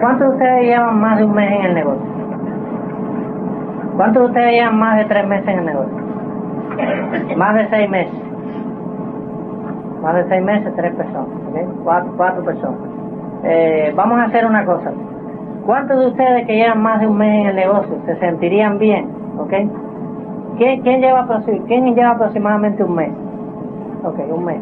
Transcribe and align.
¿Cuántos 0.00 0.28
de 0.28 0.34
ustedes 0.34 0.64
llevan 0.64 1.00
más 1.00 1.18
de 1.18 1.24
un 1.24 1.32
mes 1.34 1.50
en 1.50 1.64
el 1.64 1.74
negocio? 1.74 2.06
¿Cuántos 3.96 4.22
de 4.22 4.28
ustedes 4.28 4.52
llevan 4.52 4.78
más 4.78 4.98
de 4.98 5.04
tres 5.06 5.26
meses 5.26 5.48
en 5.48 5.58
el 5.58 5.66
negocio? 5.66 6.06
Más 7.36 7.54
de 7.54 7.68
seis 7.70 7.88
meses. 7.88 8.14
Más 10.02 10.14
de 10.14 10.28
seis 10.28 10.42
meses, 10.44 10.72
tres 10.76 10.94
personas. 10.94 11.28
¿ok? 11.48 11.82
Cuatro, 11.82 12.12
cuatro 12.16 12.44
personas. 12.44 12.78
Eh, 13.44 13.92
vamos 13.96 14.18
a 14.18 14.24
hacer 14.24 14.44
una 14.44 14.64
cosa. 14.64 14.92
¿Cuántos 15.64 15.98
de 15.98 16.06
ustedes 16.08 16.46
que 16.46 16.56
llevan 16.56 16.82
más 16.82 17.00
de 17.00 17.06
un 17.06 17.16
mes 17.16 17.40
en 17.40 17.46
el 17.46 17.56
negocio 17.56 17.96
se 18.04 18.16
sentirían 18.16 18.78
bien? 18.78 19.08
¿Ok? 19.38 19.52
¿Quién, 20.58 21.00
lleva, 21.00 21.20
aproximadamente 22.10 22.84
un 22.84 22.94
mes? 22.94 23.10
Ok, 24.04 24.18
un 24.30 24.44
mes. 24.44 24.60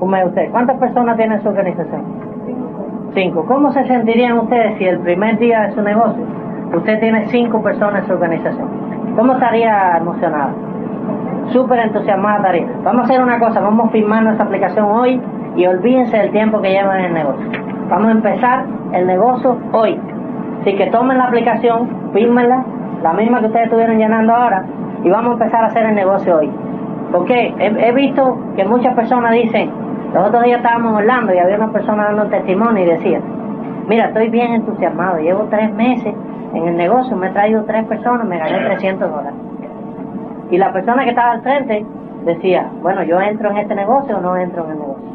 Un 0.00 0.10
mes 0.10 0.26
ustedes. 0.26 0.50
¿Cuántas 0.50 0.78
personas 0.78 1.16
tiene 1.16 1.40
su 1.40 1.48
organización? 1.48 2.29
Cinco. 3.14 3.44
¿Cómo 3.46 3.72
se 3.72 3.84
sentirían 3.86 4.38
ustedes 4.38 4.78
si 4.78 4.84
el 4.84 5.00
primer 5.00 5.38
día 5.38 5.62
de 5.62 5.74
su 5.74 5.82
negocio 5.82 6.22
usted 6.74 7.00
tiene 7.00 7.26
cinco 7.26 7.60
personas 7.62 8.02
en 8.02 8.06
su 8.06 8.12
organización? 8.12 8.68
¿Cómo 9.16 9.32
estaría 9.32 9.96
emocionado? 9.96 10.50
Súper 11.48 11.80
entusiasmada 11.80 12.36
estaría. 12.36 12.68
Vamos 12.84 13.02
a 13.02 13.04
hacer 13.04 13.20
una 13.20 13.40
cosa, 13.40 13.60
vamos 13.60 13.88
a 13.88 13.90
firmar 13.90 14.22
nuestra 14.22 14.46
aplicación 14.46 14.84
hoy 14.86 15.20
y 15.56 15.66
olvídense 15.66 16.16
del 16.16 16.30
tiempo 16.30 16.60
que 16.60 16.70
llevan 16.70 17.00
en 17.00 17.04
el 17.06 17.14
negocio. 17.14 17.46
Vamos 17.88 18.08
a 18.08 18.12
empezar 18.12 18.64
el 18.92 19.06
negocio 19.06 19.58
hoy. 19.72 19.98
Así 20.60 20.76
que 20.76 20.86
tomen 20.86 21.18
la 21.18 21.24
aplicación, 21.24 21.88
fírmenla, 22.12 22.64
la 23.02 23.12
misma 23.14 23.40
que 23.40 23.46
ustedes 23.46 23.64
estuvieron 23.64 23.98
llenando 23.98 24.32
ahora, 24.32 24.64
y 25.02 25.10
vamos 25.10 25.30
a 25.30 25.32
empezar 25.32 25.64
a 25.64 25.66
hacer 25.66 25.86
el 25.86 25.94
negocio 25.96 26.36
hoy. 26.36 26.50
Porque 27.10 27.52
he 27.58 27.92
visto 27.92 28.38
que 28.54 28.64
muchas 28.64 28.94
personas 28.94 29.32
dicen, 29.32 29.70
los 30.12 30.28
otros 30.28 30.42
días 30.44 30.58
estábamos 30.58 30.96
hablando 30.96 31.32
y 31.32 31.38
había 31.38 31.56
una 31.56 31.72
persona 31.72 32.04
dando 32.04 32.24
un 32.24 32.30
testimonio 32.30 32.84
y 32.84 32.88
decía, 32.88 33.20
mira, 33.88 34.06
estoy 34.06 34.28
bien 34.28 34.54
entusiasmado, 34.54 35.18
llevo 35.18 35.44
tres 35.50 35.72
meses 35.74 36.14
en 36.54 36.68
el 36.68 36.76
negocio, 36.76 37.16
me 37.16 37.28
he 37.28 37.30
traído 37.30 37.64
tres 37.64 37.84
personas, 37.86 38.26
me 38.26 38.38
gané 38.38 38.58
300 38.66 39.10
dólares. 39.10 39.38
Y 40.50 40.58
la 40.58 40.72
persona 40.72 41.04
que 41.04 41.10
estaba 41.10 41.32
al 41.32 41.42
frente 41.42 41.86
decía, 42.24 42.68
bueno, 42.82 43.04
yo 43.04 43.20
entro 43.20 43.50
en 43.50 43.58
este 43.58 43.74
negocio 43.74 44.18
o 44.18 44.20
no 44.20 44.36
entro 44.36 44.64
en 44.64 44.70
el 44.72 44.78
negocio. 44.78 45.10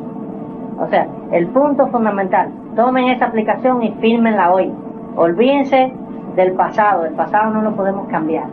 O 0.80 0.88
sea, 0.88 1.08
el 1.32 1.48
punto 1.48 1.88
fundamental, 1.88 2.50
tomen 2.76 3.10
esa 3.10 3.26
aplicación 3.26 3.84
y 3.84 3.92
fírmenla 3.96 4.52
hoy. 4.52 4.72
Olvídense 5.16 5.92
del 6.36 6.54
pasado, 6.54 7.06
el 7.06 7.14
pasado 7.14 7.52
no 7.52 7.62
lo 7.62 7.76
podemos 7.76 8.08
cambiar. 8.08 8.46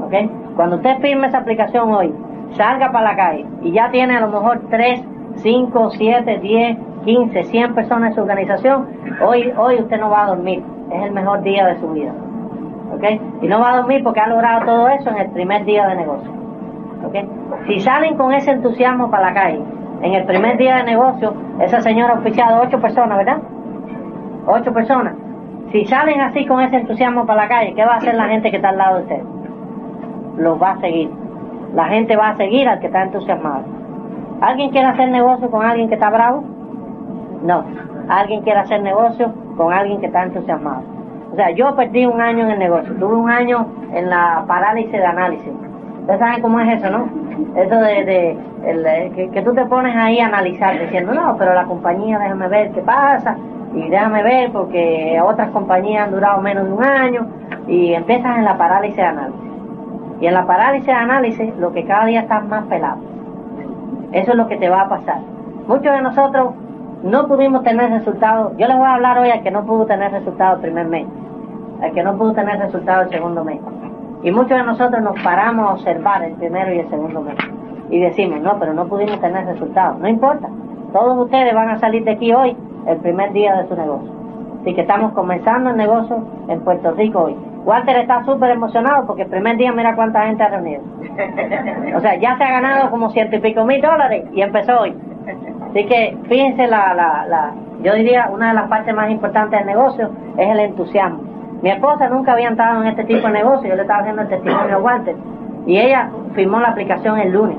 ¿Ok? 0.00 0.14
Cuando 0.56 0.76
usted 0.76 0.98
firme 1.00 1.26
esa 1.26 1.38
aplicación 1.38 1.90
hoy, 1.90 2.14
salga 2.52 2.92
para 2.92 3.12
la 3.12 3.16
calle 3.16 3.46
y 3.62 3.72
ya 3.72 3.90
tiene 3.90 4.16
a 4.16 4.20
lo 4.20 4.28
mejor 4.28 4.60
3, 4.70 5.04
5, 5.36 5.90
7, 5.90 6.38
10, 6.38 6.78
15, 7.04 7.44
100 7.44 7.74
personas 7.74 8.10
en 8.10 8.14
su 8.14 8.20
organización, 8.22 8.86
hoy, 9.24 9.52
hoy 9.56 9.76
usted 9.76 9.98
no 9.98 10.10
va 10.10 10.24
a 10.24 10.26
dormir. 10.28 10.62
Es 10.90 11.02
el 11.02 11.12
mejor 11.12 11.42
día 11.42 11.66
de 11.66 11.80
su 11.80 11.88
vida. 11.90 12.12
¿Ok? 12.92 13.04
Y 13.42 13.48
no 13.48 13.60
va 13.60 13.72
a 13.72 13.76
dormir 13.78 14.02
porque 14.02 14.20
ha 14.20 14.28
logrado 14.28 14.64
todo 14.64 14.88
eso 14.88 15.10
en 15.10 15.18
el 15.18 15.30
primer 15.30 15.64
día 15.64 15.86
de 15.88 15.96
negocio. 15.96 16.30
¿Ok? 17.04 17.14
Si 17.66 17.80
salen 17.80 18.16
con 18.16 18.32
ese 18.32 18.52
entusiasmo 18.52 19.10
para 19.10 19.28
la 19.28 19.34
calle, 19.34 19.62
en 20.02 20.14
el 20.14 20.24
primer 20.24 20.56
día 20.58 20.76
de 20.76 20.84
negocio, 20.84 21.34
esa 21.60 21.80
señora 21.80 22.14
ha 22.14 22.18
oficiado 22.18 22.62
ocho 22.62 22.80
personas, 22.80 23.18
¿verdad? 23.18 23.38
Ocho 24.46 24.72
personas. 24.72 25.14
Si 25.72 25.84
salen 25.86 26.20
así 26.20 26.46
con 26.46 26.60
ese 26.60 26.76
entusiasmo 26.76 27.26
para 27.26 27.42
la 27.42 27.48
calle, 27.48 27.74
¿qué 27.74 27.84
va 27.84 27.94
a 27.94 27.96
hacer 27.96 28.14
la 28.14 28.28
gente 28.28 28.50
que 28.50 28.56
está 28.56 28.68
al 28.68 28.78
lado 28.78 28.96
de 28.98 29.02
usted? 29.02 29.22
Los 30.38 30.62
va 30.62 30.72
a 30.72 30.80
seguir. 30.80 31.10
La 31.74 31.86
gente 31.86 32.16
va 32.16 32.30
a 32.30 32.36
seguir 32.36 32.68
al 32.68 32.78
que 32.78 32.86
está 32.86 33.02
entusiasmado. 33.02 33.75
¿Alguien 34.40 34.70
quiere 34.70 34.86
hacer 34.86 35.10
negocio 35.10 35.50
con 35.50 35.64
alguien 35.64 35.88
que 35.88 35.94
está 35.94 36.10
bravo? 36.10 36.44
No. 37.42 37.64
¿Alguien 38.08 38.42
quiere 38.42 38.60
hacer 38.60 38.82
negocio 38.82 39.32
con 39.56 39.72
alguien 39.72 40.00
que 40.00 40.06
está 40.06 40.24
entusiasmado? 40.24 40.82
O 41.32 41.36
sea, 41.36 41.50
yo 41.50 41.74
perdí 41.74 42.06
un 42.06 42.20
año 42.20 42.44
en 42.44 42.52
el 42.52 42.58
negocio. 42.58 42.94
Tuve 42.94 43.14
un 43.14 43.30
año 43.30 43.66
en 43.92 44.10
la 44.10 44.44
parálisis 44.46 44.92
de 44.92 45.04
análisis. 45.04 45.52
Ustedes 46.00 46.20
saben 46.20 46.42
cómo 46.42 46.60
es 46.60 46.78
eso, 46.78 46.90
¿no? 46.90 47.08
Eso 47.56 47.76
de, 47.76 48.38
eh, 48.64 49.12
que, 49.14 49.30
que 49.30 49.42
tú 49.42 49.52
te 49.54 49.64
pones 49.66 49.96
ahí 49.96 50.20
a 50.20 50.26
analizar 50.26 50.78
diciendo, 50.78 51.12
no, 51.14 51.36
pero 51.36 51.54
la 51.54 51.64
compañía, 51.64 52.18
déjame 52.18 52.48
ver 52.48 52.70
qué 52.72 52.80
pasa, 52.82 53.36
y 53.74 53.88
déjame 53.88 54.22
ver 54.22 54.52
porque 54.52 55.20
otras 55.22 55.50
compañías 55.50 56.06
han 56.06 56.12
durado 56.12 56.40
menos 56.40 56.66
de 56.66 56.72
un 56.72 56.84
año, 56.84 57.26
y 57.66 57.92
empiezas 57.92 58.38
en 58.38 58.44
la 58.44 58.56
parálisis 58.56 58.96
de 58.96 59.02
análisis. 59.02 59.40
Y 60.20 60.26
en 60.26 60.34
la 60.34 60.46
parálisis 60.46 60.86
de 60.86 60.92
análisis, 60.92 61.56
lo 61.56 61.72
que 61.72 61.84
cada 61.84 62.06
día 62.06 62.20
estás 62.20 62.44
más 62.46 62.64
pelado. 62.66 62.98
Eso 64.12 64.30
es 64.32 64.36
lo 64.36 64.48
que 64.48 64.56
te 64.56 64.68
va 64.68 64.82
a 64.82 64.88
pasar. 64.88 65.20
Muchos 65.66 65.92
de 65.92 66.02
nosotros 66.02 66.54
no 67.02 67.26
pudimos 67.26 67.62
tener 67.62 67.90
resultados. 67.90 68.56
Yo 68.56 68.66
les 68.66 68.76
voy 68.76 68.86
a 68.86 68.94
hablar 68.94 69.18
hoy 69.18 69.30
al 69.30 69.42
que 69.42 69.50
no 69.50 69.64
pudo 69.64 69.86
tener 69.86 70.12
resultados 70.12 70.56
el 70.56 70.62
primer 70.62 70.86
mes, 70.86 71.06
al 71.82 71.92
que 71.92 72.02
no 72.02 72.16
pudo 72.16 72.32
tener 72.32 72.58
resultados 72.58 73.06
el 73.06 73.12
segundo 73.12 73.44
mes. 73.44 73.60
Y 74.22 74.30
muchos 74.30 74.58
de 74.58 74.64
nosotros 74.64 75.02
nos 75.02 75.20
paramos 75.22 75.68
a 75.68 75.72
observar 75.74 76.22
el 76.22 76.32
primero 76.34 76.72
y 76.72 76.78
el 76.78 76.88
segundo 76.88 77.20
mes. 77.20 77.36
Y 77.90 78.00
decimos, 78.00 78.40
no, 78.40 78.58
pero 78.58 78.74
no 78.74 78.86
pudimos 78.86 79.20
tener 79.20 79.46
resultados. 79.46 79.98
No 79.98 80.08
importa. 80.08 80.48
Todos 80.92 81.18
ustedes 81.24 81.54
van 81.54 81.68
a 81.68 81.78
salir 81.78 82.04
de 82.04 82.12
aquí 82.12 82.32
hoy, 82.32 82.56
el 82.86 82.96
primer 82.98 83.32
día 83.32 83.54
de 83.56 83.68
su 83.68 83.76
negocio. 83.76 84.10
Así 84.62 84.74
que 84.74 84.80
estamos 84.80 85.12
comenzando 85.12 85.70
el 85.70 85.76
negocio 85.76 86.24
en 86.48 86.60
Puerto 86.60 86.92
Rico 86.92 87.24
hoy. 87.24 87.36
Walter 87.66 87.96
está 87.96 88.24
súper 88.24 88.50
emocionado 88.50 89.06
porque 89.06 89.22
el 89.22 89.28
primer 89.28 89.56
día 89.56 89.72
mira 89.72 89.96
cuánta 89.96 90.24
gente 90.24 90.40
ha 90.44 90.48
reunido. 90.48 90.82
O 91.96 92.00
sea, 92.00 92.14
ya 92.14 92.38
se 92.38 92.44
ha 92.44 92.52
ganado 92.52 92.90
como 92.90 93.10
ciento 93.10 93.34
y 93.34 93.40
pico 93.40 93.64
mil 93.64 93.82
dólares 93.82 94.24
y 94.32 94.40
empezó 94.40 94.82
hoy. 94.82 94.94
Así 95.68 95.84
que 95.84 96.16
fíjense, 96.28 96.68
la, 96.68 96.94
la, 96.94 97.26
la, 97.26 97.50
yo 97.82 97.92
diría 97.94 98.30
una 98.32 98.50
de 98.50 98.54
las 98.54 98.68
partes 98.68 98.94
más 98.94 99.10
importantes 99.10 99.58
del 99.58 99.66
negocio 99.66 100.10
es 100.38 100.48
el 100.48 100.60
entusiasmo. 100.60 101.18
Mi 101.60 101.70
esposa 101.70 102.08
nunca 102.08 102.34
había 102.34 102.48
entrado 102.48 102.82
en 102.82 102.88
este 102.88 103.02
tipo 103.02 103.26
de 103.26 103.32
negocio, 103.32 103.68
yo 103.68 103.74
le 103.74 103.82
estaba 103.82 103.98
haciendo 104.00 104.22
el 104.22 104.28
testimonio 104.28 104.76
a 104.76 104.78
Walter 104.78 105.16
y 105.66 105.76
ella 105.76 106.08
firmó 106.34 106.60
la 106.60 106.68
aplicación 106.68 107.18
el 107.18 107.32
lunes. 107.32 107.56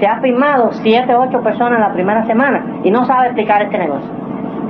Se 0.00 0.08
ha 0.08 0.18
firmado 0.18 0.72
siete 0.82 1.14
o 1.14 1.22
ocho 1.22 1.40
personas 1.40 1.78
la 1.78 1.92
primera 1.92 2.26
semana 2.26 2.80
y 2.82 2.90
no 2.90 3.04
sabe 3.04 3.26
explicar 3.26 3.62
este 3.62 3.78
negocio. 3.78 4.10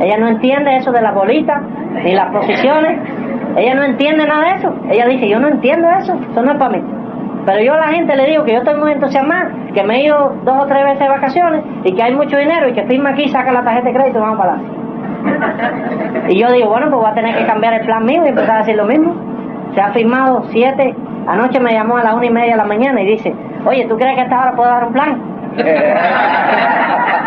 Ella 0.01 0.17
no 0.19 0.29
entiende 0.29 0.77
eso 0.77 0.93
de 0.93 1.01
las 1.01 1.15
bolitas 1.15 1.63
ni 2.03 2.13
las 2.13 2.31
posiciones. 2.31 2.99
Ella 3.57 3.75
no 3.75 3.85
entiende 3.85 4.27
nada 4.27 4.49
de 4.49 4.55
eso. 4.57 4.75
Ella 4.91 5.07
dice, 5.07 5.29
yo 5.29 5.39
no 5.39 5.49
entiendo 5.49 5.89
eso, 5.91 6.15
eso 6.31 6.43
no 6.43 6.53
es 6.53 6.59
para 6.59 6.77
mí. 6.77 6.83
Pero 7.47 7.63
yo 7.63 7.75
a 7.75 7.79
la 7.79 7.89
gente 7.89 8.17
le 8.17 8.27
digo 8.27 8.45
que 8.45 8.53
yo 8.53 8.59
estoy 8.59 8.77
muy 8.81 8.93
entusiasmada, 8.93 9.51
que 9.75 9.83
me 9.85 9.97
he 9.97 10.05
ido 10.07 10.35
dos 10.45 10.63
o 10.63 10.67
tres 10.67 10.83
veces 10.85 11.01
de 11.01 11.09
vacaciones 11.09 11.63
y 11.85 11.93
que 11.93 12.03
hay 12.03 12.15
mucho 12.15 12.37
dinero 12.39 12.69
y 12.69 12.73
que 12.73 12.85
firma 12.85 13.11
aquí, 13.11 13.29
saca 13.29 13.53
la 13.53 13.63
tarjeta 13.63 13.89
de 13.89 13.95
crédito 13.95 14.19
y 14.19 14.21
vamos 14.21 14.39
para 14.39 14.53
adelante. 14.55 14.85
Y 16.29 16.41
yo 16.41 16.51
digo, 16.53 16.71
bueno, 16.71 16.87
pues 16.89 17.03
voy 17.03 17.11
a 17.11 17.15
tener 17.15 17.37
que 17.37 17.47
cambiar 17.47 17.75
el 17.75 17.85
plan 17.85 18.05
mío 18.05 18.23
y 18.25 18.29
empezar 18.29 18.57
a 18.57 18.59
decir 18.59 18.77
lo 18.77 18.87
mismo. 18.87 19.15
Se 19.75 19.81
ha 19.81 19.93
firmado 19.93 20.45
siete. 20.51 20.95
Anoche 21.27 21.61
me 21.61 21.73
llamó 21.73 21.99
a 21.99 22.05
las 22.05 22.15
una 22.15 22.27
y 22.27 22.31
media 22.31 22.53
de 22.53 22.57
la 22.57 22.65
mañana 22.65 23.01
y 23.03 23.07
dice, 23.07 23.35
oye, 23.67 23.87
¿tú 23.87 23.97
crees 23.97 24.15
que 24.15 24.21
a 24.23 24.25
esta 24.25 24.41
hora 24.41 24.57
puedo 24.57 24.69
dar 24.69 24.85
un 24.85 24.93
plan? 24.93 25.34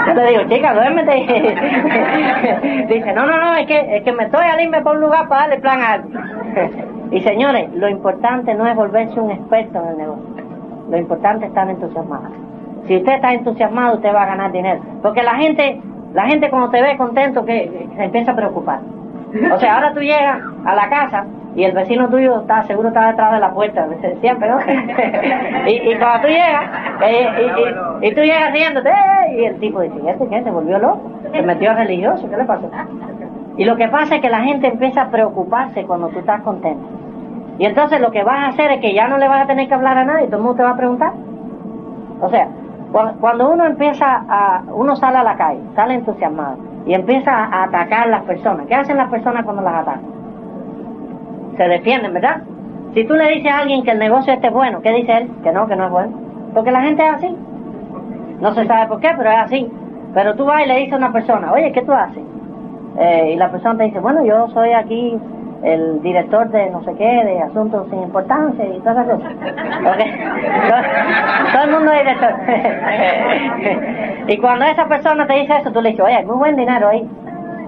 Yo 0.07 0.13
le 0.13 0.29
digo, 0.31 0.43
chica, 0.49 0.73
duérmete. 0.73 1.13
Dice, 2.89 3.13
no, 3.13 3.25
no, 3.25 3.37
no, 3.37 3.55
es 3.55 3.67
que, 3.67 3.97
es 3.97 4.03
que 4.03 4.11
me 4.11 4.23
estoy 4.25 4.45
al 4.45 4.61
irme 4.61 4.81
por 4.81 4.95
un 4.95 5.01
lugar 5.01 5.27
para 5.27 5.41
darle 5.41 5.59
plan 5.59 5.81
a 5.81 5.93
algo. 5.93 6.09
Y 7.09 7.21
señores, 7.21 7.73
lo 7.73 7.87
importante 7.87 8.53
no 8.53 8.67
es 8.67 8.75
volverse 8.75 9.17
un 9.17 9.31
experto 9.31 9.79
en 9.81 9.87
el 9.87 9.97
negocio. 9.97 10.25
Lo 10.89 10.97
importante 10.97 11.45
es 11.45 11.51
estar 11.51 11.69
entusiasmado. 11.69 12.27
Si 12.85 12.97
usted 12.97 13.13
está 13.13 13.33
entusiasmado, 13.33 13.95
usted 13.95 14.13
va 14.13 14.23
a 14.23 14.25
ganar 14.25 14.51
dinero. 14.51 14.81
Porque 15.01 15.23
la 15.23 15.35
gente, 15.35 15.81
la 16.13 16.25
gente 16.25 16.49
cuando 16.49 16.69
te 16.69 16.81
ve 16.81 16.97
contento, 16.97 17.45
que, 17.45 17.87
se 17.95 18.03
empieza 18.03 18.31
a 18.33 18.35
preocupar. 18.35 18.79
O 19.53 19.59
sea, 19.59 19.75
ahora 19.75 19.93
tú 19.93 20.01
llegas 20.01 20.41
a 20.65 20.75
la 20.75 20.89
casa 20.89 21.25
y 21.57 21.63
el 21.63 21.71
vecino 21.71 22.07
tuyo 22.07 22.41
está 22.41 22.61
seguro 22.67 22.89
está 22.89 23.07
detrás 23.07 23.33
de 23.33 23.39
la 23.39 23.51
puerta, 23.51 23.87
siempre, 24.21 24.47
¿no? 24.47 24.59
y, 25.67 25.71
y 25.71 25.95
cuando 25.97 26.21
tú 26.21 26.27
llegas, 26.27 26.69
eh, 27.01 27.29
y, 28.01 28.05
y, 28.05 28.07
y, 28.07 28.13
tú 28.13 28.21
llegas 28.21 28.53
riéndote, 28.53 28.89
¡eh! 28.89 29.39
y 29.39 29.45
el 29.45 29.59
tipo 29.59 29.81
dice, 29.81 29.95
¿este 30.07 30.27
qué? 30.27 30.43
¿Se 30.43 30.51
volvió 30.51 30.77
loco? 30.77 31.01
¿Se 31.31 31.41
metió 31.41 31.73
religioso? 31.73 32.29
¿Qué 32.29 32.37
le 32.37 32.45
pasó? 32.45 32.69
Y 33.57 33.65
lo 33.65 33.75
que 33.75 33.87
pasa 33.87 34.17
es 34.17 34.21
que 34.21 34.29
la 34.29 34.41
gente 34.41 34.67
empieza 34.67 35.01
a 35.01 35.09
preocuparse 35.09 35.83
cuando 35.85 36.09
tú 36.09 36.19
estás 36.19 36.41
contento. 36.43 36.87
Y 37.57 37.65
entonces 37.65 37.99
lo 38.01 38.11
que 38.11 38.23
vas 38.23 38.37
a 38.37 38.47
hacer 38.49 38.73
es 38.73 38.79
que 38.79 38.93
ya 38.93 39.07
no 39.07 39.17
le 39.17 39.27
vas 39.27 39.45
a 39.45 39.47
tener 39.47 39.67
que 39.67 39.73
hablar 39.73 39.97
a 39.97 40.05
nadie, 40.05 40.27
todo 40.27 40.37
el 40.37 40.43
mundo 40.43 40.57
te 40.57 40.63
va 40.63 40.69
a 40.69 40.77
preguntar. 40.77 41.13
O 42.21 42.29
sea, 42.29 42.49
cuando 43.19 43.49
uno 43.49 43.65
empieza 43.65 44.25
a, 44.29 44.61
uno 44.71 44.95
sale 44.95 45.17
a 45.17 45.23
la 45.23 45.35
calle, 45.35 45.61
sale 45.75 45.95
entusiasmado 45.95 46.57
y 46.85 46.93
empieza 46.93 47.31
a 47.31 47.63
atacar 47.63 48.03
a 48.03 48.11
las 48.11 48.23
personas. 48.25 48.67
¿Qué 48.67 48.75
hacen 48.75 48.97
las 48.97 49.09
personas 49.09 49.43
cuando 49.43 49.63
las 49.63 49.73
atacan? 49.73 50.16
Se 51.57 51.63
defienden, 51.63 52.13
¿verdad? 52.13 52.41
Si 52.93 53.03
tú 53.05 53.13
le 53.15 53.29
dices 53.29 53.51
a 53.51 53.59
alguien 53.59 53.83
que 53.83 53.91
el 53.91 53.99
negocio 53.99 54.33
este 54.33 54.47
es 54.47 54.53
bueno, 54.53 54.81
¿qué 54.81 54.91
dice 54.91 55.17
él? 55.17 55.29
Que 55.43 55.51
no, 55.51 55.67
que 55.67 55.75
no 55.75 55.85
es 55.85 55.91
bueno. 55.91 56.11
Porque 56.53 56.71
la 56.71 56.81
gente 56.81 57.03
es 57.03 57.13
así. 57.13 57.35
No 58.39 58.53
se 58.53 58.65
sabe 58.65 58.87
por 58.87 58.99
qué, 58.99 59.09
pero 59.17 59.29
es 59.29 59.37
así. 59.37 59.71
Pero 60.13 60.35
tú 60.35 60.45
vas 60.45 60.63
y 60.63 60.67
le 60.67 60.77
dices 60.79 60.93
a 60.93 60.97
una 60.97 61.11
persona, 61.11 61.51
oye, 61.51 61.71
¿qué 61.71 61.81
tú 61.81 61.91
haces? 61.91 62.23
Eh, 62.99 63.31
y 63.33 63.35
la 63.35 63.51
persona 63.51 63.77
te 63.77 63.83
dice, 63.85 63.99
bueno, 63.99 64.23
yo 64.23 64.47
soy 64.49 64.71
aquí 64.71 65.17
el 65.63 66.01
director 66.01 66.49
de 66.49 66.69
no 66.69 66.83
sé 66.83 66.93
qué, 66.95 67.03
de 67.03 67.41
asuntos 67.41 67.87
sin 67.89 68.03
importancia 68.03 68.65
y 68.65 68.79
todas 68.79 69.05
esas 69.05 69.19
cosas. 69.19 69.33
Okay. 69.93 70.11
Todo, 70.67 70.81
todo, 71.53 71.63
el 71.63 71.71
mundo 71.71 71.91
es 71.91 71.99
director. 71.99 72.33
y 74.27 74.37
cuando 74.37 74.65
esa 74.65 74.87
persona 74.87 75.25
te 75.25 75.33
dice 75.33 75.57
eso, 75.57 75.71
tú 75.71 75.81
le 75.81 75.89
dices, 75.89 76.05
oye, 76.05 76.15
hay 76.15 76.25
muy 76.25 76.37
buen 76.37 76.55
dinero 76.55 76.89
ahí. 76.89 77.07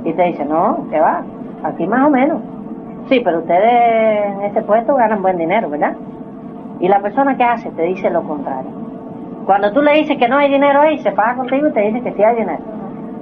Y 0.06 0.14
te 0.14 0.24
dice, 0.24 0.46
no, 0.46 0.86
¿qué 0.92 1.00
va? 1.00 1.24
aquí 1.64 1.88
más 1.88 2.08
o 2.08 2.10
menos. 2.10 2.42
Sí, 3.08 3.22
pero 3.24 3.40
ustedes 3.40 4.26
en 4.26 4.42
ese 4.42 4.62
puesto 4.62 4.96
ganan 4.96 5.22
buen 5.22 5.38
dinero, 5.38 5.70
¿verdad? 5.70 5.96
Y 6.80 6.88
la 6.88 7.00
persona 7.00 7.36
que 7.36 7.44
hace 7.44 7.72
te 7.72 7.84
dice 7.84 8.10
lo 8.10 8.24
contrario. 8.24 8.72
Cuando 9.46 9.72
tú 9.72 9.82
le 9.82 9.94
dices 9.94 10.18
que 10.18 10.28
no 10.28 10.38
hay 10.38 10.52
dinero 10.52 10.82
ahí, 10.82 11.00
se 11.00 11.12
paga 11.12 11.36
contigo 11.36 11.68
y 11.68 11.74
te 11.74 11.82
dice 11.82 12.02
que 12.02 12.14
sí 12.14 12.24
hay 12.24 12.36
dinero. 12.36 12.60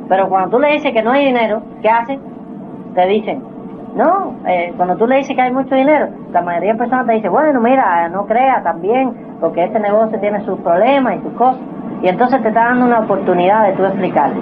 Pero 0.10 0.28
cuando 0.30 0.50
tú 0.50 0.60
le 0.60 0.74
dices 0.74 0.92
que 0.92 1.02
no 1.02 1.12
hay 1.12 1.26
dinero, 1.26 1.62
¿qué 1.82 1.90
hace? 1.90 2.20
Te 2.94 3.08
dicen, 3.08 3.42
no, 3.96 4.36
eh, 4.46 4.74
cuando 4.76 4.96
tú 4.98 5.08
le 5.08 5.18
dices 5.18 5.36
que 5.36 5.42
hay 5.42 5.52
mucho 5.54 5.74
dinero, 5.74 6.10
la 6.32 6.42
mayoría 6.42 6.74
de 6.74 6.80
personas 6.80 7.08
te 7.08 7.14
dicen, 7.14 7.32
bueno, 7.32 7.60
mira, 7.62 8.10
no 8.10 8.26
crea 8.26 8.62
también, 8.62 9.12
porque 9.40 9.64
este 9.64 9.80
negocio 9.80 10.20
tiene 10.20 10.42
sus 10.42 10.60
problemas 10.60 11.16
y 11.16 11.22
sus 11.22 11.34
cosas. 11.34 11.62
Y 12.04 12.10
entonces 12.10 12.42
te 12.42 12.50
está 12.50 12.66
dando 12.66 12.86
una 12.86 13.00
oportunidad 13.00 13.68
de 13.68 13.74
tú 13.74 13.86
explicarle. 13.86 14.40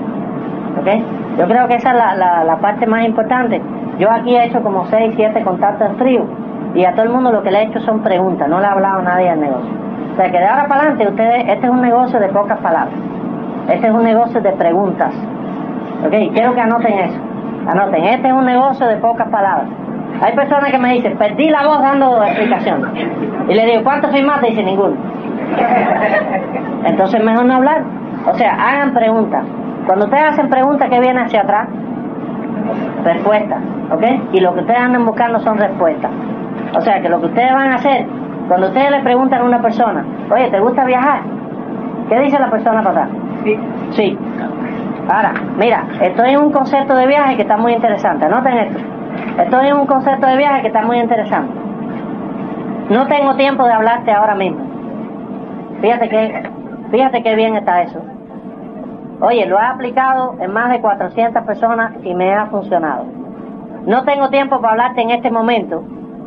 ¿Ok? 0.80 1.38
Yo 1.38 1.48
creo 1.48 1.68
que 1.68 1.76
esa 1.76 1.92
es 1.92 1.98
la, 1.98 2.44
la 2.44 2.58
parte 2.58 2.86
más 2.86 3.06
importante. 3.06 3.62
Yo 4.00 4.12
aquí 4.12 4.36
he 4.36 4.46
hecho 4.46 4.62
como 4.62 4.86
6, 4.86 5.14
7 5.16 5.44
contactos 5.44 5.90
en 5.90 5.96
frío 5.98 6.26
y 6.74 6.84
a 6.84 6.92
todo 6.92 7.04
el 7.04 7.10
mundo 7.10 7.32
lo 7.32 7.42
que 7.42 7.52
le 7.52 7.60
he 7.60 7.64
hecho 7.64 7.80
son 7.82 8.02
preguntas, 8.02 8.50
no 8.50 8.60
le 8.60 8.66
ha 8.66 8.72
hablado 8.72 9.02
nadie 9.02 9.30
del 9.30 9.42
negocio. 9.42 9.72
O 10.12 10.16
sea 10.16 10.32
que 10.32 10.38
de 10.38 10.46
ahora 10.46 10.68
para 10.68 10.82
adelante, 10.82 11.08
ustedes, 11.08 11.46
este 11.48 11.66
es 11.66 11.72
un 11.72 11.82
negocio 11.82 12.20
de 12.20 12.28
pocas 12.30 12.58
palabras. 12.60 12.96
Este 13.70 13.88
es 13.88 13.94
un 13.94 14.04
negocio 14.04 14.42
de 14.42 14.52
preguntas. 14.52 15.14
¿Ok? 16.06 16.34
Quiero 16.34 16.54
que 16.54 16.62
anoten 16.62 17.00
eso. 17.00 17.20
Anoten, 17.68 18.04
este 18.04 18.28
es 18.28 18.34
un 18.34 18.46
negocio 18.46 18.88
de 18.88 18.98
pocas 18.98 19.28
palabras. 19.30 19.68
Hay 20.22 20.34
personas 20.34 20.72
que 20.72 20.78
me 20.78 20.94
dicen, 20.94 21.18
perdí 21.18 21.50
la 21.50 21.66
voz 21.66 21.82
dando 21.82 22.24
explicaciones. 22.24 22.90
Y 23.50 23.54
le 23.54 23.66
digo, 23.66 23.84
¿cuánto 23.84 24.08
firmaste? 24.10 24.48
Dice, 24.48 24.64
ninguno. 24.64 24.96
Entonces 26.86 27.24
mejor 27.24 27.46
no 27.46 27.56
hablar. 27.56 27.84
O 28.26 28.34
sea, 28.36 28.54
hagan 28.54 28.94
preguntas. 28.94 29.44
Cuando 29.86 30.06
ustedes 30.06 30.24
hacen 30.32 30.50
preguntas, 30.50 30.90
¿qué 30.90 31.00
viene 31.00 31.22
hacia 31.22 31.42
atrás? 31.42 31.68
Respuestas, 33.04 33.60
¿ok? 33.92 34.04
Y 34.34 34.40
lo 34.40 34.54
que 34.54 34.62
ustedes 34.62 34.80
andan 34.80 35.06
buscando 35.06 35.40
son 35.40 35.58
respuestas. 35.58 36.12
O 36.76 36.82
sea, 36.82 37.02
que 37.02 37.10
lo 37.10 37.20
que 37.20 37.28
ustedes 37.28 37.54
van 37.54 37.72
a 37.72 37.76
hacer, 37.76 38.06
cuando 38.48 38.68
ustedes 38.68 38.92
le 38.92 39.00
preguntan 39.02 39.42
a 39.42 39.46
una 39.46 39.62
persona, 39.62 40.06
oye, 40.32 40.50
¿te 40.50 40.60
gusta 40.60 40.86
viajar? 40.86 41.22
¿Qué 42.10 42.20
dice 42.20 42.40
la 42.40 42.50
persona 42.50 42.84
para 42.84 43.04
atrás? 43.04 43.10
Sí. 43.44 43.60
Sí. 43.92 44.18
Ahora, 45.10 45.34
mira, 45.58 45.86
estoy 46.02 46.32
en 46.32 46.40
un 46.40 46.52
concepto 46.52 46.96
de 46.96 47.08
viaje 47.08 47.36
que 47.36 47.44
está 47.44 47.58
muy 47.58 47.74
interesante. 47.74 48.26
Anoten 48.26 48.58
esto. 48.58 48.80
Estoy 49.38 49.68
en 49.68 49.78
un 49.78 49.86
concepto 49.86 50.28
de 50.28 50.38
viaje 50.38 50.62
que 50.62 50.68
está 50.68 50.82
muy 50.82 50.98
interesante. 50.98 51.54
No 52.90 53.08
tengo 53.08 53.36
tiempo 53.36 53.66
de 53.66 53.74
hablarte 53.74 54.12
ahora 54.12 54.36
mismo. 54.36 54.60
Fíjate 55.82 56.10
que, 56.10 56.50
fíjate 56.92 57.24
qué 57.24 57.36
bien 57.36 57.56
está 57.56 57.82
eso. 57.82 58.00
Oye, 59.22 59.46
lo 59.46 59.58
he 59.58 59.66
aplicado 59.66 60.36
en 60.40 60.52
más 60.52 60.70
de 60.72 60.82
400 60.82 61.44
personas 61.44 61.94
y 62.04 62.14
me 62.14 62.34
ha 62.34 62.48
funcionado. 62.48 63.06
No 63.86 64.04
tengo 64.04 64.30
tiempo 64.30 64.60
para 64.60 64.74
hablarte 64.74 65.02
en 65.02 65.12
este 65.12 65.32
momento. 65.32 65.84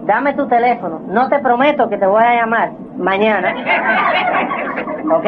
Dame 0.06 0.32
tu 0.32 0.46
teléfono. 0.46 1.00
No 1.08 1.29
te 1.29 1.38
prometo 1.40 1.88
que 1.88 1.99
te 1.99 2.06
voy 2.06 2.23
a 2.23 2.37
llamar 2.37 2.70
mañana. 2.96 3.55
¿Ok? 5.14 5.26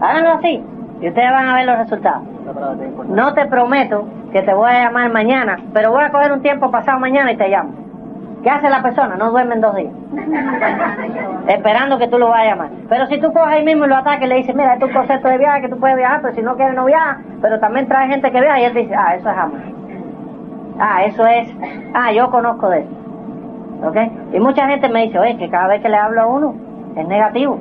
Háganlo 0.00 0.32
así 0.32 0.64
y 1.00 1.08
ustedes 1.08 1.30
van 1.30 1.48
a 1.48 1.54
ver 1.54 1.66
los 1.66 1.78
resultados. 1.78 2.22
No 3.08 3.34
te 3.34 3.46
prometo 3.46 4.06
que 4.32 4.42
te 4.42 4.54
voy 4.54 4.70
a 4.70 4.84
llamar 4.84 5.10
mañana, 5.12 5.58
pero 5.72 5.92
voy 5.92 6.02
a 6.02 6.10
coger 6.10 6.32
un 6.32 6.42
tiempo 6.42 6.70
pasado 6.70 6.98
mañana 6.98 7.32
y 7.32 7.36
te 7.36 7.48
llamo. 7.48 7.70
¿Qué 8.42 8.50
hace 8.50 8.68
la 8.68 8.82
persona? 8.82 9.14
No 9.16 9.30
duermen 9.30 9.60
dos 9.60 9.76
días. 9.76 9.92
Esperando 11.48 11.98
que 11.98 12.08
tú 12.08 12.18
lo 12.18 12.28
vayas 12.28 12.46
a 12.46 12.56
llamar. 12.56 12.70
Pero 12.88 13.06
si 13.06 13.20
tú 13.20 13.32
coges 13.32 13.54
ahí 13.54 13.64
mismo 13.64 13.84
y 13.84 13.88
lo 13.88 13.96
atacas 13.96 14.24
y 14.24 14.26
le 14.26 14.36
dices, 14.36 14.54
mira, 14.54 14.74
es 14.74 14.82
un 14.82 14.92
concepto 14.92 15.28
de 15.28 15.38
viaje 15.38 15.62
que 15.62 15.68
tú 15.68 15.78
puedes 15.78 15.96
viajar, 15.96 16.22
pero 16.22 16.34
si 16.34 16.42
no 16.42 16.56
quieres 16.56 16.74
no 16.74 16.84
viajas, 16.84 17.18
pero 17.40 17.60
también 17.60 17.86
trae 17.86 18.08
gente 18.08 18.32
que 18.32 18.40
viaja 18.40 18.60
y 18.60 18.64
él 18.64 18.74
dice, 18.74 18.94
ah, 18.96 19.14
eso 19.14 19.30
es 19.30 19.36
jamás. 19.36 19.62
Ah, 20.78 21.04
eso 21.04 21.24
es, 21.26 21.54
ah, 21.94 22.12
yo 22.12 22.30
conozco 22.30 22.68
de 22.68 22.80
eso. 22.80 22.90
¿Ok? 23.84 23.96
Y 24.32 24.40
mucha 24.40 24.66
gente 24.68 24.88
me 24.88 25.02
dice, 25.02 25.18
oye, 25.18 25.36
que 25.36 25.48
cada 25.48 25.68
vez 25.68 25.80
que 25.80 25.88
le 25.88 25.96
hablo 25.96 26.22
a 26.22 26.26
uno 26.26 26.54
es 26.96 27.06
negativo. 27.06 27.60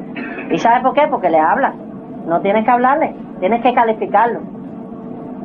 ¿Y 0.49 0.57
sabe 0.57 0.81
por 0.81 0.93
qué? 0.93 1.07
Porque 1.09 1.29
le 1.29 1.39
habla. 1.39 1.73
No 2.25 2.41
tienes 2.41 2.65
que 2.65 2.71
hablarle, 2.71 3.15
tienes 3.39 3.61
que 3.61 3.73
calificarlo. 3.73 4.39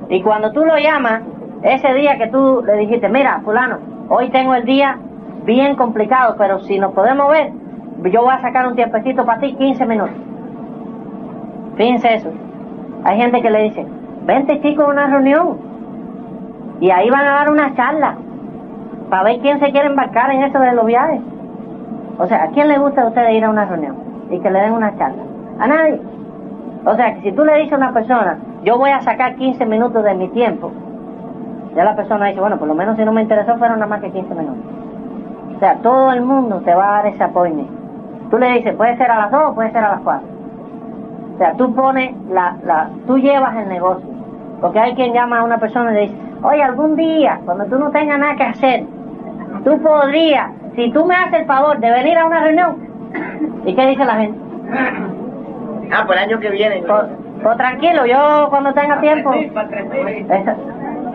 Y 0.09 0.23
cuando 0.23 0.53
tú 0.53 0.65
lo 0.65 0.79
llamas, 0.79 1.23
ese 1.63 1.93
día 1.95 2.17
que 2.17 2.29
tú 2.29 2.63
le 2.65 2.77
dijiste, 2.77 3.09
mira, 3.09 3.41
fulano, 3.45 3.79
hoy 4.09 4.31
tengo 4.31 4.55
el 4.55 4.65
día 4.65 4.99
bien 5.47 5.77
complicado, 5.77 6.35
pero 6.37 6.61
si 6.61 6.79
nos 6.79 6.93
podemos 6.93 7.31
ver, 7.31 7.53
yo 8.11 8.23
voy 8.23 8.35
a 8.35 8.43
sacar 8.43 8.67
un 8.67 8.75
tiempecito 8.75 9.25
para 9.25 9.41
ti, 9.41 9.55
15 9.55 9.87
minutos. 9.87 10.17
Fíjense 11.77 12.15
eso. 12.15 12.31
Hay 13.05 13.17
gente 13.19 13.41
que 13.41 13.51
le 13.51 13.63
dice, 13.65 13.87
vente 14.25 14.61
chico 14.61 14.83
a 14.83 14.89
una 14.89 15.07
reunión. 15.07 15.59
Y 16.81 16.91
ahí 16.91 17.09
van 17.09 17.27
a 17.27 17.35
dar 17.37 17.51
una 17.51 17.75
charla 17.75 18.17
para 19.09 19.23
ver 19.23 19.41
quién 19.41 19.61
se 19.61 19.71
quiere 19.71 19.87
embarcar 19.87 20.31
en 20.33 20.43
eso 20.43 20.59
de 20.59 20.75
los 20.75 20.85
viajes. 20.85 21.21
O 22.19 22.27
sea, 22.27 22.45
¿a 22.45 22.49
quién 22.49 22.69
le 22.69 22.79
gusta 22.79 23.03
a 23.03 23.09
ustedes 23.09 23.35
ir 23.35 23.45
a 23.45 23.51
una 23.51 23.65
reunión 23.65 23.97
y 24.31 24.41
que 24.41 24.51
le 24.51 24.61
den 24.61 24.73
una 24.73 24.97
charla? 24.99 25.23
A 25.59 25.67
nadie. 25.67 26.01
O 26.85 26.95
sea, 26.97 27.15
que 27.15 27.23
si 27.23 27.33
tú 27.33 27.45
le 27.45 27.57
dices 27.59 27.75
a 27.75 27.77
una 27.77 27.93
persona, 27.93 28.39
yo 28.65 28.79
voy 28.79 28.91
a 28.91 29.01
sacar 29.03 29.37
15 29.37 29.65
minutos 29.67 30.03
de 30.03 30.15
mi 30.15 30.29
tiempo, 30.29 30.73
ya 31.75 31.85
la 31.85 31.95
persona 31.95 32.27
dice, 32.27 32.41
bueno, 32.41 32.59
por 32.59 32.69
lo 32.69 32.75
menos 32.75 32.97
si 32.97 33.05
no 33.05 33.13
me 33.13 33.23
interesó 33.23 33.57
fueron 33.59 33.79
nada 33.79 33.91
más 33.91 34.01
que 34.01 34.11
15 34.11 34.35
minutos. 34.35 34.86
O 35.57 35.59
sea, 35.59 35.77
todo 35.77 36.13
el 36.13 36.23
mundo 36.23 36.61
te 36.65 36.75
va 36.75 36.89
a 36.89 36.93
dar 37.03 37.07
ese 37.07 37.25
apoyo. 37.25 37.65
Tú 38.31 38.39
le 38.39 38.53
dices, 38.53 38.75
puede 38.77 38.97
ser 38.97 39.11
a 39.11 39.19
las 39.21 39.31
2 39.31 39.41
o 39.51 39.55
puede 39.55 39.71
ser 39.73 39.85
a 39.85 39.91
las 39.93 40.01
4. 40.03 40.29
O 41.35 41.39
sea, 41.39 41.53
tú 41.55 41.75
pones 41.75 42.15
la, 42.31 42.57
la, 42.65 42.91
tú 43.07 43.19
llevas 43.19 43.57
el 43.57 43.69
negocio. 43.69 44.07
Porque 44.61 44.81
hay 44.81 44.95
quien 44.95 45.13
llama 45.13 45.41
a 45.41 45.45
una 45.45 45.59
persona 45.59 45.91
y 45.93 45.95
le 45.95 46.01
dice, 46.03 46.17
oye, 46.43 46.63
algún 46.63 46.97
día, 46.97 47.41
cuando 47.45 47.65
tú 47.67 47.79
no 47.79 47.91
tengas 47.91 48.19
nada 48.19 48.37
que 48.37 48.45
hacer, 48.45 48.85
tú 49.65 49.81
podrías, 49.83 50.51
si 50.75 50.91
tú 50.93 51.05
me 51.07 51.15
haces 51.15 51.41
el 51.41 51.47
favor 51.47 51.79
de 51.79 51.91
venir 51.91 52.19
a 52.19 52.27
una 52.27 52.41
reunión. 52.41 52.77
¿Y 53.65 53.75
qué 53.75 53.87
dice 53.87 54.05
la 54.05 54.15
gente? 54.17 54.39
Ah, 55.93 56.05
por 56.07 56.17
el 56.17 56.23
año 56.25 56.39
que 56.41 56.51
viene. 56.51 56.83
Pues, 56.87 57.03
pues 57.43 57.57
tranquilo, 57.57 58.07
yo 58.07 58.47
cuando 58.51 58.73
tenga 58.75 59.01
tiempo. 59.01 59.33
Esa- 59.33 60.57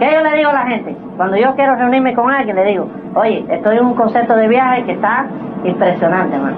¿Qué 0.01 0.11
yo 0.11 0.23
le 0.23 0.35
digo 0.35 0.49
a 0.49 0.53
la 0.53 0.65
gente? 0.65 0.97
Cuando 1.15 1.37
yo 1.37 1.53
quiero 1.55 1.75
reunirme 1.75 2.15
con 2.15 2.31
alguien, 2.31 2.55
le 2.55 2.65
digo, 2.65 2.87
oye, 3.13 3.45
estoy 3.47 3.77
en 3.77 3.85
un 3.85 3.93
concepto 3.93 4.35
de 4.35 4.47
viaje 4.47 4.83
que 4.85 4.93
está 4.93 5.27
impresionante, 5.63 6.37
hermano. 6.37 6.57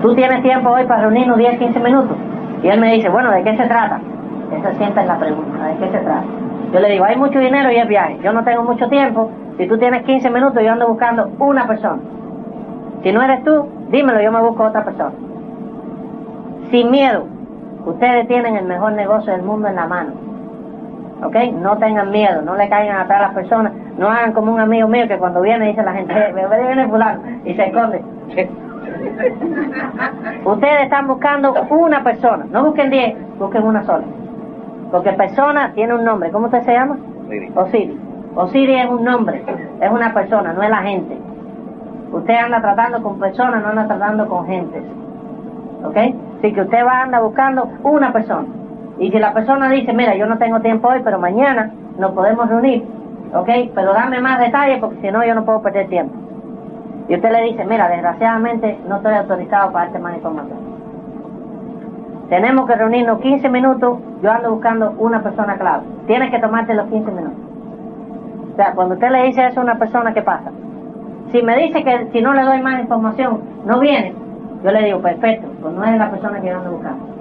¿Tú 0.00 0.14
tienes 0.14 0.42
tiempo 0.42 0.70
hoy 0.70 0.86
para 0.86 1.02
reunirnos 1.02 1.36
10, 1.36 1.58
15 1.58 1.78
minutos? 1.78 2.16
Y 2.62 2.68
él 2.68 2.80
me 2.80 2.94
dice, 2.94 3.10
bueno, 3.10 3.32
¿de 3.32 3.42
qué 3.42 3.54
se 3.54 3.64
trata? 3.64 4.00
Esa 4.58 4.72
siempre 4.76 5.02
es 5.02 5.08
la 5.08 5.18
pregunta, 5.18 5.62
¿de 5.66 5.76
qué 5.76 5.90
se 5.90 5.98
trata? 5.98 6.24
Yo 6.72 6.80
le 6.80 6.88
digo, 6.88 7.04
hay 7.04 7.16
mucho 7.16 7.38
dinero 7.38 7.70
y 7.70 7.76
es 7.76 7.86
viaje. 7.86 8.18
Yo 8.24 8.32
no 8.32 8.44
tengo 8.44 8.62
mucho 8.62 8.88
tiempo. 8.88 9.30
Si 9.58 9.66
tú 9.66 9.76
tienes 9.76 10.02
15 10.04 10.30
minutos, 10.30 10.62
yo 10.62 10.72
ando 10.72 10.88
buscando 10.88 11.30
una 11.38 11.66
persona. 11.66 12.00
Si 13.02 13.12
no 13.12 13.20
eres 13.20 13.44
tú, 13.44 13.66
dímelo, 13.90 14.22
yo 14.22 14.32
me 14.32 14.40
busco 14.40 14.64
otra 14.64 14.86
persona. 14.86 15.12
Sin 16.70 16.90
miedo. 16.90 17.26
Ustedes 17.84 18.26
tienen 18.26 18.56
el 18.56 18.64
mejor 18.64 18.94
negocio 18.94 19.32
del 19.32 19.42
mundo 19.42 19.68
en 19.68 19.76
la 19.76 19.86
mano. 19.86 20.29
¿Ok? 21.22 21.36
No 21.60 21.76
tengan 21.78 22.10
miedo, 22.10 22.42
no 22.42 22.56
le 22.56 22.68
caigan 22.68 22.96
atrás 22.96 23.18
a 23.18 23.22
las 23.26 23.34
personas. 23.34 23.72
No 23.98 24.10
hagan 24.10 24.32
como 24.32 24.52
un 24.52 24.60
amigo 24.60 24.88
mío 24.88 25.06
que 25.06 25.18
cuando 25.18 25.40
viene 25.42 25.68
dice 25.68 25.82
la 25.82 25.92
gente, 25.92 26.14
eh, 26.14 26.32
me 26.32 26.46
viene 26.46 26.88
fulano 26.88 27.20
y 27.44 27.54
se 27.54 27.66
esconde. 27.66 28.02
Ustedes 30.44 30.82
están 30.82 31.06
buscando 31.06 31.54
una 31.70 32.02
persona. 32.02 32.46
No 32.50 32.64
busquen 32.64 32.90
10, 32.90 33.38
busquen 33.38 33.62
una 33.62 33.84
sola. 33.84 34.04
Porque 34.90 35.12
persona 35.12 35.72
tiene 35.74 35.94
un 35.94 36.04
nombre. 36.04 36.30
¿Cómo 36.30 36.46
usted 36.46 36.62
se 36.62 36.72
llama? 36.72 36.98
Osiris. 37.54 37.96
Osiris 38.34 38.84
es 38.84 38.90
un 38.90 39.04
nombre, 39.04 39.44
es 39.80 39.90
una 39.90 40.14
persona, 40.14 40.52
no 40.52 40.62
es 40.62 40.70
la 40.70 40.82
gente. 40.82 41.18
Usted 42.12 42.34
anda 42.34 42.60
tratando 42.60 43.02
con 43.02 43.18
personas, 43.18 43.62
no 43.62 43.68
anda 43.68 43.86
tratando 43.86 44.28
con 44.28 44.46
gentes. 44.46 44.82
¿Ok? 45.84 45.96
Así 46.38 46.52
que 46.52 46.60
usted 46.62 46.84
va 46.84 47.02
anda 47.02 47.20
buscando 47.20 47.68
una 47.82 48.12
persona. 48.12 48.46
Y 49.00 49.10
si 49.10 49.18
la 49.18 49.32
persona 49.32 49.70
dice, 49.70 49.94
mira, 49.94 50.14
yo 50.14 50.26
no 50.26 50.36
tengo 50.36 50.60
tiempo 50.60 50.88
hoy, 50.88 51.00
pero 51.02 51.18
mañana 51.18 51.72
nos 51.98 52.12
podemos 52.12 52.46
reunir, 52.50 52.84
¿ok? 53.32 53.48
Pero 53.74 53.94
dame 53.94 54.20
más 54.20 54.38
detalles 54.38 54.78
porque 54.78 55.00
si 55.00 55.10
no 55.10 55.24
yo 55.24 55.34
no 55.34 55.46
puedo 55.46 55.62
perder 55.62 55.88
tiempo. 55.88 56.14
Y 57.08 57.14
usted 57.14 57.32
le 57.32 57.44
dice, 57.44 57.64
mira, 57.64 57.88
desgraciadamente 57.88 58.78
no 58.86 58.96
estoy 58.96 59.14
autorizado 59.14 59.72
para 59.72 59.86
darte 59.86 59.98
más 60.00 60.14
información. 60.16 60.58
Tenemos 62.28 62.66
que 62.66 62.76
reunirnos 62.76 63.20
15 63.20 63.48
minutos, 63.48 63.98
yo 64.22 64.30
ando 64.30 64.50
buscando 64.52 64.94
una 64.98 65.22
persona 65.22 65.56
clave. 65.56 65.82
Tienes 66.06 66.30
que 66.30 66.38
tomarte 66.38 66.74
los 66.74 66.86
15 66.88 67.10
minutos. 67.10 67.38
O 68.52 68.56
sea, 68.56 68.72
cuando 68.74 68.94
usted 68.94 69.10
le 69.10 69.22
dice 69.24 69.46
eso 69.46 69.60
a 69.60 69.64
una 69.64 69.78
persona, 69.78 70.12
¿qué 70.12 70.20
pasa? 70.20 70.50
Si 71.32 71.42
me 71.42 71.56
dice 71.56 71.82
que 71.82 72.08
si 72.12 72.20
no 72.20 72.34
le 72.34 72.42
doy 72.42 72.60
más 72.60 72.80
información, 72.80 73.40
no 73.64 73.80
viene, 73.80 74.14
yo 74.62 74.70
le 74.70 74.84
digo, 74.84 75.00
perfecto, 75.00 75.48
pues 75.62 75.74
no 75.74 75.84
es 75.86 75.96
la 75.96 76.10
persona 76.10 76.38
que 76.38 76.48
yo 76.48 76.58
ando 76.58 76.72
buscando. 76.72 77.19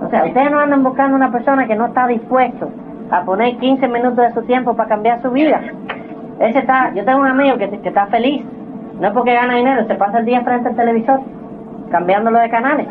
O 0.00 0.08
sea, 0.10 0.24
ustedes 0.24 0.50
no 0.50 0.60
andan 0.60 0.82
buscando 0.82 1.16
una 1.16 1.30
persona 1.30 1.66
que 1.66 1.74
no 1.74 1.86
está 1.86 2.06
dispuesto 2.06 2.70
a 3.10 3.22
poner 3.24 3.56
15 3.56 3.88
minutos 3.88 4.16
de 4.16 4.32
su 4.32 4.42
tiempo 4.42 4.74
para 4.74 4.88
cambiar 4.88 5.20
su 5.22 5.30
vida. 5.30 5.60
Ese 6.40 6.60
está, 6.60 6.92
yo 6.94 7.04
tengo 7.04 7.20
un 7.20 7.26
amigo 7.26 7.56
que, 7.58 7.64
está 7.82 8.06
feliz, 8.06 8.44
no 9.00 9.08
es 9.08 9.12
porque 9.12 9.34
gana 9.34 9.56
dinero, 9.56 9.86
se 9.86 9.94
pasa 9.94 10.18
el 10.18 10.24
día 10.24 10.42
frente 10.42 10.68
al 10.68 10.76
televisor, 10.76 11.20
cambiándolo 11.90 12.38
de 12.38 12.50
canales. 12.50 12.86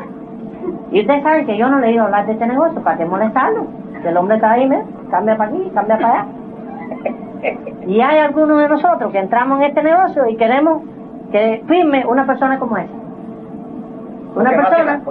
Y 0.92 1.02
ustedes 1.02 1.24
saben 1.24 1.46
que 1.46 1.58
yo 1.58 1.70
no 1.70 1.80
le 1.80 1.98
a 1.98 2.04
hablar 2.04 2.26
de 2.26 2.34
este 2.34 2.48
negocio, 2.48 2.82
¿para 2.82 2.98
qué 2.98 3.06
molestarlo? 3.06 3.68
Que 4.02 4.10
el 4.10 4.18
hombre 4.18 4.36
está 4.36 4.52
ahí, 4.52 4.68
¿me? 4.68 4.84
cambia 5.10 5.38
para 5.38 5.50
aquí, 5.50 5.72
cambia 5.74 5.98
para 5.98 6.14
allá. 6.14 6.26
Y 7.88 8.02
hay 8.02 8.20
algunos 8.20 8.60
de 8.60 8.70
nosotros 8.70 9.12
que 9.12 9.20
entramos 9.20 9.60
en 9.60 9.66
este 9.66 9.84
negocio 9.84 10.28
y 10.28 10.36
queremos 10.36 10.82
que 11.32 11.64
firme 11.68 12.06
una 12.06 12.26
persona 12.26 12.60
como 12.60 12.78
esa. 12.78 12.92
Una 14.36 14.52
persona, 14.52 15.02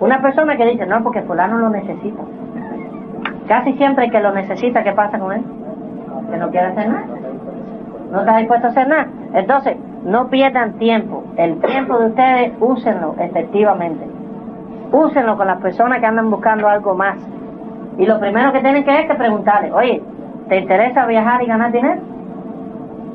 una 0.00 0.22
persona 0.22 0.56
que 0.56 0.66
dice, 0.66 0.86
no, 0.86 1.02
porque 1.02 1.22
fulano 1.22 1.58
lo 1.58 1.68
necesita. 1.68 2.22
Casi 3.48 3.74
siempre 3.74 4.10
que 4.10 4.20
lo 4.20 4.32
necesita, 4.32 4.82
¿qué 4.82 4.92
pasa 4.92 5.18
con 5.18 5.32
él? 5.32 5.42
Que 6.30 6.36
no 6.36 6.50
quiere 6.50 6.66
hacer 6.68 6.88
nada. 6.88 7.06
No 8.10 8.20
está 8.20 8.36
dispuesto 8.38 8.66
a 8.66 8.70
hacer 8.70 8.88
nada. 8.88 9.08
Entonces, 9.34 9.76
no 10.04 10.28
pierdan 10.28 10.74
tiempo. 10.74 11.24
El 11.36 11.60
tiempo 11.60 11.98
de 11.98 12.06
ustedes, 12.06 12.52
úsenlo 12.60 13.14
efectivamente. 13.18 14.06
Úsenlo 14.92 15.36
con 15.36 15.46
las 15.46 15.60
personas 15.60 16.00
que 16.00 16.06
andan 16.06 16.30
buscando 16.30 16.68
algo 16.68 16.94
más. 16.94 17.16
Y 17.98 18.06
lo 18.06 18.18
primero 18.20 18.52
que 18.52 18.60
tienen 18.60 18.84
que 18.84 18.90
hacer 18.90 19.04
es 19.04 19.10
que 19.10 19.16
preguntarle, 19.16 19.72
oye, 19.72 20.02
¿te 20.48 20.58
interesa 20.58 21.06
viajar 21.06 21.42
y 21.42 21.46
ganar 21.46 21.72
dinero? 21.72 22.00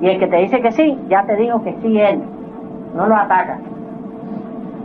Y 0.02 0.10
el 0.10 0.20
que 0.20 0.28
te 0.28 0.38
dice 0.38 0.62
que 0.62 0.72
sí, 0.72 1.00
ya 1.08 1.24
te 1.24 1.36
dijo 1.36 1.64
que 1.64 1.76
sí 1.82 2.00
él. 2.00 2.22
No 2.96 3.08
lo 3.08 3.16
ataca. 3.16 3.58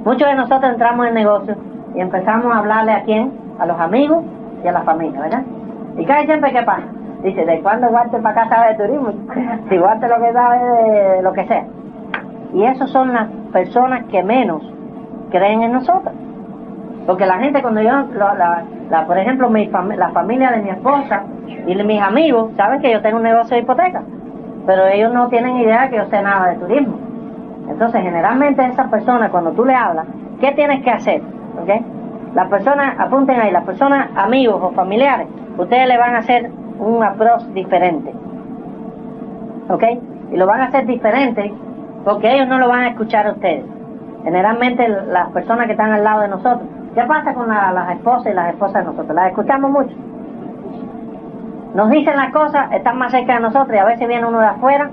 Muchos 0.06 0.28
de 0.28 0.36
nosotros 0.36 0.70
entramos 0.70 1.04
en 1.08 1.14
negocio 1.14 1.56
y 1.96 2.00
empezamos 2.00 2.54
a 2.54 2.58
hablarle 2.58 2.92
a 2.92 3.02
quién? 3.02 3.32
A 3.58 3.66
los 3.66 3.76
amigos 3.80 4.22
y 4.62 4.68
a 4.68 4.70
la 4.70 4.82
familia, 4.82 5.20
¿verdad? 5.20 5.42
Y 5.98 6.04
casi 6.04 6.26
siempre, 6.26 6.52
¿qué 6.52 6.62
pasa? 6.62 6.84
Dice, 7.24 7.44
¿de 7.44 7.60
cuándo 7.60 7.88
Walter 7.88 8.22
para 8.22 8.42
acá 8.42 8.48
sabe 8.48 8.68
de 8.68 8.86
turismo? 8.86 9.08
Si 9.68 9.76
Walter 9.76 10.08
lo 10.08 10.24
que 10.24 10.32
sabe 10.32 10.58
de 10.60 11.22
lo 11.22 11.32
que 11.32 11.44
sea. 11.48 11.64
Y 12.54 12.62
esas 12.62 12.88
son 12.90 13.14
las 13.14 13.26
personas 13.52 14.04
que 14.04 14.22
menos 14.22 14.62
creen 15.32 15.64
en 15.64 15.72
nosotros. 15.72 16.14
Porque 17.04 17.26
la 17.26 17.38
gente 17.38 17.60
cuando 17.60 17.82
yo, 17.82 17.90
la, 18.14 18.62
la, 18.88 19.06
por 19.08 19.18
ejemplo, 19.18 19.50
mi 19.50 19.66
la 19.66 20.10
familia 20.10 20.52
de 20.52 20.62
mi 20.62 20.70
esposa 20.70 21.24
y 21.66 21.74
mis 21.74 22.00
amigos, 22.00 22.52
saben 22.56 22.80
que 22.80 22.92
yo 22.92 23.02
tengo 23.02 23.16
un 23.16 23.24
negocio 23.24 23.56
de 23.56 23.64
hipoteca, 23.64 24.02
pero 24.66 24.86
ellos 24.86 25.12
no 25.12 25.26
tienen 25.30 25.56
idea 25.56 25.90
que 25.90 25.96
yo 25.96 26.04
sé 26.04 26.22
nada 26.22 26.50
de 26.50 26.58
turismo. 26.58 27.05
Entonces, 27.68 28.02
generalmente 28.02 28.64
esas 28.64 28.88
personas, 28.88 29.30
cuando 29.30 29.52
tú 29.52 29.64
le 29.64 29.74
hablas, 29.74 30.06
¿qué 30.40 30.52
tienes 30.52 30.82
que 30.82 30.90
hacer? 30.90 31.22
¿Okay? 31.62 31.84
Las 32.34 32.48
personas, 32.48 32.98
apunten 32.98 33.40
ahí, 33.40 33.50
las 33.50 33.64
personas, 33.64 34.10
amigos 34.16 34.60
o 34.62 34.70
familiares, 34.72 35.26
ustedes 35.56 35.88
le 35.88 35.98
van 35.98 36.14
a 36.14 36.18
hacer 36.18 36.50
un 36.78 37.02
approach 37.02 37.42
diferente. 37.54 38.12
¿Ok? 39.68 39.82
Y 40.32 40.36
lo 40.36 40.46
van 40.46 40.60
a 40.60 40.64
hacer 40.66 40.86
diferente 40.86 41.52
porque 42.04 42.32
ellos 42.32 42.46
no 42.46 42.58
lo 42.58 42.68
van 42.68 42.82
a 42.82 42.88
escuchar 42.88 43.26
a 43.26 43.32
ustedes. 43.32 43.64
Generalmente 44.22 44.88
las 44.88 45.28
personas 45.30 45.66
que 45.66 45.72
están 45.72 45.92
al 45.92 46.04
lado 46.04 46.20
de 46.20 46.28
nosotros, 46.28 46.68
¿qué 46.94 47.02
pasa 47.02 47.34
con 47.34 47.48
las 47.48 47.90
esposas 47.92 48.32
y 48.32 48.34
las 48.34 48.50
esposas 48.50 48.84
de 48.84 48.90
nosotros? 48.90 49.14
Las 49.14 49.28
escuchamos 49.28 49.70
mucho. 49.70 49.94
Nos 51.74 51.90
dicen 51.90 52.16
las 52.16 52.32
cosas, 52.32 52.72
están 52.72 52.98
más 52.98 53.12
cerca 53.12 53.34
de 53.34 53.40
nosotros 53.40 53.74
y 53.74 53.78
a 53.78 53.84
veces 53.84 54.06
viene 54.08 54.26
uno 54.26 54.40
de 54.40 54.46
afuera 54.46 54.90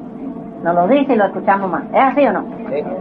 nos 0.64 0.76
lo 0.76 0.88
dice 0.88 1.14
y 1.14 1.18
lo 1.18 1.26
escuchamos 1.26 1.70
más. 1.70 1.84
¿Es 1.94 2.00
así 2.00 2.26
o 2.26 2.32
no? 2.32 2.46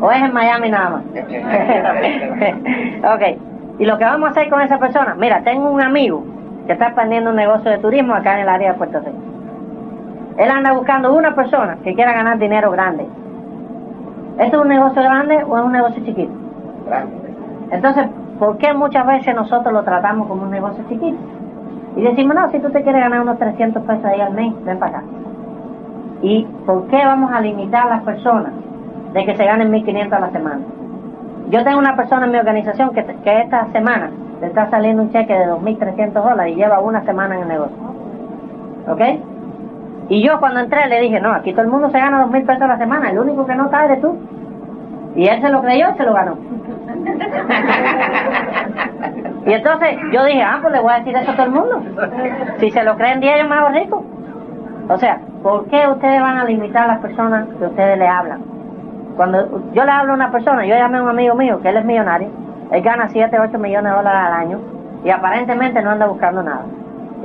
¿O 0.00 0.10
es 0.10 0.22
en 0.22 0.32
Miami 0.32 0.68
nada 0.68 0.90
más? 0.90 1.04
ok. 3.14 3.22
Y 3.78 3.86
lo 3.86 3.96
que 3.96 4.04
vamos 4.04 4.28
a 4.28 4.30
hacer 4.32 4.50
con 4.50 4.60
esa 4.60 4.78
persona, 4.78 5.14
mira, 5.14 5.42
tengo 5.42 5.70
un 5.70 5.80
amigo 5.80 6.24
que 6.66 6.72
está 6.72 6.86
expandiendo 6.86 7.30
un 7.30 7.36
negocio 7.36 7.70
de 7.70 7.78
turismo 7.78 8.14
acá 8.14 8.34
en 8.34 8.40
el 8.40 8.48
área 8.48 8.72
de 8.72 8.78
Puerto 8.78 8.98
Rico. 8.98 9.12
Él 10.36 10.50
anda 10.50 10.72
buscando 10.72 11.14
una 11.14 11.34
persona 11.34 11.78
que 11.84 11.94
quiera 11.94 12.12
ganar 12.12 12.38
dinero 12.38 12.70
grande. 12.72 13.06
¿Esto 14.38 14.56
es 14.56 14.62
un 14.62 14.68
negocio 14.68 15.02
grande 15.02 15.44
o 15.44 15.58
es 15.58 15.64
un 15.64 15.72
negocio 15.72 16.04
chiquito? 16.04 16.32
Grande. 16.86 17.14
Entonces, 17.70 18.06
¿por 18.38 18.58
qué 18.58 18.74
muchas 18.74 19.06
veces 19.06 19.34
nosotros 19.34 19.72
lo 19.72 19.82
tratamos 19.82 20.26
como 20.26 20.42
un 20.42 20.50
negocio 20.50 20.84
chiquito? 20.88 21.18
Y 21.96 22.02
decimos, 22.02 22.34
no, 22.34 22.50
si 22.50 22.58
tú 22.58 22.70
te 22.70 22.82
quieres 22.82 23.02
ganar 23.02 23.20
unos 23.20 23.38
300 23.38 23.82
pesos 23.82 24.04
ahí 24.04 24.20
al 24.20 24.32
mes, 24.32 24.52
ven 24.64 24.78
para 24.78 24.98
acá. 24.98 25.06
¿Y 26.22 26.44
por 26.64 26.86
qué 26.86 27.04
vamos 27.04 27.32
a 27.32 27.40
limitar 27.40 27.86
a 27.86 27.96
las 27.96 28.04
personas 28.04 28.52
de 29.12 29.24
que 29.24 29.36
se 29.36 29.44
ganen 29.44 29.72
1.500 29.72 30.12
a 30.12 30.20
la 30.20 30.30
semana? 30.30 30.60
Yo 31.50 31.64
tengo 31.64 31.78
una 31.78 31.96
persona 31.96 32.26
en 32.26 32.32
mi 32.32 32.38
organización 32.38 32.90
que, 32.90 33.04
esta 33.24 33.66
semana 33.72 34.10
le 34.40 34.46
está 34.46 34.70
saliendo 34.70 35.02
un 35.02 35.10
cheque 35.10 35.34
de 35.34 35.48
2.300 35.48 36.12
dólares 36.12 36.52
y 36.52 36.56
lleva 36.56 36.80
una 36.80 37.04
semana 37.04 37.34
en 37.34 37.42
el 37.42 37.48
negocio. 37.48 37.76
¿Ok? 38.88 39.00
Y 40.08 40.22
yo 40.22 40.38
cuando 40.38 40.60
entré 40.60 40.88
le 40.88 41.00
dije, 41.00 41.20
no, 41.20 41.32
aquí 41.32 41.52
todo 41.52 41.62
el 41.62 41.70
mundo 41.70 41.90
se 41.90 41.98
gana 41.98 42.24
2.000 42.26 42.46
pesos 42.46 42.62
a 42.62 42.68
la 42.68 42.78
semana, 42.78 43.10
el 43.10 43.18
único 43.18 43.44
que 43.44 43.54
no 43.54 43.64
está 43.64 43.84
eres 43.84 44.00
tú. 44.00 44.16
Y 45.16 45.26
él 45.26 45.42
se 45.42 45.50
lo 45.50 45.60
creyó 45.60 45.90
y 45.90 45.96
se 45.96 46.04
lo 46.04 46.14
ganó. 46.14 46.36
y 49.46 49.52
entonces 49.52 49.98
yo 50.12 50.24
dije, 50.24 50.42
ah, 50.42 50.58
pues 50.62 50.72
le 50.72 50.80
voy 50.80 50.92
a 50.92 50.98
decir 50.98 51.16
eso 51.16 51.32
a 51.32 51.34
todo 51.34 51.46
el 51.46 51.52
mundo. 51.52 51.82
Si 52.58 52.70
se 52.70 52.84
lo 52.84 52.96
creen 52.96 53.20
10 53.20 53.42
yo 53.42 53.48
me 53.48 53.54
hago 53.56 53.68
rico. 53.68 54.04
O 54.92 54.98
sea, 54.98 55.20
¿por 55.42 55.66
qué 55.68 55.88
ustedes 55.88 56.20
van 56.20 56.36
a 56.36 56.44
limitar 56.44 56.84
a 56.84 56.88
las 56.88 56.98
personas 57.00 57.48
que 57.58 57.64
ustedes 57.64 57.98
le 57.98 58.06
hablan? 58.06 58.42
Cuando 59.16 59.62
yo 59.72 59.84
le 59.84 59.90
hablo 59.90 60.12
a 60.12 60.16
una 60.16 60.30
persona, 60.30 60.66
yo 60.66 60.74
llamé 60.74 60.98
a 60.98 61.02
un 61.02 61.08
amigo 61.08 61.34
mío 61.34 61.60
que 61.62 61.70
él 61.70 61.78
es 61.78 61.84
millonario, 61.84 62.28
él 62.70 62.82
gana 62.82 63.08
7, 63.08 63.38
8 63.38 63.58
millones 63.58 63.90
de 63.90 63.96
dólares 63.96 64.20
al 64.26 64.32
año 64.32 64.58
y 65.02 65.10
aparentemente 65.10 65.80
no 65.80 65.90
anda 65.90 66.06
buscando 66.06 66.42
nada. 66.42 66.64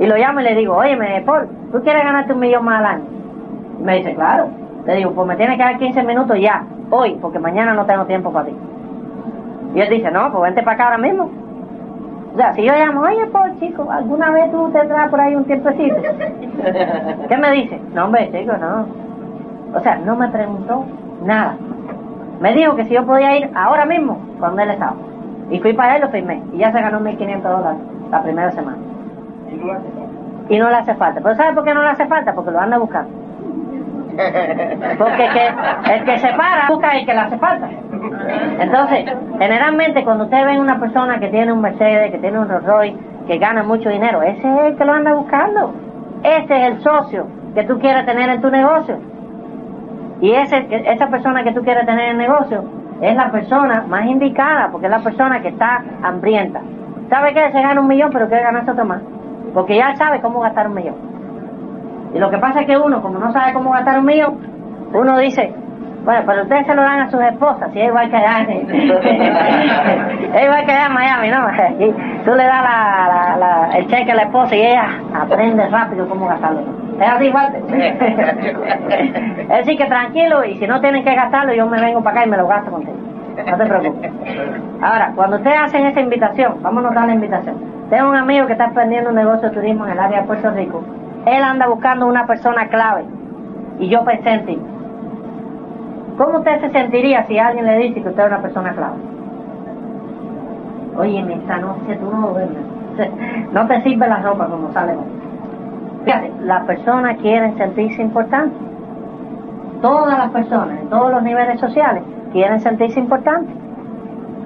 Y 0.00 0.06
lo 0.06 0.16
llamo 0.16 0.40
y 0.40 0.44
le 0.44 0.54
digo, 0.54 0.76
oye, 0.76 0.96
Paul, 1.26 1.48
¿tú 1.70 1.82
quieres 1.82 2.04
ganarte 2.04 2.32
un 2.32 2.38
millón 2.40 2.64
más 2.64 2.78
al 2.80 2.86
año? 2.86 3.04
Y 3.80 3.82
me 3.82 3.96
dice, 3.96 4.14
claro. 4.14 4.48
Le 4.86 4.96
digo, 4.96 5.12
pues 5.12 5.28
me 5.28 5.36
tiene 5.36 5.56
que 5.58 5.62
dar 5.62 5.78
15 5.78 6.02
minutos 6.04 6.38
ya, 6.40 6.64
hoy, 6.90 7.18
porque 7.20 7.38
mañana 7.38 7.74
no 7.74 7.84
tengo 7.84 8.06
tiempo 8.06 8.32
para 8.32 8.46
ti. 8.46 8.56
Y 9.74 9.80
él 9.80 9.90
dice, 9.90 10.10
no, 10.10 10.32
pues 10.32 10.42
vente 10.44 10.62
para 10.62 10.74
acá 10.74 10.84
ahora 10.84 10.98
mismo. 10.98 11.30
O 12.38 12.40
sea, 12.40 12.54
si 12.54 12.62
yo 12.62 12.72
llamo, 12.72 13.00
oye, 13.00 13.26
Paul, 13.32 13.58
chico, 13.58 13.90
¿alguna 13.90 14.30
vez 14.30 14.48
tú 14.52 14.70
te 14.70 14.78
traes 14.86 15.10
por 15.10 15.20
ahí 15.20 15.34
un 15.34 15.44
tiempecito? 15.44 15.96
¿Qué 17.28 17.36
me 17.36 17.50
dice? 17.50 17.80
No, 17.92 18.04
hombre, 18.04 18.30
chico, 18.30 18.52
no. 18.56 18.86
O 19.76 19.80
sea, 19.80 19.96
no 19.96 20.14
me 20.14 20.28
preguntó 20.28 20.84
nada. 21.24 21.56
Me 22.40 22.54
dijo 22.54 22.76
que 22.76 22.84
si 22.84 22.94
yo 22.94 23.04
podía 23.04 23.36
ir 23.36 23.50
ahora 23.56 23.86
mismo, 23.86 24.20
cuando 24.38 24.62
él 24.62 24.70
estaba. 24.70 24.94
Y 25.50 25.58
fui 25.58 25.72
para 25.72 25.96
él 25.96 26.02
lo 26.02 26.10
firmé. 26.10 26.40
Y 26.52 26.58
ya 26.58 26.70
se 26.70 26.80
ganó 26.80 27.00
1.500 27.00 27.42
dólares 27.42 27.80
la 28.08 28.22
primera 28.22 28.52
semana. 28.52 28.78
Y 30.48 30.58
no 30.60 30.70
le 30.70 30.76
hace 30.76 30.94
falta. 30.94 31.20
¿Pero 31.20 31.34
sabe 31.34 31.54
por 31.54 31.64
qué 31.64 31.74
no 31.74 31.82
le 31.82 31.88
hace 31.88 32.06
falta? 32.06 32.32
Porque 32.34 32.52
lo 32.52 32.60
anda 32.60 32.78
buscando. 32.78 33.10
Porque 34.96 35.28
que, 35.28 35.92
el 35.92 36.04
que 36.04 36.18
se 36.18 36.28
para 36.34 36.68
busca 36.68 36.96
el 36.96 37.04
que 37.04 37.14
le 37.14 37.18
hace 37.18 37.38
falta. 37.38 37.68
Entonces, 38.60 39.04
generalmente 39.38 40.04
cuando 40.04 40.24
usted 40.24 40.44
ve 40.44 40.58
una 40.58 40.78
persona 40.78 41.18
que 41.18 41.28
tiene 41.28 41.52
un 41.52 41.60
Mercedes, 41.60 42.10
que 42.10 42.18
tiene 42.18 42.38
un 42.38 42.48
Rolls 42.48 42.66
Royce, 42.66 42.96
que 43.26 43.38
gana 43.38 43.62
mucho 43.62 43.88
dinero, 43.88 44.22
ese 44.22 44.40
es 44.40 44.64
el 44.66 44.76
que 44.76 44.84
lo 44.84 44.92
anda 44.92 45.14
buscando. 45.14 45.72
Ese 46.22 46.56
es 46.56 46.72
el 46.72 46.80
socio 46.80 47.26
que 47.54 47.64
tú 47.64 47.78
quieres 47.78 48.04
tener 48.06 48.28
en 48.28 48.40
tu 48.40 48.50
negocio. 48.50 48.98
Y 50.20 50.32
ese, 50.32 50.66
esa 50.70 51.08
persona 51.08 51.44
que 51.44 51.52
tú 51.52 51.62
quieres 51.62 51.86
tener 51.86 52.06
en 52.06 52.20
el 52.20 52.28
negocio 52.28 52.64
es 53.00 53.14
la 53.14 53.30
persona 53.30 53.84
más 53.88 54.06
indicada, 54.06 54.68
porque 54.70 54.86
es 54.86 54.90
la 54.90 55.00
persona 55.00 55.40
que 55.40 55.48
está 55.48 55.84
hambrienta. 56.02 56.60
¿Sabe 57.08 57.32
qué? 57.32 57.52
Se 57.52 57.62
gana 57.62 57.80
un 57.80 57.86
millón, 57.86 58.10
pero 58.12 58.28
quiere 58.28 58.42
ganarse 58.42 58.70
otro 58.72 58.84
más. 58.84 59.00
Porque 59.54 59.76
ya 59.76 59.94
sabe 59.96 60.20
cómo 60.20 60.40
gastar 60.40 60.66
un 60.66 60.74
millón. 60.74 60.96
Y 62.14 62.18
lo 62.18 62.30
que 62.30 62.38
pasa 62.38 62.60
es 62.60 62.66
que 62.66 62.76
uno, 62.76 63.00
como 63.02 63.18
no 63.18 63.32
sabe 63.32 63.52
cómo 63.52 63.70
gastar 63.70 63.98
un 63.98 64.06
millón, 64.06 64.38
uno 64.92 65.18
dice, 65.18 65.54
bueno, 66.08 66.22
pero 66.24 66.42
ustedes 66.44 66.66
se 66.66 66.74
lo 66.74 66.80
dan 66.80 67.00
a 67.00 67.10
sus 67.10 67.20
esposas, 67.20 67.70
si 67.70 67.80
es 67.82 67.88
igual 67.88 68.08
que 68.08 68.16
allá, 68.16 68.40
es 68.48 68.72
igual 70.42 70.64
que 70.64 70.72
allá 70.72 70.86
en 70.86 70.94
Miami, 70.94 71.28
¿no? 71.28 71.46
tú 72.24 72.34
le 72.34 72.44
das 72.44 72.62
la, 72.62 73.68
el 73.74 73.86
cheque 73.88 74.12
a 74.12 74.14
la 74.14 74.22
esposa 74.22 74.56
y 74.56 74.60
ella 74.62 74.88
aprende 75.14 75.68
rápido 75.68 76.08
cómo 76.08 76.26
gastarlo. 76.26 76.62
Es 76.98 77.06
así 77.06 77.26
igual. 77.26 77.52
es 77.68 79.48
decir, 79.48 79.76
que 79.76 79.84
tranquilo 79.84 80.46
y 80.46 80.56
si 80.56 80.66
no 80.66 80.80
tienen 80.80 81.04
que 81.04 81.14
gastarlo, 81.14 81.52
yo 81.52 81.66
me 81.66 81.78
vengo 81.78 82.02
para 82.02 82.20
acá 82.20 82.26
y 82.26 82.30
me 82.30 82.38
lo 82.38 82.48
gasto 82.48 82.70
contigo. 82.70 82.96
No 83.46 83.56
te 83.58 83.66
preocupes. 83.66 84.10
Ahora, 84.80 85.12
cuando 85.14 85.36
ustedes 85.36 85.58
hacen 85.60 85.84
esa 85.84 86.00
invitación, 86.00 86.62
vamos 86.62 86.86
a 86.86 86.88
notar 86.88 87.06
la 87.06 87.12
invitación. 87.16 87.54
Tengo 87.90 88.08
un 88.08 88.16
amigo 88.16 88.46
que 88.46 88.52
está 88.52 88.64
emprendiendo 88.64 89.10
un 89.10 89.16
negocio 89.16 89.50
de 89.50 89.54
turismo 89.54 89.84
en 89.84 89.92
el 89.92 90.00
área 90.00 90.22
de 90.22 90.26
Puerto 90.26 90.50
Rico. 90.52 90.82
Él 91.26 91.42
anda 91.42 91.66
buscando 91.66 92.06
una 92.06 92.26
persona 92.26 92.66
clave 92.68 93.04
y 93.78 93.90
yo 93.90 94.02
pensé 94.06 94.30
en 94.30 94.46
ti. 94.46 94.58
¿Cómo 96.18 96.38
usted 96.38 96.60
se 96.60 96.70
sentiría 96.70 97.24
si 97.26 97.38
alguien 97.38 97.64
le 97.64 97.78
dice 97.78 98.02
que 98.02 98.08
usted 98.08 98.22
es 98.24 98.28
una 98.28 98.42
persona 98.42 98.72
clave? 98.72 98.96
Oye, 100.96 101.32
esta 101.32 101.58
noche 101.58 101.96
tú 101.96 102.10
no 102.10 102.34
No 103.52 103.66
te 103.68 103.82
sirve 103.82 104.08
la 104.08 104.18
ropa 104.18 104.46
como 104.46 104.72
sale 104.72 104.94
Fíjate, 106.04 106.32
las 106.42 106.64
personas 106.64 107.18
quieren 107.18 107.56
sentirse 107.56 108.02
importantes. 108.02 108.58
Todas 109.80 110.18
las 110.18 110.30
personas, 110.30 110.80
en 110.80 110.88
todos 110.88 111.12
los 111.12 111.22
niveles 111.22 111.60
sociales, 111.60 112.02
quieren 112.32 112.60
sentirse 112.60 112.98
importantes. 112.98 113.54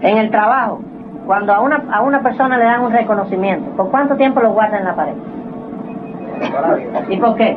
En 0.02 0.18
el 0.18 0.30
trabajo, 0.30 0.80
cuando 1.26 1.54
a 1.54 1.60
una, 1.60 1.84
a 1.90 2.02
una 2.02 2.20
persona 2.20 2.58
le 2.58 2.64
dan 2.64 2.82
un 2.82 2.92
reconocimiento, 2.92 3.70
¿por 3.76 3.90
cuánto 3.90 4.16
tiempo 4.16 4.40
lo 4.40 4.52
guardan 4.52 4.80
en 4.80 4.86
la 4.86 4.94
pared? 4.94 5.14
¿Y 7.08 7.16
por 7.16 7.36
qué? 7.36 7.56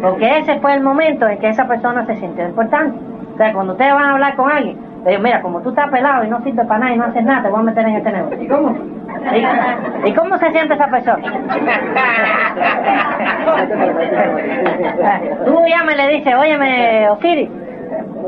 Porque 0.00 0.38
ese 0.38 0.60
fue 0.60 0.74
el 0.74 0.82
momento 0.82 1.28
en 1.28 1.38
que 1.38 1.48
esa 1.48 1.66
persona 1.66 2.06
se 2.06 2.16
sintió 2.16 2.46
importante. 2.46 2.98
O 3.34 3.36
sea, 3.36 3.52
cuando 3.52 3.72
ustedes 3.72 3.94
van 3.94 4.04
a 4.04 4.12
hablar 4.12 4.36
con 4.36 4.50
alguien, 4.50 4.78
le 5.04 5.10
digo, 5.10 5.22
mira, 5.22 5.40
como 5.42 5.60
tú 5.60 5.70
estás 5.70 5.90
pelado 5.90 6.24
y 6.24 6.28
no 6.28 6.42
sirves 6.42 6.66
para 6.66 6.80
nada 6.80 6.94
y 6.94 6.98
no 6.98 7.04
haces 7.04 7.24
nada, 7.24 7.42
te 7.42 7.48
voy 7.50 7.60
a 7.60 7.62
meter 7.62 7.86
en 7.86 7.96
este 7.96 8.12
negocio. 8.12 8.48
¿Cómo? 8.48 8.76
¿Y, 10.04 10.12
cómo 10.12 10.38
se 10.38 10.50
siente 10.50 10.74
esa 10.74 10.88
persona? 10.88 11.22
Tú 15.44 15.58
llamas 15.66 15.94
y 15.94 15.96
le 15.96 16.08
dices, 16.08 16.34
óyeme, 16.34 17.08
Osiris, 17.10 17.50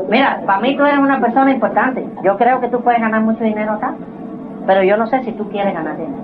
mira, 0.09 0.41
para 0.45 0.59
mí 0.59 0.75
tú 0.75 0.85
eres 0.85 0.99
una 0.99 1.19
persona 1.19 1.51
importante. 1.51 2.05
Yo 2.23 2.37
creo 2.37 2.59
que 2.61 2.67
tú 2.69 2.81
puedes 2.81 2.99
ganar 2.99 3.21
mucho 3.21 3.43
dinero 3.43 3.73
acá, 3.73 3.93
pero 4.65 4.83
yo 4.83 4.97
no 4.97 5.07
sé 5.07 5.23
si 5.23 5.31
tú 5.33 5.49
quieres 5.49 5.73
ganar 5.73 5.97
dinero. 5.97 6.23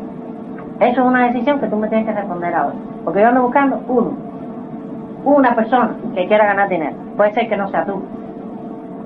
Eso 0.79 1.01
es 1.01 1.07
una 1.07 1.27
decisión 1.27 1.59
que 1.59 1.67
tú 1.67 1.75
me 1.75 1.87
tienes 1.87 2.05
que 2.05 2.13
responder 2.13 2.53
ahora. 2.53 2.75
Porque 3.03 3.21
yo 3.21 3.27
ando 3.27 3.41
buscando 3.41 3.81
uno, 3.87 4.11
una 5.23 5.55
persona 5.55 5.95
que 6.15 6.27
quiera 6.27 6.45
ganar 6.45 6.69
dinero. 6.69 6.95
Puede 7.15 7.33
ser 7.33 7.49
que 7.49 7.57
no 7.57 7.69
sea 7.69 7.85
tú. 7.85 8.01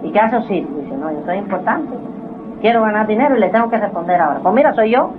¿Y 0.04 0.12
qué 0.12 0.20
hace 0.20 0.38
Osiris? 0.38 0.68
Dice, 0.76 0.98
no, 0.98 1.12
yo 1.12 1.24
soy 1.26 1.38
importante 1.38 1.96
quiero 2.62 2.84
ganar 2.84 3.08
dinero 3.08 3.36
y 3.36 3.40
le 3.40 3.50
tengo 3.50 3.70
que 3.70 3.78
responder 3.78 4.22
ahora. 4.22 4.40
Pues 4.42 4.56
mira, 4.56 4.74
soy 4.74 4.92
yo. 4.92 5.12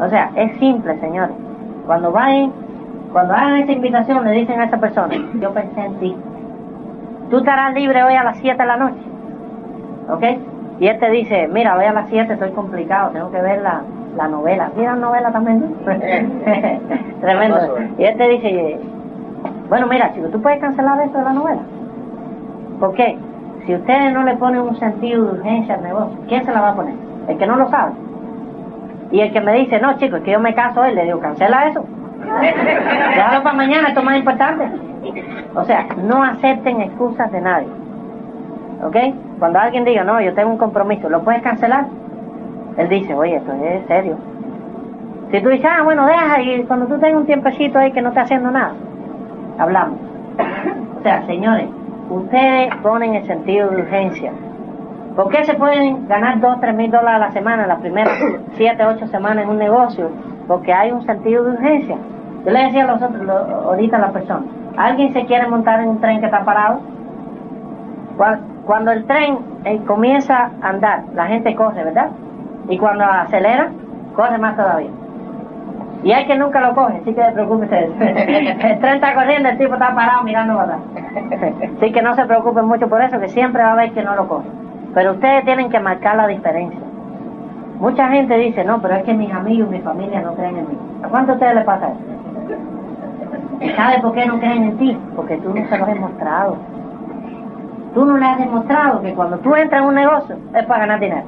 O 0.00 0.08
sea, 0.08 0.30
es 0.36 0.56
simple, 0.58 0.98
señores. 1.00 1.34
Cuando 1.86 2.12
vayan, 2.12 2.52
cuando 3.12 3.34
hagan 3.34 3.56
esa 3.56 3.72
invitación, 3.72 4.24
le 4.24 4.32
dicen 4.32 4.60
a 4.60 4.64
esa 4.64 4.78
persona, 4.78 5.14
yo 5.40 5.52
pensé 5.52 5.80
en 5.80 5.94
ti. 5.98 6.16
Tú 7.30 7.38
estarás 7.38 7.74
libre 7.74 8.02
hoy 8.02 8.14
a 8.14 8.24
las 8.24 8.38
7 8.38 8.56
de 8.56 8.66
la 8.66 8.76
noche. 8.76 9.02
¿Ok? 10.08 10.22
Y 10.80 10.86
él 10.86 10.98
te 10.98 11.10
dice, 11.10 11.48
mira, 11.48 11.76
hoy 11.76 11.84
a 11.84 11.92
las 11.92 12.08
7 12.08 12.32
estoy 12.32 12.52
complicado, 12.52 13.10
tengo 13.10 13.30
que 13.30 13.40
ver 13.42 13.60
la, 13.60 13.82
la 14.16 14.28
novela. 14.28 14.70
¿Mira 14.76 14.94
la 14.94 15.00
novela 15.00 15.32
también? 15.32 15.74
Tremendo. 17.20 17.58
Y 17.98 18.04
él 18.04 18.16
te 18.16 18.28
dice, 18.28 18.80
bueno, 19.68 19.86
mira, 19.86 20.12
chico, 20.14 20.28
¿tú 20.28 20.40
puedes 20.40 20.60
cancelar 20.60 21.00
eso 21.02 21.18
de 21.18 21.24
la 21.24 21.32
novela? 21.32 21.60
¿Por 22.80 22.94
qué? 22.94 23.18
Si 23.66 23.74
ustedes 23.74 24.14
no 24.14 24.22
le 24.22 24.36
ponen 24.36 24.62
un 24.62 24.76
sentido 24.76 25.24
de 25.24 25.32
urgencia 25.40 25.74
al 25.74 25.82
negocio, 25.82 26.18
¿quién 26.26 26.44
se 26.46 26.52
la 26.52 26.60
va 26.60 26.68
a 26.70 26.74
poner? 26.74 26.94
El 27.28 27.36
que 27.36 27.46
no 27.46 27.56
lo 27.56 27.68
sabe. 27.68 27.92
Y 29.10 29.20
el 29.20 29.32
que 29.32 29.40
me 29.40 29.52
dice, 29.54 29.78
no, 29.80 29.94
chicos, 29.98 30.20
es 30.20 30.24
que 30.24 30.32
yo 30.32 30.40
me 30.40 30.54
caso 30.54 30.80
hoy, 30.80 30.94
le 30.94 31.04
digo, 31.04 31.20
cancela 31.20 31.68
eso. 31.68 31.84
Déjalo 32.20 33.42
para 33.42 33.56
mañana, 33.56 33.88
esto 33.88 34.00
es 34.00 34.06
más 34.06 34.16
importante. 34.16 34.64
O 35.54 35.64
sea, 35.64 35.86
no 36.02 36.22
acepten 36.22 36.80
excusas 36.80 37.30
de 37.30 37.40
nadie. 37.40 37.68
¿Ok? 38.82 38.96
Cuando 39.38 39.58
alguien 39.58 39.84
diga, 39.84 40.04
no, 40.04 40.20
yo 40.20 40.34
tengo 40.34 40.50
un 40.50 40.58
compromiso, 40.58 41.08
¿lo 41.08 41.22
puedes 41.22 41.42
cancelar? 41.42 41.86
Él 42.76 42.88
dice, 42.88 43.14
oye, 43.14 43.36
esto 43.36 43.52
es 43.52 43.86
serio. 43.86 44.16
Si 45.30 45.40
tú 45.42 45.48
dices, 45.50 45.68
ah, 45.70 45.82
bueno, 45.82 46.06
deja, 46.06 46.40
y 46.40 46.62
cuando 46.62 46.86
tú 46.86 46.98
tengas 46.98 47.20
un 47.20 47.26
tiempecito 47.26 47.78
ahí 47.78 47.92
que 47.92 48.00
no 48.00 48.10
está 48.10 48.22
haciendo 48.22 48.50
nada, 48.50 48.72
hablamos. 49.58 49.98
O 50.98 51.02
sea, 51.02 51.26
señores, 51.26 51.68
ustedes 52.10 52.74
ponen 52.76 53.14
el 53.14 53.26
sentido 53.26 53.70
de 53.70 53.82
urgencia. 53.82 54.32
¿Por 55.16 55.28
qué 55.30 55.44
se 55.44 55.54
pueden 55.54 56.06
ganar 56.06 56.40
2, 56.40 56.60
3 56.60 56.74
mil 56.76 56.90
dólares 56.90 57.16
a 57.16 57.26
la 57.26 57.32
semana, 57.32 57.66
las 57.66 57.80
primeras 57.80 58.14
7, 58.52 58.86
8 58.86 59.08
semanas 59.08 59.44
en 59.44 59.50
un 59.50 59.58
negocio? 59.58 60.10
Porque 60.46 60.72
hay 60.72 60.92
un 60.92 61.04
sentido 61.04 61.44
de 61.44 61.50
urgencia. 61.52 61.96
Yo 62.44 62.50
le 62.52 62.64
decía 62.64 62.84
a 62.84 62.86
los 62.86 63.02
otros, 63.02 63.28
ahorita 63.28 63.96
a 63.96 64.00
la 64.00 64.12
persona, 64.12 64.42
¿alguien 64.76 65.12
se 65.12 65.26
quiere 65.26 65.48
montar 65.48 65.80
en 65.80 65.88
un 65.88 66.00
tren 66.00 66.20
que 66.20 66.26
está 66.26 66.44
parado? 66.44 66.80
Cuando 68.64 68.92
el 68.92 69.04
tren 69.06 69.38
eh, 69.64 69.80
comienza 69.86 70.50
a 70.62 70.68
andar, 70.68 71.04
la 71.14 71.26
gente 71.26 71.54
corre, 71.54 71.84
¿verdad? 71.84 72.10
Y 72.68 72.78
cuando 72.78 73.04
acelera, 73.04 73.70
corre 74.14 74.38
más 74.38 74.56
todavía. 74.56 74.90
Y 76.04 76.12
hay 76.12 76.26
que 76.26 76.36
nunca 76.36 76.60
lo 76.60 76.74
coge, 76.74 76.98
así 76.98 77.12
que 77.12 77.22
se 77.24 77.32
preocupe 77.32 77.66
El 77.74 78.78
tren 78.78 78.94
está 78.94 79.14
corriendo, 79.14 79.48
el 79.48 79.58
tipo 79.58 79.74
está 79.74 79.94
parado 79.94 80.22
mirando 80.22 80.56
para 80.56 80.78
Así 81.76 81.92
que 81.92 82.02
no 82.02 82.14
se 82.14 82.24
preocupen 82.24 82.66
mucho 82.66 82.88
por 82.88 83.02
eso, 83.02 83.18
que 83.18 83.28
siempre 83.28 83.62
va 83.62 83.70
a 83.70 83.72
haber 83.72 83.92
que 83.92 84.02
no 84.02 84.14
lo 84.14 84.28
coge. 84.28 84.48
Pero 84.94 85.12
ustedes 85.12 85.44
tienen 85.44 85.70
que 85.70 85.80
marcar 85.80 86.16
la 86.16 86.26
diferencia. 86.28 86.80
Mucha 87.80 88.08
gente 88.08 88.36
dice, 88.36 88.64
no, 88.64 88.80
pero 88.80 88.96
es 88.96 89.04
que 89.04 89.14
mis 89.14 89.32
amigos, 89.32 89.70
mi 89.70 89.80
familia 89.80 90.20
no 90.20 90.34
creen 90.34 90.58
en 90.58 90.68
mí. 90.68 90.78
¿A 91.02 91.08
cuánto 91.08 91.32
a 91.32 91.34
ustedes 91.34 91.54
les 91.54 91.64
pasa 91.64 91.88
eso? 91.88 93.76
¿Sabe 93.76 94.00
por 94.00 94.12
qué 94.14 94.26
no 94.26 94.38
creen 94.38 94.64
en 94.64 94.78
ti? 94.78 94.98
Porque 95.16 95.36
tú 95.38 95.52
no 95.54 95.68
se 95.68 95.78
lo 95.78 95.84
has 95.84 95.94
demostrado. 95.94 96.56
Tú 97.94 98.04
no 98.04 98.16
le 98.16 98.26
has 98.26 98.38
demostrado 98.38 99.02
que 99.02 99.14
cuando 99.14 99.38
tú 99.38 99.54
entras 99.54 99.82
en 99.82 99.88
un 99.88 99.94
negocio 99.94 100.36
es 100.54 100.64
para 100.66 100.80
ganar 100.80 101.00
dinero. 101.00 101.26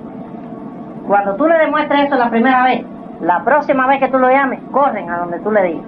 Cuando 1.07 1.35
tú 1.35 1.47
le 1.47 1.59
demuestras 1.59 2.05
eso 2.05 2.17
la 2.17 2.31
primera 2.31 2.65
vez, 2.65 2.85
la 3.21 3.45
próxima 3.45 3.87
vez 3.87 4.01
que 4.01 4.09
tú 4.09 4.19
lo 4.19 4.31
llames, 4.31 4.61
corren 4.71 5.11
a 5.11 5.19
donde 5.19 5.41
tú 5.41 5.51
le 5.51 5.63
digas. 5.63 5.85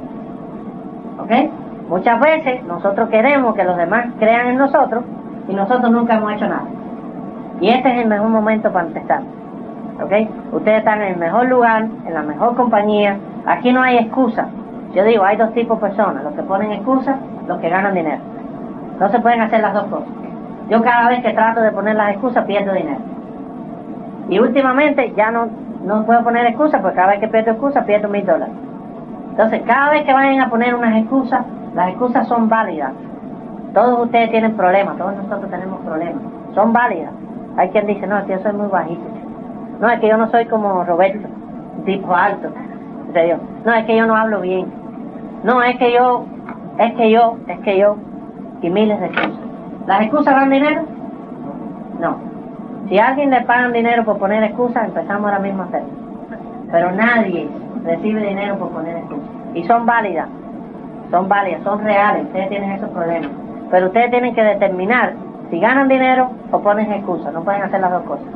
¿Ok? 1.18 1.30
Muchas 1.88 2.20
veces 2.20 2.62
nosotros 2.64 3.08
queremos 3.08 3.54
que 3.54 3.64
los 3.64 3.76
demás 3.76 4.06
crean 4.18 4.48
en 4.48 4.58
nosotros 4.58 5.04
y 5.48 5.54
nosotros 5.54 5.90
nunca 5.90 6.14
hemos 6.14 6.32
hecho 6.32 6.46
nada. 6.46 6.64
Y 7.60 7.70
este 7.70 7.90
es 7.90 8.02
el 8.02 8.08
mejor 8.08 8.28
momento 8.28 8.72
para 8.72 8.86
empezar. 8.86 9.22
¿Ok? 10.02 10.12
Ustedes 10.52 10.78
están 10.78 11.02
en 11.02 11.12
el 11.12 11.16
mejor 11.16 11.46
lugar, 11.46 11.86
en 12.06 12.14
la 12.14 12.22
mejor 12.22 12.54
compañía. 12.54 13.16
Aquí 13.46 13.72
no 13.72 13.82
hay 13.82 13.98
excusa. 13.98 14.48
Yo 14.94 15.04
digo, 15.04 15.24
hay 15.24 15.36
dos 15.36 15.52
tipos 15.54 15.80
de 15.80 15.88
personas, 15.88 16.22
los 16.24 16.34
que 16.34 16.42
ponen 16.42 16.72
excusas, 16.72 17.16
los 17.46 17.58
que 17.60 17.68
ganan 17.68 17.94
dinero. 17.94 18.20
No 19.00 19.08
se 19.10 19.20
pueden 19.20 19.40
hacer 19.40 19.60
las 19.60 19.72
dos 19.72 19.84
cosas. 19.84 20.08
Yo 20.68 20.82
cada 20.82 21.08
vez 21.08 21.22
que 21.22 21.32
trato 21.32 21.60
de 21.60 21.72
poner 21.72 21.96
las 21.96 22.10
excusas 22.10 22.44
pierdo 22.44 22.72
dinero. 22.72 23.00
Y 24.28 24.38
últimamente 24.38 25.12
ya 25.16 25.30
no 25.30 25.48
no 25.84 26.04
puedo 26.04 26.22
poner 26.22 26.46
excusas, 26.46 26.80
porque 26.80 26.96
cada 26.96 27.12
vez 27.12 27.20
que 27.20 27.28
pierdo 27.28 27.52
excusas 27.52 27.84
pierdo 27.84 28.08
mil 28.08 28.24
dólares. 28.24 28.54
Entonces, 29.30 29.62
cada 29.66 29.90
vez 29.90 30.04
que 30.04 30.12
vayan 30.12 30.40
a 30.40 30.50
poner 30.50 30.74
unas 30.74 30.96
excusas, 30.96 31.44
las 31.74 31.88
excusas 31.88 32.28
son 32.28 32.48
válidas. 32.48 32.92
Todos 33.74 34.00
ustedes 34.00 34.30
tienen 34.30 34.54
problemas, 34.54 34.96
todos 34.98 35.16
nosotros 35.16 35.50
tenemos 35.50 35.80
problemas. 35.80 36.22
Son 36.54 36.72
válidas. 36.72 37.12
Hay 37.56 37.70
quien 37.70 37.86
dice, 37.86 38.06
no, 38.06 38.18
es 38.18 38.24
que 38.24 38.32
yo 38.32 38.38
soy 38.40 38.52
muy 38.52 38.68
bajito. 38.68 39.02
No, 39.80 39.88
es 39.88 40.00
que 40.00 40.08
yo 40.08 40.16
no 40.16 40.30
soy 40.30 40.44
como 40.46 40.84
Roberto, 40.84 41.28
tipo 41.84 42.14
alto. 42.14 42.50
No, 43.64 43.72
es 43.72 43.84
que 43.84 43.96
yo 43.96 44.06
no 44.06 44.16
hablo 44.16 44.40
bien. 44.40 44.66
No, 45.44 45.62
es 45.62 45.76
que 45.76 45.92
yo, 45.92 46.24
es 46.78 46.94
que 46.94 47.10
yo, 47.10 47.36
es 47.48 47.58
que 47.60 47.78
yo. 47.78 47.96
Y 48.62 48.70
miles 48.70 49.00
de 49.00 49.06
excusas. 49.06 49.40
¿Las 49.86 50.02
excusas 50.02 50.34
dan 50.34 50.50
dinero? 50.50 50.82
No. 52.00 52.31
Si 52.88 52.98
a 52.98 53.08
alguien 53.08 53.30
le 53.30 53.40
pagan 53.42 53.72
dinero 53.72 54.04
por 54.04 54.18
poner 54.18 54.42
excusas, 54.42 54.84
empezamos 54.86 55.24
ahora 55.24 55.38
mismo 55.38 55.62
a 55.62 55.66
hacerlo. 55.66 55.88
Pero 56.70 56.92
nadie 56.92 57.48
recibe 57.84 58.26
dinero 58.26 58.58
por 58.58 58.70
poner 58.70 58.96
excusas. 58.96 59.28
Y 59.54 59.64
son 59.64 59.86
válidas, 59.86 60.28
son 61.10 61.28
válidas, 61.28 61.62
son 61.62 61.82
reales, 61.84 62.24
ustedes 62.24 62.48
tienen 62.48 62.72
esos 62.72 62.90
problemas. 62.90 63.30
Pero 63.70 63.86
ustedes 63.86 64.10
tienen 64.10 64.34
que 64.34 64.42
determinar 64.42 65.14
si 65.52 65.60
ganan 65.60 65.86
dinero 65.86 66.30
o 66.50 66.60
ponen 66.60 66.90
excusas, 66.90 67.30
no 67.32 67.44
pueden 67.44 67.60
hacer 67.60 67.80
las 67.80 67.90
dos 67.90 68.04
cosas. 68.04 68.26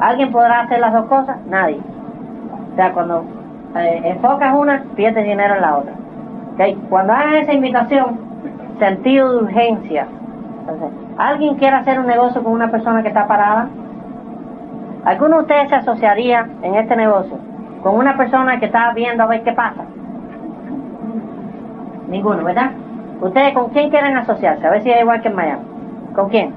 ¿Alguien 0.00 0.32
podrá 0.32 0.62
hacer 0.62 0.80
las 0.80 0.92
dos 0.92 1.06
cosas? 1.06 1.36
Nadie. 1.46 1.78
O 2.72 2.74
sea, 2.74 2.92
cuando 2.92 3.24
eh, 3.76 4.00
enfocas 4.04 4.54
una, 4.56 4.82
pierdes 4.96 5.24
dinero 5.24 5.54
en 5.54 5.60
la 5.60 5.76
otra. 5.76 5.92
¿Okay? 6.54 6.74
Cuando 6.88 7.12
hagan 7.12 7.36
esa 7.36 7.52
invitación, 7.52 8.18
sentido 8.80 9.32
de 9.32 9.44
urgencia. 9.44 10.06
¿Alguien 11.18 11.56
quiere 11.56 11.76
hacer 11.76 11.98
un 11.98 12.06
negocio 12.06 12.42
con 12.42 12.52
una 12.52 12.70
persona 12.70 13.02
que 13.02 13.08
está 13.08 13.26
parada? 13.26 13.68
¿Alguno 15.04 15.36
de 15.36 15.42
ustedes 15.42 15.68
se 15.68 15.74
asociaría 15.74 16.48
en 16.62 16.74
este 16.76 16.96
negocio 16.96 17.36
con 17.82 17.96
una 17.96 18.16
persona 18.16 18.58
que 18.58 18.66
está 18.66 18.92
viendo 18.92 19.22
a 19.22 19.26
ver 19.26 19.42
qué 19.42 19.52
pasa? 19.52 19.82
Ninguno, 22.08 22.42
¿verdad? 22.44 22.70
¿Ustedes 23.20 23.52
con 23.52 23.70
quién 23.70 23.90
quieren 23.90 24.16
asociarse? 24.16 24.66
A 24.66 24.70
ver 24.70 24.82
si 24.82 24.90
es 24.90 25.00
igual 25.00 25.20
que 25.20 25.28
en 25.28 25.34
Miami. 25.34 25.62
¿Con 26.14 26.28
quién? 26.28 26.54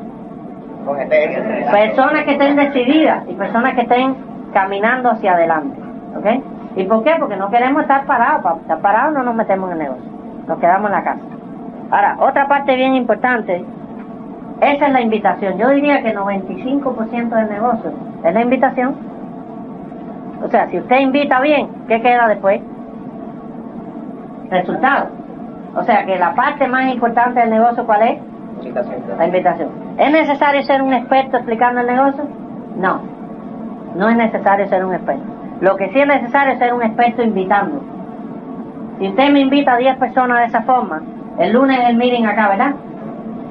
Con 0.86 0.98
gente. 0.98 1.66
Personas 1.72 2.24
que 2.24 2.32
estén 2.32 2.56
decididas 2.56 3.24
y 3.28 3.34
personas 3.34 3.74
que 3.74 3.82
estén 3.82 4.16
caminando 4.54 5.10
hacia 5.10 5.34
adelante. 5.34 5.80
¿Ok? 6.18 6.26
¿Y 6.76 6.86
por 6.86 7.04
qué? 7.04 7.16
Porque 7.20 7.36
no 7.36 7.50
queremos 7.50 7.82
estar 7.82 8.06
parados. 8.06 8.44
Para 8.44 8.56
estar 8.58 8.80
parados 8.80 9.14
no 9.14 9.24
nos 9.24 9.36
metemos 9.36 9.72
en 9.72 9.78
el 9.78 9.84
negocio. 9.84 10.12
Nos 10.48 10.60
quedamos 10.60 10.90
en 10.90 10.96
la 10.96 11.04
casa. 11.04 11.22
Ahora, 11.90 12.16
otra 12.20 12.48
parte 12.48 12.76
bien 12.76 12.96
importante 12.96 13.66
esa 14.62 14.88
es 14.88 14.94
la 14.94 15.02
invitación. 15.02 15.58
Yo 15.58 15.70
diría 15.70 16.04
que 16.04 16.16
95% 16.16 17.30
del 17.30 17.50
negocio 17.50 17.92
es 18.24 18.34
la 18.34 18.42
invitación. 18.42 18.96
O 20.44 20.48
sea, 20.48 20.68
si 20.70 20.78
usted 20.78 21.00
invita 21.00 21.42
bien, 21.42 21.68
¿qué 21.88 22.00
queda 22.02 22.28
después? 22.28 22.62
Resultado. 24.52 25.08
O 25.76 25.84
sea, 25.84 26.06
que 26.06 26.18
la 26.18 26.36
parte 26.36 26.68
más 26.68 26.94
importante 26.94 27.40
del 27.40 27.50
negocio, 27.50 27.86
¿cuál 27.86 28.04
es? 28.04 28.20
La 29.18 29.26
invitación. 29.26 29.70
¿Es 29.98 30.12
necesario 30.12 30.62
ser 30.64 30.84
un 30.84 30.94
experto 30.94 31.38
explicando 31.38 31.82
el 31.82 31.88
negocio? 31.88 32.24
No. 32.76 33.02
No 33.96 34.10
es 34.10 34.16
necesario 34.16 34.68
ser 34.68 34.86
un 34.86 34.94
experto. 34.94 35.24
Lo 35.62 35.76
que 35.76 35.90
sí 35.90 36.00
es 36.00 36.08
necesario 36.08 36.54
es 36.54 36.60
ser 36.60 36.74
un 36.74 36.84
experto 36.84 37.24
invitando. 37.24 37.82
Si 39.00 39.08
usted 39.08 39.32
me 39.32 39.40
invita 39.40 39.74
a 39.74 39.78
10 39.78 39.98
personas 39.98 40.40
de 40.40 40.46
esa 40.46 40.62
forma, 40.62 41.02
el 41.40 41.54
lunes 41.54 41.80
el 41.88 41.98
meeting 41.98 42.26
acá, 42.26 42.50
¿verdad? 42.50 42.76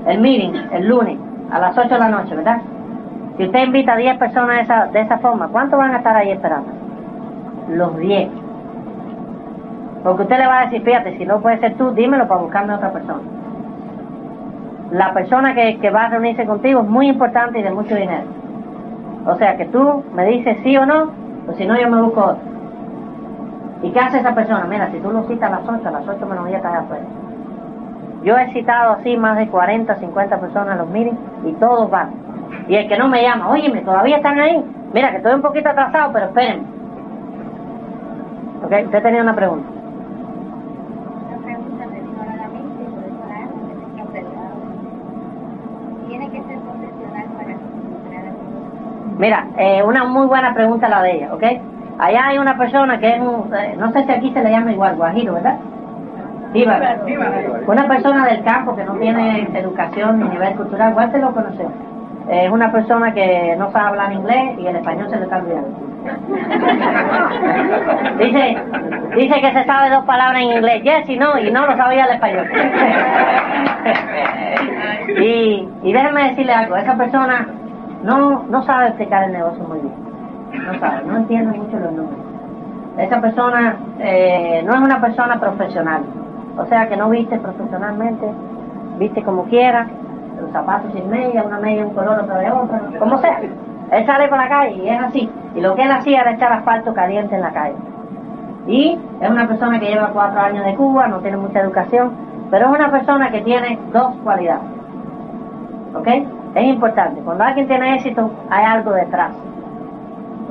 El 0.07 0.21
meeting 0.21 0.53
el 0.73 0.89
lunes 0.89 1.19
a 1.51 1.59
las 1.59 1.77
8 1.77 1.89
de 1.89 1.99
la 1.99 2.09
noche, 2.09 2.35
¿verdad? 2.35 2.61
Si 3.37 3.45
usted 3.45 3.65
invita 3.65 3.95
a 3.95 3.97
10 3.97 4.19
personas 4.19 4.57
de 4.57 4.63
esa, 4.63 4.87
de 4.87 5.01
esa 5.01 5.19
forma, 5.19 5.49
¿cuántos 5.49 5.79
van 5.79 5.95
a 5.95 5.99
estar 5.99 6.17
ahí 6.17 6.31
esperando? 6.31 6.71
Los 7.71 7.97
10. 7.99 8.29
Porque 10.03 10.23
usted 10.23 10.39
le 10.39 10.47
va 10.47 10.61
a 10.61 10.65
decir, 10.65 10.83
fíjate, 10.83 11.19
si 11.19 11.27
no 11.27 11.41
puede 11.41 11.59
ser 11.61 11.75
tú, 11.75 11.91
dímelo 11.93 12.27
para 12.27 12.41
buscarme 12.41 12.73
a 12.73 12.77
otra 12.77 12.93
persona. 12.93 13.21
La 14.93 15.13
persona 15.13 15.55
que, 15.55 15.79
que 15.79 15.91
va 15.91 16.05
a 16.05 16.09
reunirse 16.11 16.47
contigo 16.47 16.81
es 16.81 16.87
muy 16.87 17.09
importante 17.09 17.61
y 17.61 17.63
de 17.63 17.71
mucho 17.71 17.95
dinero. 17.95 18.25
O 19.27 19.37
sea 19.37 19.57
que 19.57 19.67
tú 19.67 20.03
me 20.15 20.25
dices 20.27 20.59
sí 20.63 20.77
o 20.77 20.87
no, 20.87 21.11
o 21.49 21.53
si 21.57 21.67
no 21.67 21.79
yo 21.79 21.89
me 21.89 22.01
busco 22.01 22.21
otro. 22.21 22.51
¿Y 23.83 23.91
qué 23.91 24.01
hace 24.01 24.19
esa 24.19 24.35
persona? 24.35 24.67
Mira, 24.69 24.91
si 24.91 24.99
tú 24.99 25.11
lo 25.11 25.23
citas 25.25 25.51
a 25.51 25.61
las 25.61 25.69
8, 25.69 25.89
a 25.89 25.91
las 25.91 26.09
8 26.09 26.27
menos 26.27 26.47
10 26.47 26.57
estás 26.57 26.75
afuera. 26.75 27.05
Yo 28.22 28.37
he 28.37 28.52
citado 28.52 28.92
así 28.92 29.16
más 29.16 29.38
de 29.38 29.48
40, 29.48 29.96
50 29.96 30.40
personas 30.40 30.74
a 30.74 30.76
los 30.76 30.88
meetings 30.90 31.18
y 31.46 31.52
todos 31.52 31.90
van. 31.90 32.11
Y 32.68 32.76
el 32.76 32.88
que 32.88 32.98
no 32.98 33.09
me 33.09 33.22
llama, 33.22 33.48
óyeme, 33.48 33.80
todavía 33.80 34.16
están 34.16 34.38
ahí. 34.38 34.62
Mira, 34.92 35.11
que 35.11 35.16
estoy 35.18 35.35
un 35.35 35.42
poquito 35.42 35.70
atrasado, 35.70 36.12
pero 36.12 36.26
espérenme. 36.26 36.64
¿Ok? 38.64 38.72
Usted 38.87 39.02
tenía 39.02 39.22
una 39.22 39.35
pregunta. 39.35 39.68
Mira, 49.18 49.48
eh, 49.59 49.83
una 49.83 50.04
muy 50.04 50.26
buena 50.26 50.54
pregunta 50.54 50.88
la 50.88 51.02
de 51.02 51.16
ella, 51.16 51.35
¿ok? 51.35 51.42
Allá 51.98 52.28
hay 52.28 52.38
una 52.38 52.56
persona 52.56 52.98
que 52.98 53.16
es 53.16 53.20
un, 53.20 53.54
eh, 53.54 53.76
no 53.78 53.92
sé 53.92 54.04
si 54.04 54.12
aquí 54.12 54.33
se 54.33 54.42
le 54.42 54.50
llama 54.50 54.72
igual, 54.72 54.96
guajiro, 54.96 55.35
¿verdad? 55.35 55.59
Una 57.67 57.87
persona 57.87 58.27
del 58.27 58.43
campo 58.45 58.75
que 58.75 58.85
no 58.85 58.95
tiene 58.95 59.49
educación 59.55 60.21
ni 60.21 60.29
nivel 60.29 60.55
cultural, 60.55 60.91
igual 60.91 61.13
te 61.13 61.19
lo 61.19 61.33
conoce. 61.33 61.67
Es 62.29 62.51
una 62.51 62.71
persona 62.71 63.15
que 63.15 63.57
no 63.57 63.71
sabe 63.73 63.89
hablar 63.89 64.13
inglés 64.13 64.59
y 64.59 64.67
el 64.67 64.77
español 64.77 65.09
se 65.11 65.17
le 65.17 65.25
está 65.25 65.39
olvidando. 65.39 65.91
Dice, 68.19 68.57
dice 69.17 69.41
que 69.41 69.53
se 69.53 69.65
sabe 69.67 69.91
dos 69.91 70.05
palabras 70.07 70.43
en 70.43 70.53
inglés, 70.53 70.83
yes 70.83 71.07
y 71.09 71.19
no, 71.19 71.39
y 71.39 71.51
no 71.51 71.67
lo 71.67 71.77
sabía 71.77 72.07
el 72.07 72.13
español. 72.13 72.49
y, 75.23 75.69
y 75.83 75.93
déjenme 75.93 76.31
decirle 76.31 76.55
algo, 76.55 76.77
esa 76.77 76.97
persona 76.97 77.47
no, 78.03 78.45
no 78.49 78.63
sabe 78.63 78.89
explicar 78.89 79.25
el 79.25 79.33
negocio 79.33 79.63
muy 79.65 79.81
bien. 79.81 79.93
No 80.67 80.79
sabe, 80.79 81.03
no 81.07 81.19
entiende 81.19 81.59
mucho 81.59 81.79
los 81.79 81.93
números. 81.93 82.19
Esa 82.99 83.21
persona 83.21 83.77
eh, 83.99 84.63
no 84.65 84.75
es 84.75 84.81
una 84.81 85.01
persona 85.01 85.39
profesional. 85.39 86.03
O 86.61 86.66
sea 86.66 86.88
que 86.88 86.96
no 86.96 87.09
viste 87.09 87.38
profesionalmente, 87.38 88.31
viste 88.99 89.23
como 89.23 89.44
quiera, 89.44 89.87
los 90.40 90.51
zapatos 90.53 90.92
sin 90.92 91.09
media, 91.09 91.42
una 91.42 91.59
media 91.59 91.87
un 91.87 91.94
color, 91.94 92.20
otra 92.20 92.38
de 92.38 92.51
otra, 92.51 92.81
como 92.99 93.18
sea. 93.18 93.40
Él 93.90 94.07
sale 94.07 94.29
por 94.29 94.38
la 94.38 94.49
calle 94.49 94.75
y 94.77 94.88
es 94.88 95.01
así. 95.01 95.31
Y 95.55 95.61
lo 95.61 95.75
que 95.75 95.83
él 95.83 95.90
hacía 95.90 96.20
era 96.20 96.33
echar 96.33 96.53
asfalto 96.53 96.92
caliente 96.92 97.35
en 97.35 97.40
la 97.40 97.53
calle. 97.53 97.77
Y 98.66 98.99
es 99.20 99.31
una 99.31 99.49
persona 99.49 99.81
que 99.81 99.87
lleva 99.87 100.11
cuatro 100.12 100.38
años 100.40 100.64
de 100.64 100.75
Cuba, 100.75 101.09
no 101.09 101.18
tiene 101.20 101.38
mucha 101.38 101.61
educación, 101.61 102.12
pero 102.51 102.66
es 102.66 102.79
una 102.79 102.90
persona 102.90 103.31
que 103.31 103.40
tiene 103.40 103.79
dos 103.92 104.14
cualidades. 104.23 104.62
¿Ok? 105.94 106.09
Es 106.55 106.64
importante. 106.64 107.23
Cuando 107.23 107.42
alguien 107.42 107.66
tiene 107.66 107.96
éxito, 107.96 108.31
hay 108.51 108.64
algo 108.64 108.92
detrás. 108.92 109.33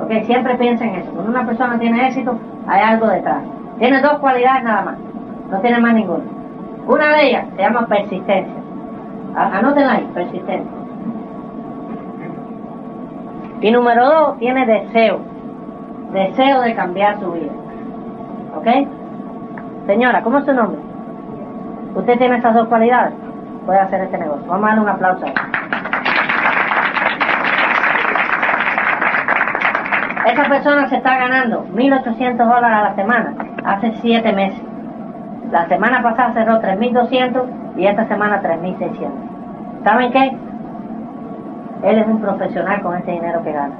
¿Ok? 0.02 0.10
Siempre 0.24 0.56
piensa 0.56 0.84
en 0.84 0.96
eso. 0.96 1.12
Cuando 1.12 1.30
una 1.30 1.46
persona 1.46 1.78
tiene 1.78 2.08
éxito, 2.08 2.36
hay 2.66 2.82
algo 2.82 3.06
detrás. 3.06 3.42
Tiene 3.78 4.02
dos 4.02 4.18
cualidades 4.18 4.64
nada 4.64 4.82
más. 4.82 5.09
No 5.50 5.60
tiene 5.60 5.80
más 5.80 5.94
ninguna. 5.94 6.24
Una 6.86 7.08
de 7.16 7.28
ellas 7.28 7.46
se 7.56 7.62
llama 7.62 7.86
persistencia. 7.86 8.54
Anótenla 9.34 9.92
ahí, 9.92 10.10
persistencia. 10.14 10.70
Y 13.60 13.70
número 13.70 14.04
dos, 14.06 14.38
tiene 14.38 14.64
deseo. 14.66 15.20
Deseo 16.12 16.60
de 16.62 16.74
cambiar 16.74 17.20
su 17.20 17.32
vida. 17.32 17.52
¿Ok? 18.56 18.66
Señora, 19.86 20.22
¿cómo 20.22 20.38
es 20.38 20.44
su 20.44 20.52
nombre? 20.52 20.80
Usted 21.94 22.18
tiene 22.18 22.38
esas 22.38 22.54
dos 22.54 22.68
cualidades. 22.68 23.12
Puede 23.66 23.80
hacer 23.80 24.00
este 24.02 24.18
negocio. 24.18 24.46
Vamos 24.46 24.64
a 24.64 24.66
darle 24.68 24.82
un 24.82 24.88
aplauso. 24.88 25.26
a 25.26 25.28
ella. 25.28 25.50
Esa 30.26 30.44
persona 30.48 30.88
se 30.88 30.96
está 30.96 31.16
ganando 31.18 31.64
1.800 31.74 32.36
dólares 32.36 32.78
a 32.78 32.82
la 32.82 32.94
semana 32.94 33.34
hace 33.64 33.92
7 34.00 34.32
meses. 34.32 34.69
La 35.50 35.66
semana 35.68 36.02
pasada 36.02 36.32
cerró 36.32 36.60
3.200 36.60 37.76
y 37.76 37.86
esta 37.86 38.06
semana 38.06 38.40
3.600. 38.42 39.08
¿Saben 39.84 40.12
qué? 40.12 40.36
Él 41.82 41.98
es 41.98 42.06
un 42.06 42.20
profesional 42.20 42.82
con 42.82 42.96
ese 42.96 43.10
dinero 43.10 43.42
que 43.42 43.52
gana. 43.52 43.74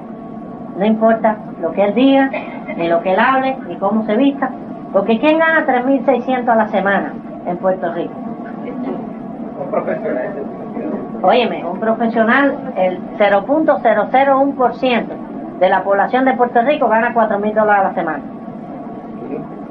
No 0.77 0.85
importa 0.85 1.37
lo 1.61 1.73
que 1.73 1.85
él 1.85 1.95
diga, 1.95 2.31
ni 2.77 2.89
lo 2.89 3.03
que 3.03 3.13
él 3.13 3.21
hable, 3.21 3.57
ni 3.69 3.77
cómo 3.77 4.05
se 4.07 4.17
vista, 4.17 4.51
porque 4.93 5.19
¿quién 5.21 5.39
gana 5.39 5.67
3.600 5.67 6.49
a 6.49 6.55
la 6.57 6.69
semana 6.69 7.13
en 7.47 7.57
Puerto 7.59 7.93
Rico? 7.93 8.15
Un 9.63 9.71
profesional. 9.71 10.31
Óyeme, 11.23 11.65
un 11.65 11.79
profesional, 11.79 12.57
el 12.77 12.99
0.001% 13.19 15.05
de 15.61 15.69
la 15.69 15.85
población 15.85 16.25
de 16.25 16.33
Puerto 16.35 16.63
Rico 16.63 16.89
gana 16.89 17.13
4.000 17.15 17.55
dólares 17.55 17.85
a 17.85 17.89
la 17.89 17.95
semana. 17.95 18.23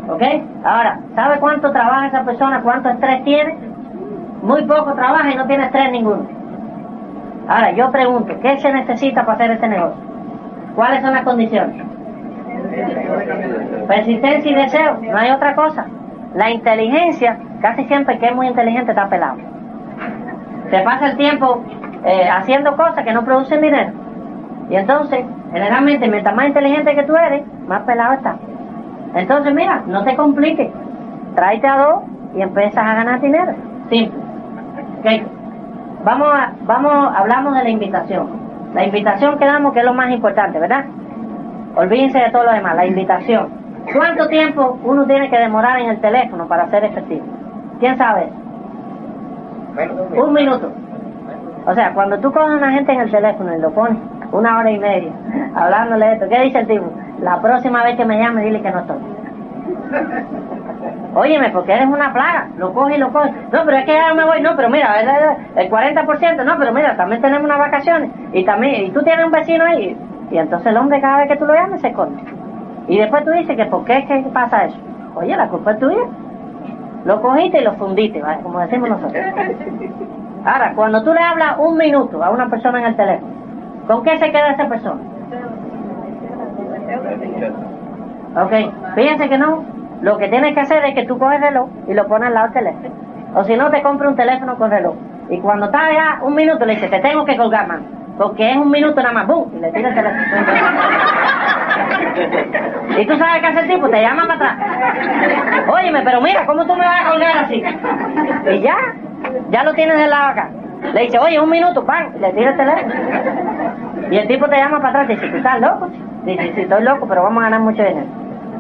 ¿Ok? 0.10 0.24
Ahora, 0.63 1.00
¿sabe 1.15 1.39
cuánto 1.39 1.72
trabaja 1.72 2.08
esa 2.08 2.24
persona? 2.24 2.62
¿Cuánto 2.62 2.89
estrés 2.89 3.24
tiene? 3.24 3.56
Muy 4.41 4.63
poco 4.63 4.93
trabaja 4.93 5.32
y 5.32 5.36
no 5.36 5.45
tiene 5.45 5.65
estrés 5.65 5.91
ninguno. 5.91 6.28
Ahora, 7.48 7.72
yo 7.72 7.91
pregunto, 7.91 8.34
¿qué 8.41 8.58
se 8.58 8.74
necesita 8.74 9.26
para 9.26 9.34
hacer 9.34 9.52
este 9.52 9.67
negocio? 9.67 10.02
¿Cuáles 10.76 11.02
son 11.02 11.13
las 11.13 11.24
condiciones? 11.24 11.84
Persistencia 13.88 14.52
y 14.52 14.56
deseo, 14.56 15.00
no 15.02 15.17
hay 15.17 15.32
otra 15.32 15.56
cosa. 15.56 15.86
La 16.36 16.50
inteligencia, 16.52 17.38
casi 17.62 17.86
siempre 17.86 18.17
que 18.19 18.28
es 18.28 18.36
muy 18.36 18.48
inteligente 18.48 18.91
está 18.91 19.10
pelado. 19.10 19.38
Se 20.69 20.80
pasa 20.82 21.08
el 21.08 21.17
tiempo 21.17 21.63
eh, 22.06 22.30
haciendo 22.30 22.76
cosas 22.76 23.04
que 23.04 23.13
no 23.13 23.26
producen 23.26 23.62
dinero. 23.62 23.91
Y 24.69 24.76
entonces, 24.76 25.26
generalmente, 25.52 26.08
mientras 26.08 26.36
más 26.36 26.48
inteligente 26.48 26.95
que 26.95 27.04
tú 27.04 27.15
eres, 27.15 27.43
más 27.67 27.82
pelado 27.84 28.13
estás. 28.13 28.36
Entonces, 29.15 29.54
mira, 29.54 29.84
no 29.88 30.04
te 30.04 30.15
compliques. 30.15 30.69
Tráete 31.36 31.67
a 31.67 31.78
dos 31.78 32.04
y 32.36 32.41
empiezas 32.41 32.86
a 32.86 32.95
ganar 32.95 33.22
dinero. 33.22 33.54
Simple. 33.89 34.19
Ok. 35.00 35.39
Vamos 36.04 36.28
a, 36.32 36.54
vamos, 36.63 37.13
hablamos 37.15 37.56
de 37.56 37.63
la 37.63 37.69
invitación. 37.69 38.28
La 38.74 38.86
invitación 38.86 39.38
que 39.38 39.45
damos, 39.45 39.74
que 39.74 39.80
es 39.80 39.86
lo 39.86 39.93
más 39.93 40.12
importante, 40.12 40.60
¿verdad? 40.60 40.86
Olvídense 41.76 42.19
de 42.19 42.30
todo 42.32 42.43
lo 42.43 42.52
demás, 42.52 42.76
la 42.76 42.86
invitación. 42.86 43.50
¿Cuánto 43.93 44.28
tiempo 44.28 44.78
uno 44.84 45.06
tiene 45.06 45.30
que 45.30 45.38
demorar 45.38 45.80
en 45.80 45.89
el 45.89 46.00
teléfono 46.00 46.48
para 46.48 46.69
ser 46.69 46.84
efectivo? 46.84 47.26
¿Quién 47.80 47.98
sabe. 47.98 48.30
Un 50.15 50.34
minuto. 50.34 50.72
O 51.65 51.74
sea, 51.74 51.93
cuando 51.93 52.19
tú 52.19 52.32
coges 52.32 52.50
a 52.50 52.58
una 52.58 52.72
gente 52.72 52.91
en 52.91 53.02
el 53.02 53.12
teléfono 53.12 53.56
y 53.56 53.60
lo 53.60 53.72
pones 53.72 53.98
una 54.32 54.60
hora 54.60 54.72
y 54.72 54.80
media 54.80 55.12
hablándole 55.56 56.06
de 56.06 56.13
esto, 56.13 56.30
¿qué 56.30 56.41
dice 56.41 56.60
el 56.60 56.67
tipo? 56.67 56.86
La 57.21 57.41
próxima 57.41 57.84
vez 57.84 57.95
que 57.97 58.05
me 58.05 58.17
llame, 58.17 58.43
dile 58.43 58.62
que 58.62 58.71
no 58.71 58.79
estoy. 58.79 58.97
Óyeme, 61.15 61.49
porque 61.49 61.73
eres 61.73 61.88
una 61.88 62.13
plaga, 62.13 62.47
lo 62.58 62.71
coges 62.73 62.97
y 62.97 62.99
lo 62.99 63.12
coges. 63.12 63.32
No, 63.51 63.65
pero 63.65 63.77
es 63.77 63.86
que 63.86 63.93
ya 63.93 64.13
me 64.13 64.23
voy, 64.25 64.41
no, 64.41 64.55
pero 64.55 64.69
mira, 64.69 64.99
el- 65.01 65.60
el 65.63 65.69
40%, 65.69 66.43
no, 66.45 66.55
pero 66.58 66.71
mira, 66.71 66.95
también 66.95 67.21
tenemos 67.21 67.45
unas 67.45 67.58
vacaciones. 67.60 68.12
Y 68.32 68.45
también, 68.45 68.86
y 68.86 68.91
tú 68.91 69.01
tienes 69.03 69.25
un 69.25 69.32
vecino 69.32 69.65
ahí. 69.65 69.97
Y 70.32 70.38
entonces 70.38 70.67
el 70.67 70.77
hombre 70.77 71.01
cada 71.01 71.17
vez 71.17 71.27
que 71.27 71.38
tú 71.38 71.45
lo 71.45 71.53
llames 71.55 71.82
se 71.82 71.88
esconde. 71.88 72.21
Y 72.88 72.97
después 72.99 73.25
tú 73.25 73.32
dices 73.32 73.55
que 73.55 73.65
por 73.65 73.84
qué 73.86 73.97
es 73.97 74.05
que 74.05 74.19
pasa 74.32 74.65
eso. 74.65 74.77
Oye, 75.15 75.36
la 75.36 75.47
culpa 75.49 75.71
es 75.71 75.79
tuya. 75.79 75.97
Lo 77.05 77.21
cogiste 77.21 77.60
y 77.60 77.63
lo 77.63 77.73
fundiste, 77.73 78.21
como 78.43 78.60
decimos 78.60 78.89
nosotros. 78.89 79.23
Ahora, 80.45 80.73
cuando 80.75 81.03
tú 81.03 81.13
le 81.13 81.21
hablas 81.21 81.55
un 81.58 81.77
minuto 81.77 82.23
a 82.23 82.29
una 82.29 82.47
persona 82.49 82.79
en 82.79 82.86
el 82.86 82.95
teléfono, 82.95 83.34
¿con 83.88 84.03
qué 84.03 84.17
se 84.19 84.32
queda 84.32 84.51
esa 84.51 84.67
persona? 84.69 85.01
Ok, 88.36 88.54
fíjense 88.95 89.30
que 89.30 89.38
no. 89.38 89.63
Lo 90.02 90.17
que 90.17 90.30
tienes 90.30 90.54
que 90.54 90.62
hacer 90.62 90.84
es 90.86 90.95
que 90.95 91.06
tú 91.06 91.19
coges 91.19 91.38
el 91.38 91.43
reloj 91.43 91.69
y 91.88 91.93
lo 91.93 92.08
pones 92.08 92.28
al 92.28 92.34
lado 92.34 92.47
del 92.47 92.63
teléfono. 92.63 92.89
O 93.36 93.43
si 93.43 93.56
no, 93.56 93.69
te 93.69 93.82
compras 93.82 94.12
un 94.12 94.15
teléfono 94.15 94.58
con 94.58 94.71
reloj. 94.71 94.95
Y 95.30 95.39
cuando 95.39 95.65
está 95.65 95.86
allá 95.86 96.19
un 96.21 96.36
minuto, 96.36 96.65
le 96.65 96.75
dices, 96.75 96.89
te 96.89 96.99
tengo 96.99 97.25
que 97.25 97.38
colgar, 97.38 97.67
man. 97.67 97.82
Porque 98.17 98.52
es 98.52 98.58
un 98.58 98.69
minuto 98.71 99.02
nada 99.02 99.13
más, 99.13 99.28
¡bum! 99.28 99.49
Y 99.56 99.60
le 99.60 99.71
tira 99.71 99.89
el 99.89 99.95
teléfono. 99.95 100.23
y 102.99 103.06
tú 103.06 103.17
sabes 103.17 103.41
qué 103.41 103.47
hace 103.47 103.60
el 103.62 103.67
tipo, 103.67 103.89
te 103.89 104.02
llama 104.02 104.28
para 104.28 104.36
atrás. 104.36 104.58
Óyeme, 105.69 106.02
pero 106.02 106.21
mira, 106.21 106.45
¿cómo 106.45 106.65
tú 106.65 106.75
me 106.75 106.86
vas 106.86 107.02
a 107.02 107.10
colgar 107.10 107.38
así? 107.45 107.63
Y 108.52 108.60
ya, 108.62 108.75
ya 109.52 109.63
lo 109.63 109.73
tienes 109.73 109.97
del 109.97 110.10
lado 110.10 110.30
acá. 110.30 110.49
Le 110.93 111.02
dice, 111.02 111.19
oye, 111.19 111.39
un 111.39 111.49
minuto, 111.49 111.86
¡pam! 111.86 112.13
Y 112.15 112.19
le 112.19 112.34
tira 112.34 112.52
el 112.52 112.58
teléfono. 112.58 112.93
Y 114.12 114.18
el 114.18 114.28
tipo 114.28 114.48
te 114.48 114.58
llama 114.58 114.78
para 114.80 114.90
atrás 114.90 115.10
y 115.10 115.14
dice, 115.14 115.28
¿tú 115.30 115.38
estás 115.38 115.62
loco? 115.62 115.88
Dice, 116.26 116.52
sí, 116.56 116.62
estoy 116.62 116.84
loco, 116.84 117.08
pero 117.08 117.24
vamos 117.24 117.42
a 117.42 117.46
ganar 117.46 117.62
mucho 117.62 117.84
dinero. 117.84 118.08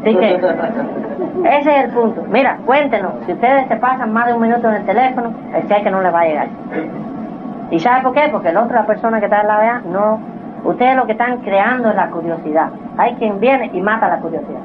Así 0.01 0.15
que, 0.15 0.35
ese 0.35 1.77
es 1.77 1.85
el 1.85 1.91
punto. 1.91 2.23
Mira, 2.29 2.57
cuéntenos, 2.65 3.11
si 3.25 3.33
ustedes 3.33 3.67
se 3.67 3.75
pasan 3.77 4.13
más 4.13 4.27
de 4.27 4.33
un 4.33 4.41
minuto 4.41 4.69
en 4.69 4.75
el 4.75 4.85
teléfono, 4.85 5.33
el 5.53 5.67
cheque 5.67 5.91
no 5.91 6.01
les 6.01 6.13
va 6.13 6.21
a 6.21 6.25
llegar. 6.25 6.47
¿Y 7.71 7.79
sabe 7.79 8.03
por 8.03 8.13
qué? 8.13 8.29
Porque 8.31 8.51
la 8.51 8.85
persona 8.85 9.19
que 9.19 9.25
está 9.25 9.41
en 9.41 9.47
la 9.47 9.59
vea, 9.59 9.81
no. 9.91 10.19
Ustedes 10.63 10.95
lo 10.95 11.05
que 11.05 11.13
están 11.13 11.37
creando 11.39 11.89
es 11.89 11.95
la 11.95 12.09
curiosidad. 12.09 12.69
Hay 12.97 13.15
quien 13.15 13.39
viene 13.39 13.69
y 13.73 13.81
mata 13.81 14.09
la 14.09 14.19
curiosidad. 14.19 14.61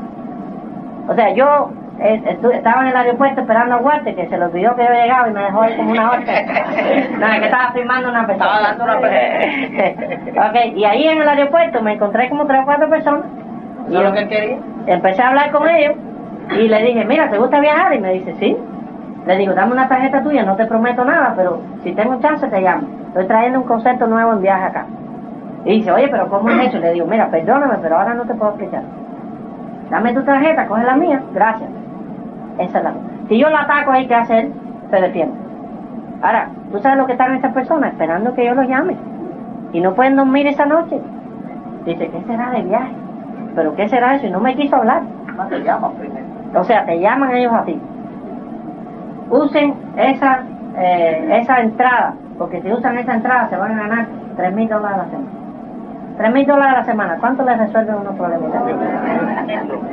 O 1.08 1.14
sea, 1.14 1.32
yo 1.34 1.70
estaba 1.98 2.82
en 2.82 2.88
el 2.88 2.96
aeropuerto 2.96 3.40
esperando 3.42 3.76
a 3.76 3.78
Walter, 3.78 4.14
que 4.14 4.26
se 4.28 4.36
le 4.36 4.44
olvidó 4.44 4.74
que 4.76 4.84
yo 4.84 4.90
llegaba 4.90 5.28
y 5.28 5.32
me 5.32 5.42
dejó 5.42 5.62
ahí 5.62 5.76
como 5.76 5.90
una 5.92 6.10
hora. 6.10 6.20
Nada, 7.18 7.38
que 7.38 7.44
estaba 7.44 7.72
firmando 7.72 8.08
una 8.10 8.26
persona. 8.26 8.46
Estaba 8.52 8.68
dando 8.68 8.84
una 8.84 9.00
persona. 9.00 10.48
ok, 10.48 10.76
y 10.76 10.84
ahí 10.84 11.08
en 11.08 11.22
el 11.22 11.28
aeropuerto 11.28 11.82
me 11.82 11.92
encontré 11.94 12.28
como 12.28 12.46
tres 12.46 12.60
o 12.62 12.64
cuatro 12.64 12.90
personas. 12.90 13.24
Y 13.88 13.94
¿Eso 13.94 13.98
es 13.98 14.02
yo 14.02 14.02
lo 14.08 14.12
que 14.14 14.28
quería? 14.28 14.56
empecé 14.86 15.22
a 15.22 15.28
hablar 15.28 15.50
con 15.52 15.68
ellos 15.68 15.94
Y 16.50 16.68
le 16.68 16.82
dije, 16.82 17.04
mira, 17.04 17.30
¿te 17.30 17.38
gusta 17.38 17.60
viajar? 17.60 17.94
Y 17.94 18.00
me 18.00 18.12
dice, 18.14 18.34
sí. 18.38 18.56
Le 19.26 19.36
digo, 19.38 19.54
dame 19.54 19.72
una 19.72 19.88
tarjeta 19.88 20.22
tuya, 20.22 20.42
no 20.42 20.56
te 20.56 20.66
prometo 20.66 21.04
nada, 21.04 21.32
pero 21.36 21.60
si 21.82 21.92
tengo 21.92 22.20
chance 22.20 22.46
te 22.48 22.60
llamo. 22.60 22.86
Estoy 23.08 23.26
trayendo 23.26 23.60
un 23.60 23.66
concepto 23.66 24.06
nuevo 24.06 24.32
en 24.32 24.42
viaje 24.42 24.64
acá. 24.64 24.86
Y 25.64 25.76
dice, 25.78 25.92
oye, 25.92 26.08
pero 26.08 26.28
¿cómo 26.28 26.50
es 26.50 26.68
eso? 26.68 26.78
Le 26.78 26.92
digo, 26.92 27.06
mira, 27.06 27.28
perdóname, 27.30 27.76
pero 27.80 27.96
ahora 27.96 28.12
no 28.14 28.24
te 28.24 28.34
puedo 28.34 28.50
explicar. 28.50 28.82
Dame 29.90 30.12
tu 30.12 30.22
tarjeta, 30.24 30.66
coge 30.66 30.84
la 30.84 30.96
mía, 30.96 31.22
gracias. 31.32 31.70
Esa 32.58 32.78
es 32.78 32.84
la 32.84 32.94
Si 33.28 33.38
yo 33.38 33.48
la 33.50 33.62
ataco 33.62 33.90
ahí, 33.90 34.06
¿qué 34.06 34.14
hacer? 34.14 34.50
Se 34.90 35.00
defiende. 35.00 35.34
Ahora, 36.22 36.48
¿tú 36.70 36.78
sabes 36.78 36.98
lo 36.98 37.06
que 37.06 37.12
están 37.12 37.34
estas 37.34 37.52
personas? 37.52 37.92
Esperando 37.92 38.34
que 38.34 38.46
yo 38.46 38.54
los 38.54 38.68
llame. 38.68 38.96
Y 39.72 39.80
no 39.80 39.94
pueden 39.94 40.16
dormir 40.16 40.46
esa 40.46 40.64
noche. 40.66 41.00
Dice, 41.84 42.08
¿qué 42.08 42.20
será 42.22 42.50
de 42.50 42.62
viaje? 42.62 42.94
¿Pero 43.54 43.74
qué 43.74 43.88
será 43.88 44.14
eso? 44.14 44.26
Y 44.26 44.30
no 44.30 44.40
me 44.40 44.54
quiso 44.54 44.76
hablar. 44.76 45.02
¿Cómo 45.36 45.48
te 45.48 45.62
llamas 45.62 45.92
primero? 45.98 46.26
O 46.54 46.64
sea, 46.64 46.84
te 46.86 47.00
llaman 47.00 47.34
ellos 47.34 47.52
así. 47.52 47.80
Usen 49.30 49.74
esa, 49.96 50.44
eh, 50.76 51.40
esa 51.40 51.60
entrada, 51.60 52.14
porque 52.38 52.62
si 52.62 52.72
usan 52.72 52.98
esa 52.98 53.14
entrada 53.14 53.48
se 53.48 53.56
van 53.56 53.72
a 53.72 53.82
ganar 53.82 54.06
3 54.36 54.54
mil 54.54 54.68
dólares 54.68 54.98
a 54.98 55.02
la 55.02 55.10
semana. 55.10 55.33
3 56.16 56.32
mil 56.32 56.46
dólares 56.46 56.74
a 56.74 56.78
la 56.78 56.84
semana, 56.84 57.16
¿cuánto 57.18 57.44
les 57.44 57.58
resuelven 57.58 57.96
unos 57.96 58.14
problemas? 58.14 58.50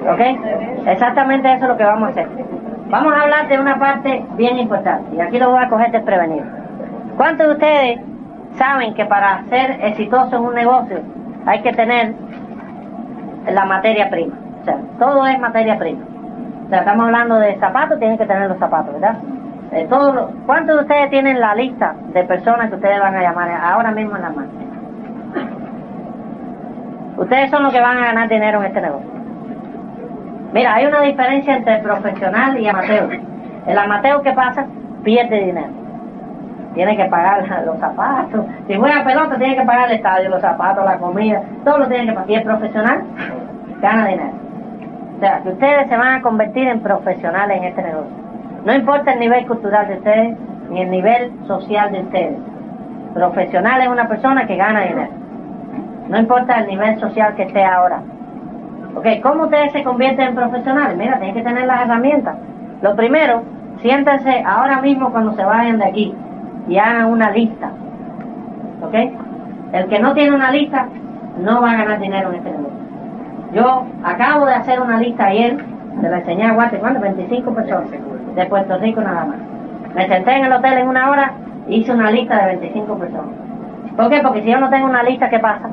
¿Ok? 0.10 0.88
Exactamente 0.88 1.52
eso 1.52 1.64
es 1.64 1.70
lo 1.70 1.78
que 1.78 1.84
vamos 1.84 2.10
a 2.10 2.12
hacer. 2.12 2.28
Vamos 2.90 3.14
a 3.14 3.22
hablar 3.22 3.48
de 3.48 3.60
una 3.60 3.80
parte 3.80 4.26
bien 4.36 4.60
importante, 4.60 5.16
y 5.16 5.22
aquí 5.22 5.40
lo 5.40 5.52
voy 5.52 5.64
a 5.64 5.70
coger 5.70 5.92
desprevenido. 5.92 6.46
¿Cuántos 7.18 7.48
de 7.48 7.54
ustedes 7.54 8.00
saben 8.58 8.94
que 8.94 9.06
para 9.06 9.44
ser 9.50 9.80
exitoso 9.84 10.36
en 10.36 10.42
un 10.44 10.54
negocio 10.54 11.00
hay 11.46 11.62
que 11.62 11.72
tener 11.74 12.14
la 13.50 13.66
materia 13.66 14.10
prima? 14.10 14.36
O 14.62 14.66
sea, 14.66 14.78
todo 15.00 15.26
es 15.26 15.40
materia 15.40 15.78
prima. 15.78 16.02
O 16.66 16.70
sea, 16.70 16.80
estamos 16.80 17.06
hablando 17.06 17.36
de 17.40 17.58
zapatos, 17.60 17.98
tienen 18.00 18.18
que 18.18 18.26
tener 18.26 18.48
los 18.50 18.60
zapatos, 18.60 18.94
¿verdad? 18.94 19.16
Eh, 19.72 19.88
¿Cuántos 20.46 20.76
de 20.76 20.82
ustedes 20.82 21.10
tienen 21.10 21.40
la 21.40 21.56
lista 21.56 21.96
de 22.14 22.24
personas 22.26 22.70
que 22.70 22.76
ustedes 22.76 23.00
van 23.00 23.16
a 23.16 23.22
llamar 23.22 23.50
ahora 23.52 23.92
mismo 23.92 24.18
en 24.18 24.22
la 24.22 24.30
mano? 24.30 24.50
Ustedes 27.22 27.52
son 27.52 27.62
los 27.62 27.72
que 27.72 27.80
van 27.80 28.00
a 28.00 28.06
ganar 28.06 28.28
dinero 28.30 28.60
en 28.62 28.66
este 28.66 28.82
negocio. 28.82 29.08
Mira, 30.54 30.74
hay 30.74 30.88
una 30.88 31.02
diferencia 31.02 31.56
entre 31.56 31.78
profesional 31.78 32.60
y 32.60 32.68
amateur. 32.68 33.20
El 33.68 33.78
amateur 33.78 34.24
que 34.24 34.32
pasa 34.32 34.66
pierde 35.04 35.46
dinero. 35.46 35.68
Tiene 36.74 36.98
que 36.98 37.06
pagar 37.06 37.46
los 37.66 37.78
zapatos. 37.78 38.44
Si 38.68 38.74
juega 38.74 39.04
pelota, 39.04 39.38
tiene 39.38 39.56
que 39.56 39.64
pagar 39.64 39.92
el 39.92 39.98
estadio, 39.98 40.30
los 40.30 40.42
zapatos, 40.42 40.84
la 40.84 40.98
comida, 40.98 41.44
todo 41.64 41.78
lo 41.78 41.88
tiene 41.88 42.08
que 42.08 42.14
pagar. 42.14 42.32
Y 42.32 42.34
el 42.34 42.44
profesional 42.44 43.04
gana 43.82 44.08
dinero. 44.08 44.34
O 45.18 45.20
sea, 45.20 45.42
que 45.44 45.50
ustedes 45.50 45.90
se 45.90 45.98
van 45.98 46.14
a 46.16 46.22
convertir 46.24 46.68
en 46.68 46.80
profesionales 46.80 47.58
en 47.58 47.64
este 47.66 47.84
negocio. 47.84 48.12
No 48.66 48.74
importa 48.74 49.14
el 49.14 49.20
nivel 49.20 49.46
cultural 49.46 49.88
de 49.90 49.94
ustedes, 49.98 50.38
ni 50.72 50.82
el 50.82 50.90
nivel 50.90 51.32
social 51.46 51.92
de 51.92 52.00
ustedes. 52.00 52.40
Profesional 53.14 53.80
es 53.80 53.90
una 53.90 54.08
persona 54.08 54.48
que 54.48 54.56
gana 54.56 54.82
dinero. 54.82 55.21
No 56.12 56.20
importa 56.20 56.60
el 56.60 56.68
nivel 56.68 57.00
social 57.00 57.36
que 57.36 57.44
esté 57.44 57.64
ahora. 57.64 58.02
Ok, 58.98 59.06
¿cómo 59.24 59.46
ustedes 59.46 59.72
se 59.72 59.82
convierten 59.82 60.28
en 60.28 60.36
profesionales? 60.36 60.98
Mira, 60.98 61.18
tienen 61.20 61.36
que 61.36 61.42
tener 61.42 61.66
las 61.66 61.84
herramientas. 61.84 62.36
Lo 62.82 62.98
primero, 62.98 63.44
siéntense 63.82 64.44
ahora 64.46 64.82
mismo 64.82 65.10
cuando 65.10 65.32
se 65.38 65.46
vayan 65.46 65.80
de 65.80 65.86
aquí 65.86 66.14
y 66.68 66.78
hagan 66.78 67.06
una 67.06 67.32
lista. 67.32 67.72
¿Ok? 68.82 68.94
El 69.72 69.86
que 69.88 70.00
no 70.00 70.14
tiene 70.14 70.36
una 70.36 70.52
lista 70.52 70.90
no 71.40 71.62
va 71.62 71.72
a 71.72 71.78
ganar 71.78 72.02
dinero 72.02 72.32
en 72.32 72.36
este 72.36 72.52
negocio. 72.52 72.80
Yo 73.54 73.86
acabo 74.04 74.46
de 74.48 74.56
hacer 74.56 74.82
una 74.82 74.98
lista 74.98 75.28
ayer, 75.28 75.64
se 76.02 76.10
la 76.10 76.18
enseñé 76.18 76.48
a 76.48 76.54
Guate, 76.54 76.80
¿cuánto? 76.80 77.00
25 77.00 77.54
personas 77.54 77.90
de 78.36 78.46
Puerto 78.48 78.78
Rico 78.80 79.00
nada 79.00 79.24
más. 79.24 79.38
Me 79.96 80.10
senté 80.10 80.36
en 80.36 80.44
el 80.44 80.52
hotel 80.52 80.78
en 80.78 80.90
una 80.90 81.10
hora 81.10 81.32
y 81.70 81.78
hice 81.78 81.94
una 81.94 82.12
lista 82.12 82.38
de 82.38 82.58
25 82.58 82.96
personas. 82.96 83.34
¿Por 83.96 84.10
qué? 84.10 84.20
Porque 84.22 84.42
si 84.42 84.52
yo 84.52 84.60
no 84.60 84.70
tengo 84.70 84.88
una 84.88 85.04
lista, 85.04 85.30
¿qué 85.30 85.40
pasa? 85.40 85.70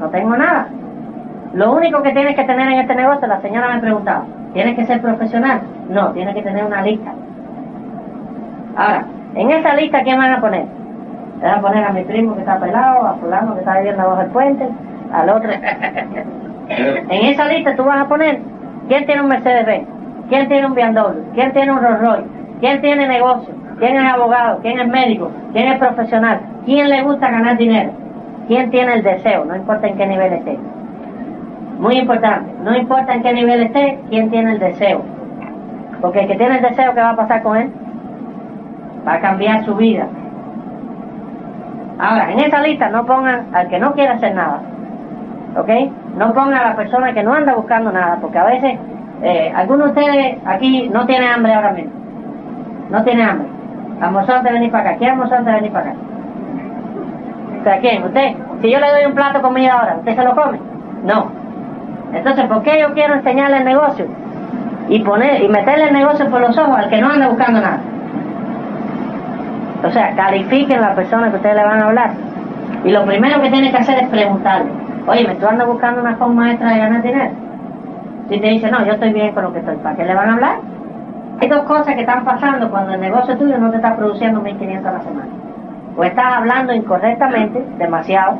No 0.00 0.08
tengo 0.10 0.36
nada. 0.36 0.68
Lo 1.54 1.72
único 1.72 2.02
que 2.02 2.12
tienes 2.12 2.36
que 2.36 2.44
tener 2.44 2.68
en 2.68 2.80
este 2.80 2.94
negocio, 2.94 3.26
la 3.26 3.40
señora 3.40 3.74
me 3.74 3.80
preguntaba, 3.80 4.24
¿tienes 4.52 4.76
que 4.76 4.86
ser 4.86 5.00
profesional? 5.00 5.60
No, 5.88 6.10
tienes 6.12 6.34
que 6.34 6.42
tener 6.42 6.64
una 6.64 6.82
lista. 6.82 7.12
Ahora, 8.76 9.04
en 9.34 9.50
esa 9.50 9.74
lista, 9.74 10.02
¿quién 10.02 10.18
van 10.18 10.34
a 10.34 10.40
poner? 10.40 10.66
Le 11.40 11.46
van 11.46 11.58
a 11.58 11.62
poner 11.62 11.84
a 11.84 11.92
mi 11.92 12.04
primo 12.04 12.34
que 12.34 12.40
está 12.40 12.58
pelado, 12.58 13.06
a 13.06 13.14
fulano 13.14 13.54
que 13.54 13.60
está 13.60 13.76
viviendo 13.78 14.02
abajo 14.02 14.20
del 14.20 14.30
puente, 14.30 14.68
al 15.12 15.30
otro. 15.30 15.50
En 16.68 17.26
esa 17.26 17.46
lista 17.46 17.76
tú 17.76 17.84
vas 17.84 18.00
a 18.00 18.08
poner 18.08 18.40
quién 18.88 19.06
tiene 19.06 19.22
un 19.22 19.28
Mercedes-Benz, 19.28 19.86
quién 20.28 20.48
tiene 20.48 20.66
un 20.66 20.74
BMW, 20.74 21.32
quién 21.34 21.52
tiene 21.52 21.72
un 21.72 21.80
Rolls 21.80 22.00
Royce, 22.00 22.26
quién 22.60 22.80
tiene 22.80 23.06
negocio, 23.06 23.54
quién 23.78 23.96
es 23.96 24.12
abogado, 24.12 24.58
quién 24.62 24.80
es 24.80 24.88
médico, 24.88 25.30
quién 25.52 25.68
es 25.68 25.78
profesional, 25.78 26.40
quién 26.64 26.88
le 26.88 27.02
gusta 27.02 27.30
ganar 27.30 27.56
dinero, 27.56 27.92
quién 28.46 28.70
tiene 28.70 28.94
el 28.94 29.02
deseo, 29.02 29.44
no 29.44 29.56
importa 29.56 29.86
en 29.86 29.96
qué 29.96 30.06
nivel 30.06 30.32
esté. 30.32 30.58
Muy 31.78 31.98
importante, 31.98 32.52
no 32.62 32.76
importa 32.76 33.14
en 33.14 33.22
qué 33.22 33.32
nivel 33.32 33.62
esté, 33.64 33.98
quién 34.08 34.30
tiene 34.30 34.52
el 34.52 34.58
deseo. 34.58 35.02
Porque 36.00 36.20
el 36.20 36.28
que 36.28 36.36
tiene 36.36 36.56
el 36.56 36.62
deseo, 36.62 36.94
¿qué 36.94 37.00
va 37.00 37.10
a 37.10 37.16
pasar 37.16 37.42
con 37.42 37.56
él? 37.56 37.70
Va 39.06 39.14
a 39.14 39.20
cambiar 39.20 39.64
su 39.64 39.74
vida. 39.74 40.06
Ahora, 41.98 42.32
en 42.32 42.40
esa 42.40 42.60
lista 42.60 42.90
no 42.90 43.06
pongan 43.06 43.46
al 43.54 43.68
que 43.68 43.78
no 43.78 43.92
quiere 43.92 44.12
hacer 44.12 44.34
nada. 44.34 44.60
¿Ok? 45.56 45.68
No 46.16 46.34
pongan 46.34 46.54
a 46.54 46.70
la 46.70 46.76
persona 46.76 47.12
que 47.12 47.22
no 47.22 47.32
anda 47.32 47.54
buscando 47.54 47.90
nada, 47.90 48.18
porque 48.20 48.38
a 48.38 48.44
veces 48.44 48.78
eh, 49.22 49.52
algunos 49.54 49.94
de 49.94 50.00
ustedes 50.00 50.38
aquí 50.44 50.88
no 50.90 51.06
tienen 51.06 51.30
hambre 51.30 51.54
ahora 51.54 51.72
mismo. 51.72 51.92
No 52.90 53.02
tiene 53.02 53.22
hambre. 53.22 53.48
De 53.98 54.52
venir 54.52 54.70
para 54.70 54.90
acá. 54.90 54.98
¿Quién 54.98 55.12
almorzó 55.12 55.36
antes 55.36 55.54
de 55.54 55.60
venir 55.60 55.72
para 55.72 55.90
acá? 55.90 55.98
Sea, 57.66 57.80
¿quién? 57.80 58.04
¿Usted? 58.04 58.36
Si 58.62 58.70
yo 58.70 58.78
le 58.78 58.92
doy 58.92 59.06
un 59.06 59.14
plato 59.14 59.38
de 59.38 59.42
comida 59.42 59.72
ahora, 59.72 59.96
¿usted 59.96 60.14
se 60.14 60.22
lo 60.22 60.36
come? 60.36 60.60
No. 61.02 61.32
Entonces, 62.12 62.44
¿por 62.44 62.62
qué 62.62 62.78
yo 62.80 62.94
quiero 62.94 63.14
enseñarle 63.14 63.56
el 63.56 63.64
negocio? 63.64 64.06
Y 64.88 65.00
poner 65.00 65.42
y 65.42 65.48
meterle 65.48 65.88
el 65.88 65.92
negocio 65.92 66.30
por 66.30 66.42
los 66.42 66.56
ojos 66.56 66.78
al 66.78 66.88
que 66.88 67.00
no 67.00 67.10
anda 67.10 67.26
buscando 67.26 67.60
nada. 67.60 67.80
O 69.82 69.90
sea, 69.90 70.14
califiquen 70.14 70.80
la 70.80 70.94
persona 70.94 71.28
que 71.28 71.38
ustedes 71.38 71.56
le 71.56 71.64
van 71.64 71.80
a 71.80 71.86
hablar. 71.88 72.10
Y 72.84 72.92
lo 72.92 73.04
primero 73.04 73.42
que 73.42 73.50
tienen 73.50 73.72
que 73.72 73.78
hacer 73.78 73.98
es 73.98 74.08
preguntarle, 74.10 74.70
oye, 75.08 75.26
¿me 75.26 75.34
tú 75.34 75.48
andas 75.48 75.66
buscando 75.66 76.02
una 76.02 76.14
forma 76.14 76.52
extra 76.52 76.70
de 76.70 76.78
ganar 76.78 77.02
dinero? 77.02 77.30
Si 78.28 78.38
te 78.38 78.46
dice, 78.46 78.70
no, 78.70 78.86
yo 78.86 78.92
estoy 78.92 79.12
bien 79.12 79.34
con 79.34 79.42
lo 79.42 79.52
que 79.52 79.58
estoy, 79.58 79.74
¿para 79.78 79.96
qué 79.96 80.04
le 80.04 80.14
van 80.14 80.30
a 80.30 80.34
hablar? 80.34 80.58
Hay 81.40 81.48
dos 81.48 81.64
cosas 81.64 81.96
que 81.96 82.02
están 82.02 82.24
pasando 82.24 82.70
cuando 82.70 82.94
el 82.94 83.00
negocio 83.00 83.36
tuyo 83.36 83.58
no 83.58 83.72
te 83.72 83.78
está 83.78 83.96
produciendo 83.96 84.40
1.500 84.40 84.86
a 84.86 84.92
la 84.92 85.00
semana. 85.00 85.45
O 85.96 86.04
estás 86.04 86.34
hablando 86.34 86.74
incorrectamente, 86.74 87.58
demasiado, 87.78 88.38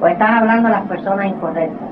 o 0.00 0.06
estás 0.08 0.30
hablando 0.30 0.68
a 0.68 0.72
las 0.72 0.88
personas 0.88 1.26
incorrectas. 1.26 1.88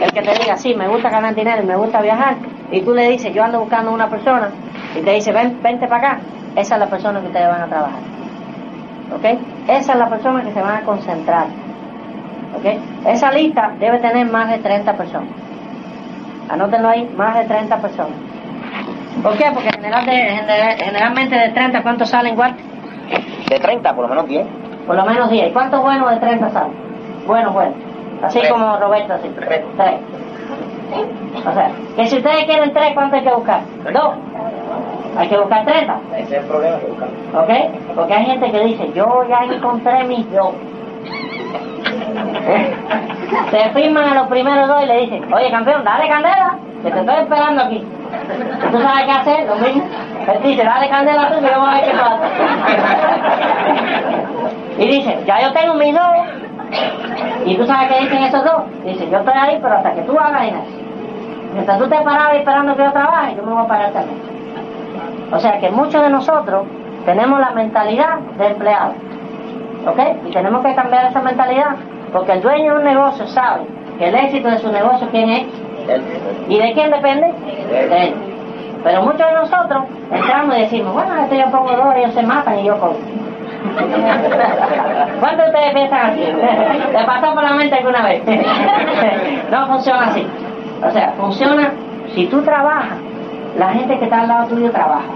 El 0.00 0.12
que 0.12 0.22
te 0.22 0.34
diga, 0.42 0.56
sí, 0.56 0.74
me 0.74 0.88
gusta 0.88 1.08
ganar 1.08 1.34
dinero 1.34 1.62
y 1.62 1.66
me 1.66 1.76
gusta 1.76 2.02
viajar, 2.02 2.34
y 2.72 2.80
tú 2.80 2.94
le 2.94 3.10
dices, 3.10 3.32
yo 3.32 3.44
ando 3.44 3.60
buscando 3.60 3.92
una 3.92 4.10
persona, 4.10 4.50
y 4.98 5.02
te 5.02 5.12
dice, 5.12 5.32
ven, 5.32 5.62
vente 5.62 5.86
para 5.86 6.14
acá, 6.14 6.20
esa 6.56 6.74
es 6.74 6.80
la 6.80 6.90
persona 6.90 7.20
que 7.20 7.26
ustedes 7.26 7.48
van 7.48 7.62
a 7.62 7.66
trabajar. 7.66 8.00
¿Ok? 9.14 9.24
Esa 9.68 9.92
es 9.92 9.98
la 9.98 10.08
persona 10.08 10.42
que 10.42 10.52
se 10.52 10.60
van 10.60 10.76
a 10.78 10.84
concentrar. 10.84 11.46
¿Ok? 12.56 13.06
Esa 13.06 13.30
lista 13.30 13.72
debe 13.78 13.98
tener 14.00 14.28
más 14.30 14.50
de 14.50 14.58
30 14.58 14.92
personas. 14.94 15.30
Anótenlo 16.48 16.88
ahí, 16.88 17.08
más 17.16 17.38
de 17.38 17.44
30 17.44 17.76
personas. 17.80 18.35
¿Por 19.26 19.36
qué? 19.36 19.46
Porque 19.52 19.70
general 19.72 20.06
de- 20.06 20.12
general- 20.12 20.76
generalmente 20.78 21.34
de 21.36 21.48
30, 21.48 21.82
¿cuántos 21.82 22.08
salen 22.10 22.34
igual? 22.34 22.54
De 23.48 23.58
30, 23.58 23.92
por 23.92 24.02
lo 24.04 24.08
menos 24.08 24.28
10. 24.28 24.46
Por 24.86 24.94
lo 24.94 25.04
menos 25.04 25.28
10. 25.30 25.48
¿Y 25.48 25.52
cuántos 25.52 25.82
buenos 25.82 26.08
de 26.12 26.16
30 26.18 26.48
salen? 26.50 26.72
Bueno, 27.26 27.50
bueno. 27.50 27.72
Así 28.22 28.38
Tres. 28.38 28.52
como 28.52 28.76
Roberto, 28.78 29.14
así. 29.14 29.28
Tres. 29.34 29.62
Tres. 29.76 29.94
O 31.44 31.52
sea, 31.52 31.70
que 31.96 32.06
si 32.06 32.18
ustedes 32.18 32.44
quieren 32.44 32.72
tres, 32.72 32.92
¿cuánto 32.94 33.16
hay 33.16 33.22
que 33.24 33.34
buscar? 33.34 33.62
Dos. 33.92 34.14
Hay 35.18 35.28
que 35.28 35.38
buscar 35.38 35.64
30. 35.64 35.98
Ese 36.18 36.22
es 36.22 36.32
el 36.42 36.48
problema 36.48 36.78
que 36.78 36.86
buscamos. 36.86 37.14
¿Ok? 37.34 37.50
Porque 37.96 38.14
hay 38.14 38.26
gente 38.26 38.52
que 38.52 38.60
dice, 38.60 38.92
yo 38.94 39.24
ya 39.28 39.40
encontré 39.52 40.04
mi 40.04 40.24
yo. 40.32 40.54
Se 43.50 43.70
firman 43.70 44.04
a 44.08 44.14
los 44.14 44.28
primeros 44.28 44.68
dos 44.68 44.84
y 44.84 44.86
le 44.86 45.00
dicen, 45.00 45.34
oye 45.34 45.50
campeón, 45.50 45.82
dale 45.84 46.08
candela, 46.08 46.58
que 46.82 46.90
te 46.90 47.00
estoy 47.00 47.14
esperando 47.14 47.62
aquí. 47.62 47.76
¿Y 47.76 48.72
tú 48.72 48.80
sabes 48.80 49.04
qué 49.04 49.10
hacer? 49.10 49.46
Lo 49.46 49.56
mismo. 49.56 49.84
Él 50.26 50.42
dice, 50.42 50.64
dale 50.64 50.88
candela 50.88 51.28
tú, 51.28 51.40
que 51.40 51.54
voy 51.54 51.68
a 51.68 51.74
ver 51.74 51.84
qué 51.84 51.90
pasa. 51.92 52.18
Y 54.78 54.86
dice, 54.86 55.18
ya 55.26 55.40
yo 55.40 55.52
tengo 55.52 55.74
mi 55.74 55.92
dos. 55.92 56.02
¿Y 57.44 57.56
tú 57.56 57.66
sabes 57.66 57.92
qué 57.92 58.04
dicen 58.04 58.24
esos 58.24 58.44
dos? 58.44 58.62
Dice, 58.84 59.08
yo 59.10 59.18
estoy 59.18 59.34
ahí, 59.34 59.58
pero 59.62 59.76
hasta 59.76 59.94
que 59.94 60.02
tú 60.02 60.18
hagas 60.18 60.42
dinero. 60.42 60.64
Mientras 61.54 61.78
tú 61.78 61.88
parado 61.88 62.34
y 62.34 62.38
esperando 62.38 62.76
que 62.76 62.82
yo 62.82 62.92
trabaje, 62.92 63.36
yo 63.36 63.42
me 63.42 63.52
voy 63.54 63.64
a 63.64 63.68
parar 63.68 63.92
también. 63.92 64.20
O 65.32 65.38
sea 65.38 65.58
que 65.58 65.70
muchos 65.70 66.02
de 66.02 66.10
nosotros 66.10 66.66
tenemos 67.04 67.40
la 67.40 67.50
mentalidad 67.50 68.18
de 68.36 68.46
empleado. 68.48 68.92
¿Ok? 69.86 69.98
Y 70.26 70.32
tenemos 70.32 70.64
que 70.64 70.74
cambiar 70.74 71.06
esa 71.06 71.20
mentalidad 71.22 71.76
Porque 72.12 72.32
el 72.32 72.42
dueño 72.42 72.72
de 72.72 72.78
un 72.78 72.84
negocio 72.84 73.26
sabe 73.28 73.64
que 73.98 74.08
el 74.08 74.14
éxito 74.14 74.48
de 74.48 74.58
su 74.58 74.70
negocio, 74.70 75.08
¿quién 75.10 75.30
es? 75.30 75.46
¿Y 76.48 76.58
de 76.58 76.72
quién 76.72 76.90
depende? 76.90 77.32
De 77.70 78.08
él. 78.08 78.14
Pero 78.84 79.02
muchos 79.02 79.18
de 79.18 79.32
nosotros 79.32 79.84
entramos 80.12 80.56
y 80.56 80.60
decimos, 80.60 80.94
bueno, 80.94 81.16
esto 81.16 81.34
yo 81.34 81.50
pongo 81.50 81.72
dos, 81.72 81.96
ellos 81.96 82.14
se 82.14 82.22
matan 82.22 82.58
y 82.60 82.64
yo 82.64 82.76
pongo. 82.76 82.96
¿Cuántos 85.20 85.46
de 85.46 85.50
ustedes 85.50 85.74
piensan 85.74 86.10
así? 86.10 86.20
¿Le 86.92 87.04
pasó 87.04 87.34
por 87.34 87.42
la 87.42 87.52
mente 87.54 87.74
alguna 87.74 88.02
vez? 88.02 88.22
no 89.50 89.66
funciona 89.66 90.06
así. 90.06 90.26
O 90.86 90.90
sea, 90.90 91.12
funciona 91.16 91.72
si 92.14 92.26
tú 92.26 92.42
trabajas, 92.42 92.98
la 93.58 93.70
gente 93.70 93.98
que 93.98 94.04
está 94.04 94.20
al 94.20 94.28
lado 94.28 94.46
tuyo 94.48 94.70
trabaja. 94.70 95.10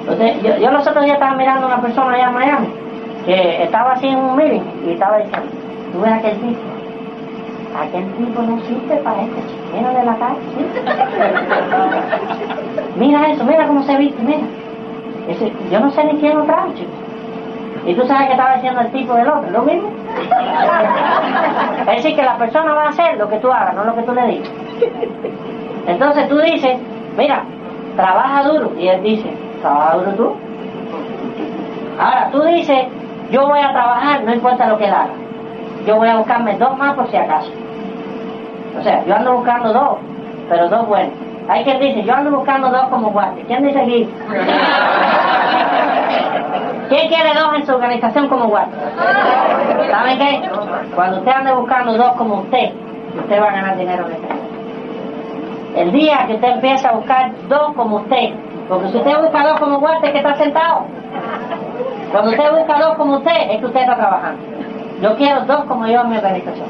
Entonces, 0.00 0.42
yo, 0.42 0.56
yo 0.56 0.70
los 0.70 0.86
otros 0.86 1.04
días 1.04 1.14
estaba 1.14 1.36
mirando 1.36 1.66
a 1.66 1.68
una 1.68 1.80
persona 1.80 2.14
allá 2.14 2.28
en 2.28 2.34
Miami 2.34 2.68
que 3.24 3.62
estaba 3.62 3.92
así 3.92 4.08
en 4.08 4.18
un 4.18 4.36
meeting 4.36 4.62
y 4.86 4.90
estaba 4.92 5.18
diciendo, 5.18 5.48
tú 5.92 6.00
ves 6.00 6.12
aquel 6.12 6.40
tipo, 6.40 6.60
aquel 7.78 8.12
tipo 8.14 8.42
no 8.42 8.60
sirve 8.62 8.96
para 8.98 9.22
este 9.22 9.40
chiquero 9.48 9.88
de 9.88 10.04
la 10.04 10.16
calle. 10.16 10.40
mira 12.96 13.30
eso, 13.30 13.44
mira 13.44 13.66
cómo 13.66 13.82
se 13.82 13.96
viste, 13.96 14.22
mira. 14.22 14.46
Ese, 15.28 15.52
yo 15.70 15.80
no 15.80 15.90
sé 15.90 16.04
ni 16.04 16.18
quién 16.18 16.36
lo 16.36 16.44
trae, 16.44 16.74
chico. 16.74 16.90
Y 17.86 17.94
tú 17.94 18.06
sabes 18.06 18.26
que 18.26 18.32
estaba 18.32 18.54
diciendo 18.54 18.80
el 18.80 18.92
tipo 18.92 19.14
del 19.14 19.28
otro, 19.28 19.50
lo 19.50 19.62
mismo. 19.62 19.90
es 21.80 21.96
decir, 21.96 22.14
que 22.14 22.22
la 22.22 22.36
persona 22.36 22.74
va 22.74 22.84
a 22.84 22.88
hacer 22.90 23.18
lo 23.18 23.28
que 23.28 23.38
tú 23.38 23.50
hagas, 23.50 23.74
no 23.74 23.84
lo 23.84 23.94
que 23.96 24.02
tú 24.02 24.14
le 24.14 24.26
digas. 24.26 24.50
Entonces 25.86 26.28
tú 26.28 26.38
dices, 26.38 26.78
mira, 27.16 27.42
trabaja 27.96 28.44
duro. 28.44 28.72
Y 28.78 28.86
él 28.86 29.02
dice, 29.02 29.34
¿trabaja 29.60 29.96
duro 29.96 30.12
tú? 30.12 30.36
Ahora 31.98 32.28
tú 32.30 32.42
dices, 32.42 32.86
yo 33.30 33.48
voy 33.48 33.60
a 33.60 33.72
trabajar, 33.72 34.22
no 34.22 34.32
importa 34.32 34.68
lo 34.68 34.78
que 34.78 34.84
él 34.84 34.92
haga. 34.92 35.14
Yo 35.86 35.96
voy 35.96 36.08
a 36.08 36.18
buscarme 36.18 36.56
dos 36.58 36.78
más 36.78 36.94
por 36.94 37.10
si 37.10 37.16
acaso. 37.16 37.50
O 38.78 38.82
sea, 38.82 39.04
yo 39.04 39.14
ando 39.14 39.34
buscando 39.34 39.72
dos, 39.72 39.98
pero 40.48 40.68
dos 40.68 40.86
buenos. 40.88 41.12
Hay 41.48 41.64
quien 41.64 41.80
dice, 41.80 42.02
yo 42.02 42.14
ando 42.14 42.30
buscando 42.30 42.70
dos 42.70 42.84
como 42.88 43.10
guantes. 43.10 43.44
¿Quién 43.46 43.64
dice 43.64 43.80
aquí? 43.80 44.04
¿Quién 46.88 47.08
quiere 47.08 47.34
dos 47.34 47.54
en 47.54 47.66
su 47.66 47.74
organización 47.74 48.28
como 48.28 48.48
guantes? 48.48 48.78
¿Saben 49.90 50.18
qué? 50.18 50.42
Cuando 50.94 51.18
usted 51.18 51.32
ande 51.32 51.52
buscando 51.52 51.96
dos 51.96 52.12
como 52.16 52.40
usted, 52.40 52.70
usted 53.18 53.40
va 53.40 53.48
a 53.48 53.52
ganar 53.52 53.76
dinero 53.78 54.06
en 54.06 54.12
este 54.12 55.82
El 55.82 55.92
día 55.92 56.24
que 56.26 56.34
usted 56.34 56.48
empieza 56.48 56.90
a 56.90 56.92
buscar 56.92 57.32
dos 57.48 57.72
como 57.74 57.96
usted, 57.96 58.30
porque 58.68 58.88
si 58.88 58.96
usted 58.98 59.20
busca 59.22 59.42
dos 59.42 59.58
como 59.60 59.80
guantes, 59.80 60.10
que 60.12 60.18
está 60.18 60.34
sentado. 60.36 60.84
Cuando 62.10 62.30
usted 62.30 62.50
busca 62.52 62.78
dos 62.78 62.94
como 62.96 63.16
usted, 63.16 63.50
es 63.50 63.60
que 63.60 63.66
usted 63.66 63.80
está 63.80 63.96
trabajando. 63.96 64.42
Yo 65.00 65.16
quiero 65.16 65.40
dos 65.46 65.64
como 65.64 65.86
yo 65.86 66.00
en 66.02 66.10
mi 66.10 66.16
organización. 66.18 66.68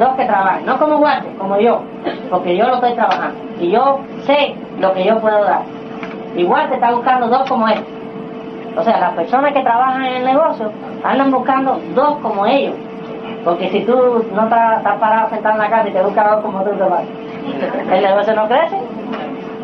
Dos 0.00 0.16
que 0.16 0.24
trabajen, 0.24 0.64
no 0.64 0.78
como 0.78 0.96
guantes, 0.96 1.30
como 1.36 1.58
yo, 1.58 1.82
porque 2.30 2.56
yo 2.56 2.66
lo 2.66 2.76
estoy 2.76 2.94
trabajando. 2.94 3.38
Y 3.60 3.70
yo 3.70 3.98
sé 4.24 4.54
lo 4.78 4.94
que 4.94 5.04
yo 5.04 5.20
puedo 5.20 5.44
dar. 5.44 5.60
Igual 6.34 6.70
te 6.70 6.76
está 6.76 6.92
buscando 6.92 7.28
dos 7.28 7.46
como 7.46 7.68
él. 7.68 7.84
O 8.78 8.82
sea, 8.82 8.98
las 8.98 9.12
personas 9.12 9.52
que 9.52 9.60
trabajan 9.60 10.02
en 10.06 10.14
el 10.14 10.24
negocio 10.24 10.72
andan 11.04 11.30
buscando 11.30 11.78
dos 11.94 12.14
como 12.22 12.46
ellos. 12.46 12.76
Porque 13.44 13.68
si 13.68 13.80
tú 13.80 14.24
no 14.34 14.44
estás, 14.44 14.78
estás 14.78 14.96
parado 14.98 15.28
sentado 15.28 15.56
en 15.56 15.60
la 15.60 15.68
casa 15.68 15.88
y 15.90 15.92
te 15.92 16.02
buscas 16.02 16.30
dos 16.30 16.40
como 16.40 16.62
tú, 16.62 16.70
te 16.70 16.82
vas. 16.82 17.04
El 17.92 18.02
negocio 18.02 18.34
no 18.34 18.48
crece. 18.48 18.78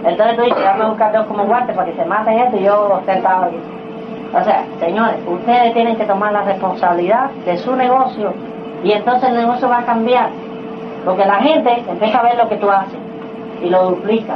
Entonces 0.05 0.37
tú 0.37 0.42
dices, 0.42 0.59
déjame 0.59 0.85
buscar 0.85 1.12
dos 1.14 1.27
como 1.29 1.44
guantes 1.46 1.75
para 1.75 1.90
que 1.90 1.96
se 1.96 2.05
maten 2.05 2.38
esto 2.40 2.59
y 2.59 2.64
yo 2.64 3.01
sentado 3.07 3.44
aquí. 3.46 3.57
O 4.38 4.44
sea, 4.44 4.66
señores, 4.81 5.16
ustedes 5.27 5.72
tienen 5.72 5.96
que 5.96 6.05
tomar 6.05 6.35
la 6.35 6.42
responsabilidad 6.42 7.31
de 7.46 7.57
su 7.57 7.75
negocio 7.75 8.35
y 8.84 8.92
entonces 8.92 9.28
el 9.28 9.36
negocio 9.36 9.68
va 9.68 9.78
a 9.78 9.84
cambiar. 9.84 10.28
Porque 11.04 11.24
la 11.24 11.36
gente 11.36 11.84
empieza 11.88 12.18
a 12.18 12.22
ver 12.22 12.36
lo 12.36 12.48
que 12.48 12.56
tú 12.56 12.70
haces 12.70 12.98
y 13.62 13.70
lo 13.70 13.90
duplica. 13.90 14.34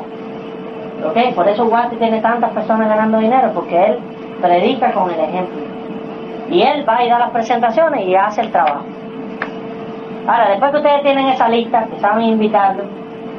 ¿Ok? 1.05 1.35
Por 1.35 1.49
eso 1.49 1.65
Walter 1.65 1.99
tiene 1.99 2.21
tantas 2.21 2.51
personas 2.51 2.89
ganando 2.89 3.19
dinero, 3.19 3.51
porque 3.55 3.87
él 3.87 3.99
predica 4.41 4.93
con 4.93 5.11
el 5.11 5.19
ejemplo. 5.21 5.61
Y 6.49 6.63
él 6.63 6.89
va 6.89 6.99
a 6.99 7.05
ir 7.05 7.13
a 7.13 7.19
las 7.19 7.31
presentaciones 7.31 8.07
y 8.07 8.15
hace 8.15 8.43
el 8.43 8.51
trabajo. 8.51 8.85
Ahora, 10.27 10.51
después 10.51 10.71
que 10.71 10.77
ustedes 10.79 11.03
tienen 11.03 11.27
esa 11.29 11.49
lista, 11.49 11.87
que 11.87 11.99
saben 12.01 12.25
invitarlo, 12.25 12.85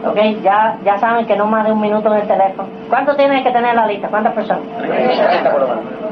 ¿ok? 0.06 0.18
Ya, 0.42 0.78
ya 0.84 0.98
saben 0.98 1.26
que 1.26 1.36
no 1.36 1.46
más 1.46 1.66
de 1.66 1.72
un 1.72 1.80
minuto 1.80 2.14
en 2.14 2.22
el 2.22 2.28
teléfono. 2.28 2.68
¿Cuánto 2.90 3.16
tienen 3.16 3.44
que 3.44 3.52
tener 3.52 3.76
la 3.76 3.86
lista? 3.86 4.08
¿Cuántas 4.08 4.34
personas? 4.34 4.64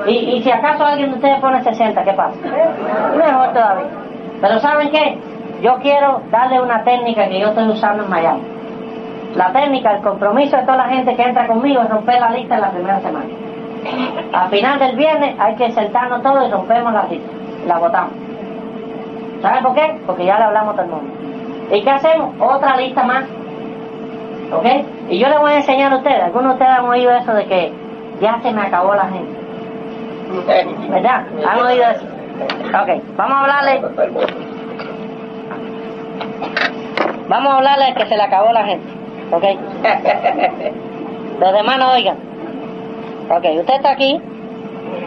Y, 0.08 0.12
y 0.12 0.44
si 0.44 0.52
acaso 0.52 0.86
alguien 0.86 1.10
de 1.10 1.16
ustedes 1.16 1.40
pone 1.40 1.62
60, 1.64 2.04
¿qué 2.04 2.14
pasa? 2.14 2.38
Mejor 3.18 3.54
todavía. 3.54 4.09
Pero 4.42 4.60
¿saben 4.60 4.90
qué? 4.92 5.18
Yo 5.62 5.76
quiero 5.82 6.22
darle 6.32 6.62
una 6.62 6.84
técnica 6.84 7.28
que 7.28 7.40
yo 7.40 7.50
estoy 7.50 7.68
usando 7.70 8.04
en 8.04 8.10
Miami. 8.10 8.42
La 9.36 9.52
técnica, 9.52 9.94
el 9.96 10.02
compromiso 10.02 10.58
de 10.58 10.64
toda 10.64 10.78
la 10.78 10.90
gente 10.90 11.16
que 11.16 11.22
entra 11.22 11.48
conmigo 11.48 11.82
es 11.82 11.90
romper 11.90 12.20
la 12.20 12.32
lista 12.32 12.56
en 12.56 12.62
la 12.62 12.72
primera 12.72 13.00
semana. 13.02 13.26
Al 14.34 14.50
final 14.50 14.80
del 14.80 14.96
viernes 14.96 15.36
hay 15.40 15.56
que 15.56 15.72
sentarnos 15.72 16.22
todos 16.24 16.48
y 16.48 16.52
rompemos 16.52 16.94
la 16.94 17.04
lista. 17.04 17.30
La 17.68 17.78
votamos. 17.78 18.14
¿Saben 19.42 19.64
por 19.64 19.76
qué? 19.76 20.00
Porque 20.06 20.26
ya 20.26 20.38
le 20.38 20.46
hablamos 20.46 20.74
a 20.74 20.78
todo 20.78 20.86
el 20.86 20.92
mundo. 20.92 21.14
¿Y 21.72 21.82
qué 21.82 21.90
hacemos? 21.90 22.34
Otra 22.40 22.78
lista 22.78 23.04
más. 23.04 23.26
¿Ok? 24.52 24.66
Y 25.10 25.20
yo 25.20 25.30
les 25.30 25.40
voy 25.40 25.52
a 25.52 25.58
enseñar 25.58 25.94
a 25.94 25.98
ustedes. 25.98 26.24
Algunos 26.24 26.50
de 26.50 26.54
ustedes 26.54 26.80
han 26.80 26.86
oído 26.86 27.12
eso 27.12 27.34
de 27.34 27.46
que 27.46 27.74
ya 28.20 28.40
se 28.42 28.52
me 28.52 28.62
acabó 28.62 28.96
la 28.96 29.06
gente. 29.06 29.40
¿Verdad? 30.90 31.26
¿Han 31.48 31.60
oído 31.60 31.84
eso? 31.84 32.19
Ok, 32.40 33.04
vamos 33.18 33.38
a 33.38 33.42
hablarle. 33.42 33.82
Vamos 37.28 37.54
a 37.54 37.58
hablarle 37.58 37.94
que 37.96 38.06
se 38.06 38.16
le 38.16 38.24
acabó 38.24 38.52
la 38.52 38.64
gente. 38.66 38.88
¿Ok? 39.32 39.44
Los 41.40 41.54
demás 41.54 41.78
no 41.78 41.92
oigan. 41.92 42.18
Ok, 43.30 43.46
usted 43.60 43.76
está 43.76 43.92
aquí 43.92 44.20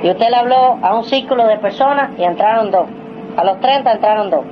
y 0.02 0.10
usted 0.10 0.28
le 0.30 0.36
habló 0.36 0.78
a 0.82 0.94
un 0.94 1.04
círculo 1.04 1.46
de 1.46 1.58
personas 1.58 2.10
y 2.18 2.24
entraron 2.24 2.70
dos. 2.70 2.86
A 3.36 3.44
los 3.44 3.60
30 3.60 3.92
entraron 3.92 4.30
dos. 4.30 4.44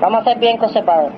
Vamos 0.00 0.20
a 0.20 0.24
ser 0.24 0.38
bien 0.38 0.56
conservadores. 0.58 1.12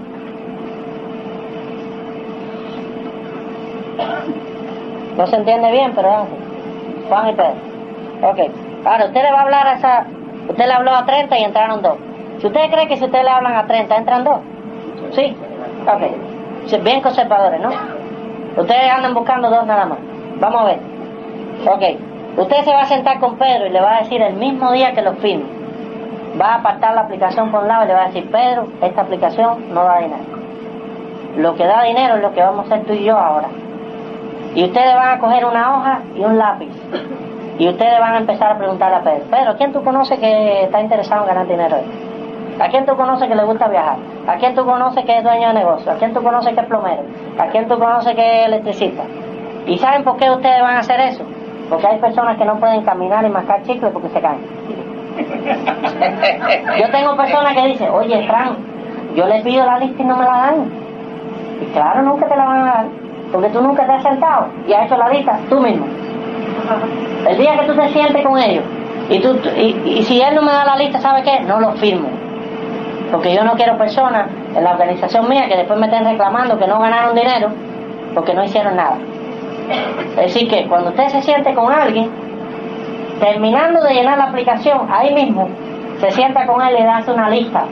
No 5.16 5.26
se 5.26 5.36
entiende 5.36 5.70
bien, 5.70 5.92
pero 5.94 6.08
vamos. 6.08 6.28
Juan 7.08 7.28
y 7.28 7.32
Pedro. 7.32 7.54
Ok. 8.22 8.38
Ahora, 8.84 9.04
usted 9.06 9.22
le 9.22 9.32
va 9.32 9.38
a 9.38 9.42
hablar 9.42 9.66
a 9.66 9.74
esa... 9.74 10.06
Usted 10.52 10.66
le 10.66 10.72
habló 10.72 10.94
a 10.94 11.06
30 11.06 11.38
y 11.38 11.44
entraron 11.44 11.80
dos. 11.80 11.96
Si 12.38 12.46
usted 12.46 12.70
cree 12.70 12.86
que 12.86 12.98
si 12.98 13.04
usted 13.04 13.22
le 13.22 13.30
hablan 13.30 13.56
a 13.56 13.66
30, 13.66 13.96
entran 13.96 14.22
dos. 14.22 14.40
¿Sí? 15.12 15.34
Ok. 15.86 16.82
Bien 16.82 17.00
conservadores, 17.00 17.60
¿no? 17.60 17.70
Ustedes 18.56 18.92
andan 18.92 19.14
buscando 19.14 19.48
dos 19.48 19.64
nada 19.66 19.86
más. 19.86 19.98
Vamos 20.40 20.60
a 20.60 20.64
ver. 20.64 20.78
Ok. 21.66 21.82
Usted 22.36 22.64
se 22.64 22.70
va 22.70 22.82
a 22.82 22.86
sentar 22.86 23.18
con 23.18 23.36
Pedro 23.36 23.66
y 23.66 23.70
le 23.70 23.80
va 23.80 23.96
a 23.96 23.98
decir 24.00 24.20
el 24.20 24.34
mismo 24.34 24.70
día 24.72 24.92
que 24.92 25.00
lo 25.00 25.14
firme. 25.14 25.44
Va 26.38 26.48
a 26.48 26.54
apartar 26.56 26.94
la 26.94 27.02
aplicación 27.02 27.50
por 27.50 27.62
un 27.62 27.68
lado 27.68 27.84
y 27.84 27.88
le 27.88 27.94
va 27.94 28.02
a 28.02 28.06
decir, 28.06 28.30
Pedro, 28.30 28.68
esta 28.82 29.02
aplicación 29.02 29.72
no 29.72 29.84
da 29.84 30.00
dinero. 30.00 30.22
Lo 31.38 31.54
que 31.56 31.64
da 31.64 31.82
dinero 31.84 32.16
es 32.16 32.22
lo 32.22 32.32
que 32.34 32.42
vamos 32.42 32.70
a 32.70 32.74
hacer 32.74 32.86
tú 32.86 32.92
y 32.92 33.04
yo 33.04 33.16
ahora. 33.16 33.48
Y 34.54 34.64
ustedes 34.64 34.94
van 34.94 35.16
a 35.16 35.18
coger 35.18 35.46
una 35.46 35.76
hoja 35.76 36.00
y 36.14 36.20
un 36.20 36.36
lápiz. 36.36 36.68
Y 37.62 37.68
ustedes 37.68 38.00
van 38.00 38.14
a 38.14 38.18
empezar 38.18 38.50
a 38.50 38.58
preguntarle 38.58 38.96
a 38.96 39.02
Pedro, 39.02 39.24
Pedro, 39.30 39.50
¿a 39.52 39.56
quién 39.56 39.72
tú 39.72 39.84
conoces 39.84 40.18
que 40.18 40.64
está 40.64 40.80
interesado 40.80 41.22
en 41.22 41.28
ganar 41.28 41.46
dinero 41.46 41.76
hoy? 41.76 42.60
¿A 42.60 42.68
quién 42.68 42.84
tú 42.84 42.96
conoces 42.96 43.28
que 43.28 43.36
le 43.36 43.44
gusta 43.44 43.68
viajar? 43.68 43.98
¿A 44.26 44.34
quién 44.34 44.56
tú 44.56 44.64
conoces 44.64 45.04
que 45.04 45.18
es 45.18 45.22
dueño 45.22 45.46
de 45.46 45.54
negocio? 45.54 45.92
¿A 45.92 45.94
quién 45.94 46.12
tú 46.12 46.20
conoces 46.24 46.54
que 46.54 46.60
es 46.60 46.66
plomero? 46.66 47.04
¿A 47.38 47.46
quién 47.46 47.68
tú 47.68 47.78
conoces 47.78 48.16
que 48.16 48.40
es 48.40 48.46
electricista? 48.48 49.04
¿Y 49.64 49.78
saben 49.78 50.02
por 50.02 50.16
qué 50.16 50.28
ustedes 50.28 50.60
van 50.60 50.74
a 50.74 50.80
hacer 50.80 50.98
eso? 51.02 51.22
Porque 51.70 51.86
hay 51.86 52.00
personas 52.00 52.36
que 52.36 52.44
no 52.44 52.56
pueden 52.58 52.82
caminar 52.82 53.24
y 53.24 53.28
mascar 53.28 53.62
chicle 53.62 53.90
porque 53.90 54.08
se 54.08 54.20
caen. 54.20 54.40
Yo 56.80 56.90
tengo 56.90 57.16
personas 57.16 57.54
que 57.54 57.68
dicen, 57.68 57.90
oye, 57.90 58.26
Fran, 58.26 58.56
yo 59.14 59.24
le 59.28 59.40
pido 59.42 59.64
la 59.64 59.78
lista 59.78 60.02
y 60.02 60.04
no 60.04 60.16
me 60.16 60.24
la 60.24 60.32
dan. 60.32 60.68
Y 61.60 61.66
claro, 61.66 62.02
nunca 62.02 62.26
te 62.26 62.36
la 62.36 62.44
van 62.44 62.60
a 62.60 62.64
dar, 62.64 62.86
porque 63.30 63.50
tú 63.50 63.62
nunca 63.62 63.86
te 63.86 63.92
has 63.92 64.02
sentado 64.02 64.48
y 64.66 64.72
has 64.72 64.86
hecho 64.86 64.96
la 64.96 65.10
lista 65.10 65.38
tú 65.48 65.60
mismo. 65.60 66.01
El 67.28 67.38
día 67.38 67.58
que 67.58 67.66
tú 67.66 67.74
te 67.74 67.88
sientes 67.88 68.24
con 68.24 68.38
ellos 68.38 68.64
y, 69.08 69.18
tú, 69.20 69.36
y, 69.56 70.02
si 70.02 70.20
él 70.20 70.34
no 70.34 70.42
me 70.42 70.52
da 70.52 70.64
la 70.64 70.76
lista, 70.76 71.00
¿sabe 71.00 71.22
qué? 71.22 71.40
No 71.40 71.60
lo 71.60 71.72
firmo. 71.72 72.08
Porque 73.10 73.34
yo 73.34 73.44
no 73.44 73.52
quiero 73.52 73.76
personas 73.76 74.28
en 74.56 74.64
la 74.64 74.72
organización 74.72 75.28
mía 75.28 75.48
que 75.48 75.56
después 75.56 75.78
me 75.78 75.86
estén 75.86 76.04
reclamando 76.04 76.58
que 76.58 76.66
no 76.66 76.80
ganaron 76.80 77.14
dinero 77.14 77.48
porque 78.14 78.34
no 78.34 78.44
hicieron 78.44 78.76
nada. 78.76 78.96
Es 80.10 80.34
decir, 80.34 80.48
que 80.48 80.66
cuando 80.66 80.90
usted 80.90 81.08
se 81.08 81.22
siente 81.22 81.54
con 81.54 81.72
alguien, 81.72 82.10
terminando 83.20 83.82
de 83.82 83.94
llenar 83.94 84.18
la 84.18 84.24
aplicación, 84.24 84.88
ahí 84.90 85.14
mismo, 85.14 85.48
se 86.00 86.10
sienta 86.10 86.46
con 86.46 86.62
él 86.62 86.76
y 86.78 86.82
le 86.82 86.88
hace 86.88 87.12
una 87.12 87.28
lista. 87.28 87.64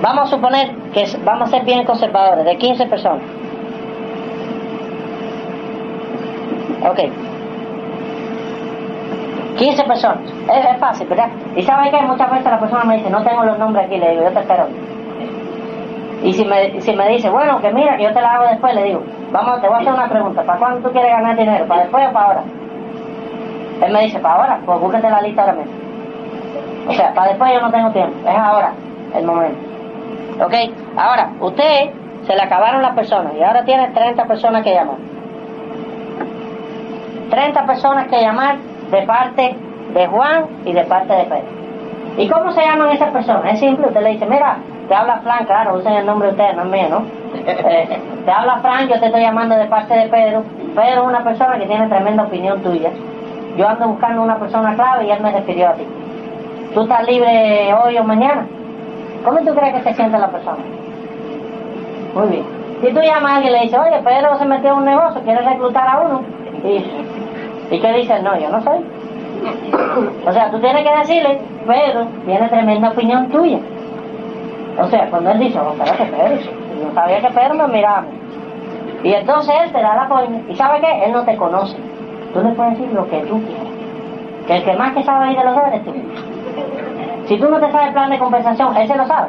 Vamos 0.00 0.24
a 0.24 0.36
suponer 0.36 0.74
que 0.92 1.06
vamos 1.24 1.48
a 1.48 1.50
ser 1.50 1.64
bien 1.64 1.84
conservadores, 1.84 2.44
de 2.44 2.56
15 2.56 2.86
personas. 2.86 3.22
Ok. 6.88 7.00
15 9.56 9.84
personas. 9.84 10.18
Es, 10.52 10.78
fácil, 10.78 11.08
¿verdad? 11.08 11.28
Y 11.54 11.62
sabe 11.62 11.90
que 11.90 12.00
muchas 12.02 12.30
veces 12.30 12.46
la 12.46 12.60
persona 12.60 12.84
me 12.84 12.96
dice, 12.96 13.10
no 13.10 13.22
tengo 13.22 13.44
los 13.44 13.58
nombres 13.58 13.86
aquí, 13.86 13.96
le 13.98 14.10
digo, 14.10 14.24
yo 14.24 14.30
te 14.30 14.40
espero. 14.40 14.66
Y 16.22 16.32
si 16.32 16.44
me, 16.44 16.80
si 16.80 16.92
me 16.94 17.08
dice, 17.08 17.30
bueno, 17.30 17.60
que 17.60 17.72
mira, 17.72 17.96
que 17.96 18.04
yo 18.04 18.12
te 18.12 18.20
la 18.20 18.34
hago 18.34 18.44
después, 18.48 18.74
le 18.74 18.84
digo, 18.84 19.02
vamos, 19.32 19.60
te 19.60 19.68
voy 19.68 19.76
a 19.76 19.80
hacer 19.80 19.92
una 19.92 20.08
pregunta, 20.08 20.42
¿para 20.42 20.58
cuándo 20.58 20.88
tú 20.88 20.92
quieres 20.92 21.10
ganar 21.10 21.36
dinero? 21.36 21.66
¿Para 21.66 21.82
después 21.82 22.08
o 22.08 22.12
para 22.12 22.26
ahora? 22.26 22.42
Él 23.82 23.92
me 23.92 24.00
dice, 24.02 24.18
para 24.18 24.34
ahora, 24.34 24.60
pues 24.64 24.80
búsquete 24.80 25.10
la 25.10 25.20
lista 25.22 25.42
ahora 25.42 25.54
mismo. 25.54 25.72
O 26.88 26.92
sea, 26.92 27.12
para 27.14 27.28
después 27.28 27.52
yo 27.52 27.60
no 27.60 27.70
tengo 27.70 27.90
tiempo, 27.90 28.28
es 28.28 28.36
ahora 28.36 28.72
el 29.14 29.24
momento. 29.24 29.58
¿Ok? 30.44 30.54
Ahora, 30.96 31.30
usted 31.40 31.90
se 32.26 32.34
le 32.34 32.42
acabaron 32.42 32.82
las 32.82 32.94
personas 32.94 33.32
y 33.38 33.42
ahora 33.42 33.64
tiene 33.64 33.88
30 33.88 34.24
personas 34.24 34.62
que 34.62 34.74
llamar. 34.74 34.96
30 37.30 37.66
personas 37.66 38.08
que 38.08 38.20
llamar 38.20 38.56
de 38.90 39.02
parte 39.02 39.56
de 39.94 40.06
Juan 40.06 40.46
y 40.64 40.72
de 40.72 40.84
parte 40.84 41.12
de 41.12 41.24
Pedro. 41.24 41.56
¿Y 42.18 42.28
cómo 42.28 42.52
se 42.52 42.62
llaman 42.62 42.90
esas 42.90 43.10
personas? 43.10 43.54
Es 43.54 43.60
simple, 43.60 43.88
usted 43.88 44.02
le 44.02 44.10
dice, 44.10 44.26
mira, 44.26 44.56
te 44.88 44.94
habla 44.94 45.18
Fran, 45.18 45.44
claro, 45.44 45.76
usen 45.76 45.92
el 45.92 46.06
nombre 46.06 46.28
de 46.28 46.32
usted, 46.32 46.56
no 46.56 46.62
es 46.62 46.68
mío, 46.68 46.88
¿no? 46.90 47.02
Eh, 47.46 48.00
te 48.24 48.30
habla 48.30 48.58
Fran, 48.58 48.88
yo 48.88 48.98
te 48.98 49.06
estoy 49.06 49.20
llamando 49.20 49.56
de 49.56 49.66
parte 49.66 49.94
de 49.94 50.08
Pedro. 50.08 50.42
Pedro 50.74 51.02
es 51.02 51.08
una 51.08 51.22
persona 51.22 51.58
que 51.58 51.66
tiene 51.66 51.88
tremenda 51.88 52.24
opinión 52.24 52.60
tuya. 52.62 52.90
Yo 53.56 53.68
ando 53.68 53.88
buscando 53.88 54.22
una 54.22 54.36
persona 54.38 54.74
clave 54.74 55.06
y 55.06 55.10
él 55.10 55.22
me 55.22 55.32
refirió 55.32 55.68
a 55.68 55.72
ti. 55.74 55.84
¿Tú 56.74 56.82
estás 56.82 57.06
libre 57.06 57.72
hoy 57.74 57.98
o 57.98 58.04
mañana? 58.04 58.46
¿Cómo 59.24 59.38
tú 59.40 59.54
crees 59.54 59.74
que 59.74 59.82
se 59.82 59.94
siente 59.94 60.18
la 60.18 60.28
persona? 60.28 60.58
Muy 62.14 62.28
bien. 62.28 62.44
Si 62.80 62.92
tú 62.92 63.00
llamas 63.00 63.32
a 63.32 63.36
alguien 63.36 63.54
y 63.54 63.56
le 63.56 63.62
dices, 63.64 63.78
oye, 63.78 63.98
Pedro 64.02 64.38
se 64.38 64.44
metió 64.44 64.72
en 64.72 64.76
un 64.78 64.84
negocio, 64.84 65.22
quiere 65.22 65.40
reclutar 65.40 65.88
a 65.88 66.00
uno, 66.00 66.22
y, 66.64 66.84
¿y 67.70 67.80
qué 67.80 67.92
dice? 67.92 68.22
No, 68.22 68.38
yo 68.38 68.48
no 68.48 68.62
soy. 68.62 68.84
O 70.26 70.32
sea, 70.32 70.50
tú 70.50 70.58
tienes 70.60 70.82
que 70.82 70.98
decirle, 70.98 71.40
Pedro 71.66 72.06
tiene 72.24 72.48
tremenda 72.48 72.90
opinión 72.90 73.28
tuya. 73.28 73.58
O 74.78 74.86
sea, 74.86 75.08
cuando 75.10 75.30
él 75.30 75.38
dice, 75.38 75.58
oh, 75.58 75.72
espérate, 75.72 76.04
Pedro, 76.04 76.36
yo 76.36 76.94
sabía 76.94 77.20
que 77.20 77.30
Pedro 77.30 77.54
me 77.54 77.68
miraba. 77.68 78.04
Y 79.02 79.12
entonces 79.12 79.54
él 79.64 79.72
te 79.72 79.80
da 79.80 79.94
la 79.94 80.08
coña. 80.08 80.42
¿Y 80.48 80.54
sabe 80.56 80.80
qué? 80.80 81.04
Él 81.04 81.12
no 81.12 81.24
te 81.24 81.36
conoce. 81.36 81.76
Tú 82.32 82.42
le 82.42 82.50
puedes 82.50 82.78
decir 82.78 82.92
lo 82.92 83.08
que 83.08 83.18
tú 83.20 83.40
quieras. 83.42 83.66
Que 84.46 84.56
el 84.56 84.64
que 84.64 84.74
más 84.74 84.92
que 84.92 85.02
sabe 85.02 85.26
ahí 85.26 85.36
de 85.36 85.44
los 85.44 85.54
dos 85.54 85.64
tú. 85.84 85.92
Si 87.26 87.38
tú 87.38 87.48
no 87.48 87.58
te 87.58 87.70
sabes 87.70 87.88
el 87.88 87.92
plan 87.92 88.10
de 88.10 88.18
compensación, 88.18 88.76
él 88.76 88.86
se 88.86 88.96
lo 88.96 89.06
sabe. 89.06 89.28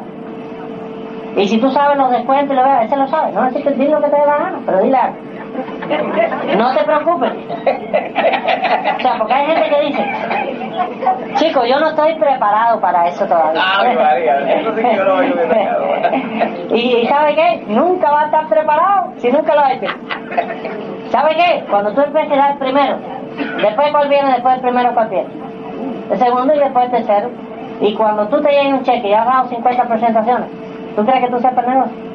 Y 1.36 1.46
si 1.46 1.58
tú 1.58 1.70
sabes 1.70 1.96
los 1.96 2.10
descuentos 2.10 2.52
y 2.52 2.56
lo 2.56 2.64
ves, 2.64 2.82
él 2.82 2.88
se 2.88 2.96
lo 2.96 3.06
sabe. 3.08 3.32
No 3.32 3.44
necesitas 3.44 3.76
decir 3.76 3.90
lo 3.90 4.00
que 4.00 4.08
te 4.08 4.16
dé 4.16 4.26
la 4.26 4.38
gana, 4.38 4.58
pero 4.66 4.80
dile 4.80 4.96
algo. 4.96 5.16
No 6.56 6.74
te 6.74 6.84
preocupes. 6.84 7.32
O 8.96 9.00
sea, 9.00 9.18
porque 9.18 9.32
hay 9.32 9.46
gente 9.46 9.70
que 9.70 9.80
dice, 9.86 10.10
chicos, 11.34 11.68
yo 11.68 11.78
no 11.78 11.88
estoy 11.90 12.14
preparado 12.16 12.80
para 12.80 13.08
eso 13.08 13.26
todavía. 13.26 13.62
Ah, 13.64 13.84
María, 13.94 14.60
eso 14.60 14.74
sí 14.74 14.82
que 14.82 14.96
yo 14.96 15.04
lo 15.04 15.16
oigo 15.16 15.34
de 15.36 16.76
y, 16.76 16.96
y 16.96 17.06
¿sabe 17.06 17.34
qué? 17.34 17.64
Nunca 17.68 18.10
va 18.10 18.22
a 18.22 18.24
estar 18.26 18.46
preparado 18.48 19.12
si 19.18 19.30
nunca 19.30 19.54
lo 19.54 19.60
ha 19.60 19.72
hecho. 19.72 19.86
¿Sabe 21.10 21.36
qué? 21.36 21.64
Cuando 21.70 21.92
tú 21.92 22.02
empieces 22.02 22.32
a 22.32 22.36
dar 22.36 22.50
el 22.52 22.58
primero, 22.58 22.98
después 23.62 23.90
cuál 23.92 24.08
viene, 24.08 24.32
después 24.32 24.56
el 24.56 24.60
primero 24.60 24.92
cuál 24.94 25.08
viene. 25.08 25.28
El 26.10 26.18
segundo 26.18 26.54
y 26.54 26.58
después 26.58 26.84
el 26.86 26.90
tercero. 26.90 27.30
Y 27.80 27.94
cuando 27.94 28.26
tú 28.28 28.40
te 28.42 28.50
llegues 28.50 28.72
un 28.72 28.82
cheque 28.82 29.08
y 29.08 29.12
has 29.12 29.24
dado 29.24 29.48
50 29.48 29.84
presentaciones, 29.84 30.48
¿tú 30.96 31.04
crees 31.06 31.24
que 31.24 31.30
tú 31.30 31.38
sepas 31.38 31.64
el 31.64 31.70
negocio? 31.74 32.07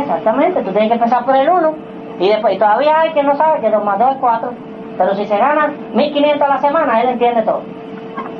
Exactamente, 0.00 0.62
tú 0.62 0.70
tienes 0.70 0.88
que 0.88 0.94
empezar 0.94 1.24
por 1.24 1.36
el 1.36 1.48
1 1.48 1.74
y 2.18 2.28
después 2.28 2.54
y 2.54 2.58
todavía 2.58 3.00
hay 3.00 3.12
que 3.12 3.22
no 3.22 3.36
sabe 3.36 3.60
que 3.60 3.70
2 3.70 3.84
más 3.84 3.98
2 3.98 4.10
es 4.12 4.16
4, 4.20 4.50
pero 4.98 5.14
si 5.14 5.26
se 5.26 5.36
ganan 5.36 5.76
1500 5.94 6.42
a 6.42 6.48
la 6.48 6.58
semana, 6.58 7.00
él 7.02 7.08
entiende 7.10 7.42
todo. 7.42 7.60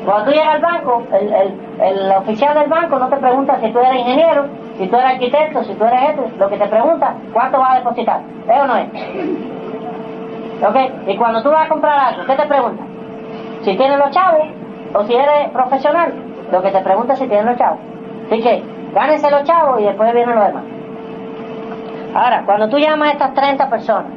Cuando 0.04 0.24
tú 0.24 0.30
llegas 0.30 0.54
al 0.54 0.60
banco, 0.60 1.02
el, 1.12 1.32
el, 1.32 1.54
el 1.82 2.12
oficial 2.12 2.54
del 2.54 2.68
banco 2.68 2.98
no 2.98 3.08
te 3.08 3.16
pregunta 3.16 3.58
si 3.60 3.70
tú 3.72 3.78
eres 3.80 3.98
ingeniero, 4.00 4.46
si 4.78 4.86
tú 4.86 4.96
eres 4.96 5.10
arquitecto, 5.10 5.64
si 5.64 5.74
tú 5.74 5.84
eres 5.84 6.10
esto, 6.10 6.22
lo 6.38 6.48
que 6.48 6.56
te 6.56 6.68
pregunta, 6.68 7.14
¿cuánto 7.32 7.58
vas 7.58 7.72
a 7.72 7.78
depositar? 7.78 8.20
¿Es 8.48 8.60
o 8.60 8.66
no 8.66 8.76
es? 8.76 8.88
¿Ok? 10.62 10.76
Y 11.08 11.16
cuando 11.16 11.42
tú 11.42 11.50
vas 11.50 11.66
a 11.66 11.68
comprar 11.68 11.98
algo, 11.98 12.24
¿qué 12.24 12.34
te 12.34 12.46
pregunta? 12.46 12.82
Si 13.62 13.76
tienes 13.76 13.98
los 13.98 14.10
chavos 14.10 14.46
o 14.94 15.02
si 15.04 15.14
eres 15.14 15.50
profesional, 15.50 16.14
lo 16.52 16.62
que 16.62 16.70
te 16.70 16.80
pregunta 16.80 17.12
es 17.14 17.18
si 17.18 17.26
tienes 17.26 17.46
los 17.46 17.56
chavos. 17.58 17.78
Así 18.26 18.40
que, 18.40 18.62
gánense 18.94 19.30
los 19.30 19.44
chavos 19.44 19.80
y 19.80 19.84
después 19.84 20.12
vienen 20.12 20.34
los 20.34 20.46
demás. 20.46 20.64
Ahora, 22.14 22.42
cuando 22.46 22.68
tú 22.68 22.78
llamas 22.78 23.10
a 23.10 23.12
estas 23.12 23.34
30 23.34 23.68
personas, 23.68 24.12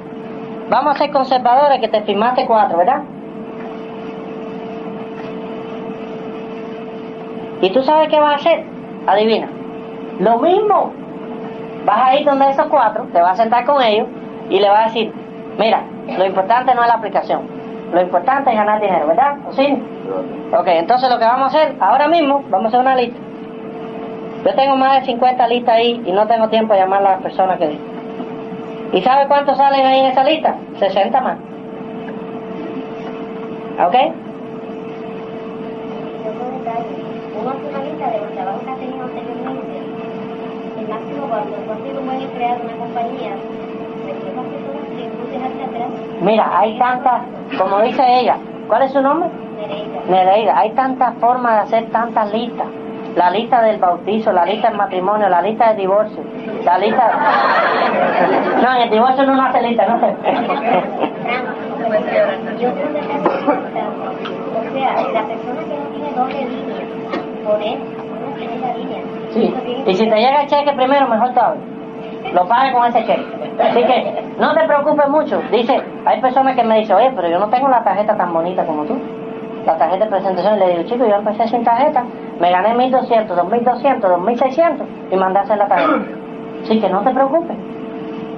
vamos 0.70 0.96
a 0.96 0.98
ser 0.98 1.12
conservadores 1.12 1.80
que 1.82 1.88
te 1.88 2.02
firmaste 2.02 2.46
cuatro, 2.46 2.78
¿verdad? 2.78 3.02
¿Y 7.62 7.70
tú 7.72 7.84
sabes 7.84 8.08
qué 8.10 8.20
vas 8.20 8.34
a 8.34 8.36
hacer? 8.36 8.64
Adivina. 9.06 9.50
Lo 10.20 10.38
mismo. 10.38 10.94
Vas 11.86 12.02
a 12.02 12.16
ir 12.16 12.26
donde 12.26 12.50
esos 12.50 12.68
cuatro, 12.68 13.06
te 13.12 13.22
vas 13.22 13.40
a 13.40 13.44
sentar 13.44 13.66
con 13.66 13.82
ellos 13.82 14.08
y 14.50 14.60
le 14.60 14.70
vas 14.70 14.80
a 14.80 14.84
decir, 14.86 15.14
mira, 15.58 15.82
lo 16.18 16.26
importante 16.26 16.74
no 16.76 16.82
es 16.82 16.88
la 16.88 16.96
aplicación, 16.96 17.42
lo 17.94 18.02
importante 18.02 18.50
es 18.50 18.56
ganar 18.56 18.82
dinero, 18.82 19.08
¿verdad? 19.08 19.38
¿O 19.48 19.54
sí? 19.54 19.82
Ok, 20.52 20.68
entonces 20.68 21.10
lo 21.10 21.18
que 21.18 21.26
vamos 21.26 21.44
a 21.44 21.58
hacer 21.58 21.76
ahora 21.80 22.08
mismo, 22.08 22.44
vamos 22.50 22.66
a 22.66 22.68
hacer 22.68 22.80
una 22.80 22.96
lista. 22.96 23.20
Yo 24.46 24.56
tengo 24.56 24.76
más 24.78 25.02
de 25.02 25.06
50 25.08 25.48
listas 25.48 25.76
ahí 25.76 26.02
y 26.06 26.12
no 26.12 26.26
tengo 26.28 26.48
tiempo 26.48 26.74
de 26.74 26.80
llamar 26.80 27.02
a 27.02 27.12
las 27.12 27.22
personas 27.22 27.60
que 27.60 27.68
dicen. 27.68 27.90
¿Y 28.94 29.02
sabe 29.02 29.28
cuántos 29.28 29.58
salen 29.58 29.86
ahí 29.86 30.00
en 30.00 30.06
esa 30.06 30.24
lista? 30.24 30.56
60 30.80 31.22
más. 31.22 31.38
¿Ok? 33.86 33.96
Mira, 46.22 46.60
hay 46.60 46.78
tantas, 46.78 47.22
como 47.58 47.82
dice 47.82 48.20
ella, 48.20 48.38
¿cuál 48.68 48.84
es 48.84 48.92
su 48.92 49.02
nombre? 49.02 49.30
Nereida. 49.56 50.02
Nereida, 50.10 50.58
hay 50.58 50.72
tantas 50.72 51.16
formas 51.16 51.54
de 51.54 51.60
hacer 51.60 51.92
tantas 51.92 52.34
listas. 52.34 52.68
La 53.16 53.30
lista 53.32 53.62
del 53.62 53.80
bautizo, 53.80 54.32
la 54.32 54.46
lista 54.46 54.70
del 54.70 54.78
matrimonio, 54.78 55.28
la 55.30 55.42
lista 55.42 55.70
del 55.70 55.78
divorcio, 55.78 56.24
la 56.64 56.78
lista... 56.78 57.12
No, 58.62 58.76
en 58.76 58.82
el 58.84 58.90
divorcio 58.90 59.26
no 59.26 59.42
hace 59.42 59.62
lista, 59.62 59.86
no 59.88 60.00
sé. 60.00 60.16
O 64.60 64.72
sea, 64.74 64.94
la 65.12 65.24
persona 65.24 65.62
que 65.64 65.78
no 65.78 65.86
tiene 65.88 66.12
doble 66.14 66.46
línea, 66.46 66.86
poner 67.46 67.80
una 67.80 68.38
segunda 68.38 68.74
línea. 68.74 69.02
Sí, 69.32 69.54
y 69.86 69.94
si 69.96 70.10
te 70.10 70.16
llega 70.16 70.42
el 70.42 70.48
cheque 70.48 70.74
primero, 70.74 71.08
mejor 71.08 71.34
todavía. 71.34 71.62
Lo 72.34 72.48
pague 72.48 72.74
con 72.74 72.86
ese 72.86 73.06
cheque. 73.06 73.26
Así 73.60 73.84
que 73.84 74.24
no 74.38 74.54
te 74.54 74.66
preocupes 74.66 75.10
mucho. 75.10 75.42
Dice, 75.52 75.82
hay 76.06 76.22
personas 76.22 76.56
que 76.56 76.64
me 76.64 76.80
dicen, 76.80 76.96
oye, 76.96 77.12
pero 77.16 77.30
yo 77.30 77.40
no 77.40 77.50
tengo 77.50 77.68
la 77.70 77.84
tarjeta 77.84 78.16
tan 78.16 78.34
bonita 78.34 78.66
como 78.66 78.86
tú. 78.86 78.98
La 79.66 79.78
tarjeta 79.78 80.06
de 80.06 80.12
presentación. 80.12 80.60
Le 80.60 80.70
digo, 80.70 80.84
chico, 80.84 81.06
yo 81.06 81.16
empecé 81.16 81.48
sin 81.48 81.64
tarjeta, 81.64 82.04
me 82.40 82.52
gané 82.52 82.76
1.200, 82.76 83.28
2.200, 83.28 84.00
2.600 84.02 84.86
y 85.12 85.16
mandé 85.16 85.40
a 85.40 85.42
hacer 85.44 85.58
la 85.58 85.68
tarjeta. 85.68 86.06
Así 86.64 86.80
que 86.80 86.90
no 86.90 87.02
te 87.02 87.12
preocupes. 87.12 87.58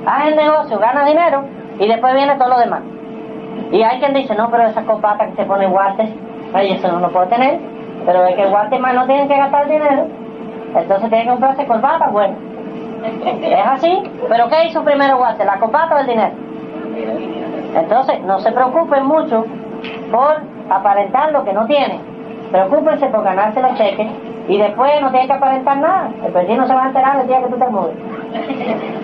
Haz 0.06 0.28
el 0.28 0.36
negocio, 0.36 0.80
gana 0.80 1.06
dinero 1.06 1.44
y 1.80 1.88
después 1.88 2.14
viene 2.14 2.36
todo 2.36 2.50
lo 2.50 2.60
demás. 2.60 2.82
Y 3.72 3.82
hay 3.84 4.00
quien 4.00 4.14
dice, 4.14 4.36
no, 4.36 4.50
pero 4.50 4.64
esa 4.64 4.84
corbata 4.84 5.28
que 5.28 5.36
se 5.36 5.46
pone 5.46 5.68
guantes, 5.68 6.10
ay, 6.54 6.74
eso 6.74 6.92
no 6.92 7.00
lo 7.00 7.12
puedo 7.12 7.28
tener. 7.28 7.60
Pero 8.06 8.26
es 8.26 8.36
que 8.36 8.44
el 8.44 8.50
guante 8.50 8.80
más 8.80 8.96
no 8.96 9.06
tienen 9.06 9.28
que 9.28 9.38
gastar 9.38 9.68
dinero. 9.68 10.08
Entonces 10.76 11.10
tienen 11.10 11.28
que 11.28 11.32
comprarse 11.32 11.66
corbata, 11.68 12.08
bueno. 12.10 12.36
Es 13.24 13.66
así, 13.66 14.04
pero 14.30 14.48
¿qué 14.48 14.66
hizo 14.66 14.84
primero 14.84 15.18
guante? 15.18 15.46
¿La 15.46 15.60
corbata 15.60 15.96
o 15.96 16.00
el 16.00 16.08
dinero? 16.08 16.34
Entonces, 17.76 18.22
no 18.24 18.40
se 18.40 18.52
preocupen 18.52 19.06
mucho 19.06 19.46
por 20.12 20.42
aparentar 20.70 21.32
lo 21.32 21.44
que 21.44 21.54
no 21.54 21.66
tienen. 21.66 22.11
Preocúpense 22.52 23.08
por 23.08 23.24
ganarse 23.24 23.62
los 23.62 23.74
cheques 23.76 24.08
y 24.48 24.58
después 24.58 24.92
no 25.02 25.10
tienen 25.12 25.28
que 25.28 25.34
aparentar 25.34 25.78
nada. 25.78 26.10
El 26.26 26.32
vecino 26.32 26.68
se 26.68 26.74
va 26.74 26.84
a 26.84 26.88
enterar 26.88 27.22
el 27.22 27.28
día 27.28 27.42
que 27.42 27.48
tú 27.48 27.58
te 27.58 27.68
mudes. 27.68 27.96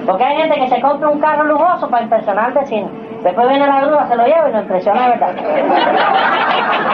Porque 0.06 0.24
hay 0.24 0.38
gente 0.38 0.56
que 0.60 0.68
se 0.68 0.82
compra 0.82 1.10
un 1.10 1.20
carro 1.20 1.46
lujoso 1.46 1.90
para 1.90 2.04
impresionar 2.04 2.46
al 2.46 2.54
vecino. 2.54 2.90
Después 3.24 3.48
viene 3.48 3.66
la 3.66 3.82
grúa, 3.82 4.08
se 4.08 4.16
lo 4.16 4.26
lleva 4.26 4.50
y 4.50 4.52
lo 4.52 4.60
impresiona 4.62 5.08
verdad. 5.10 5.32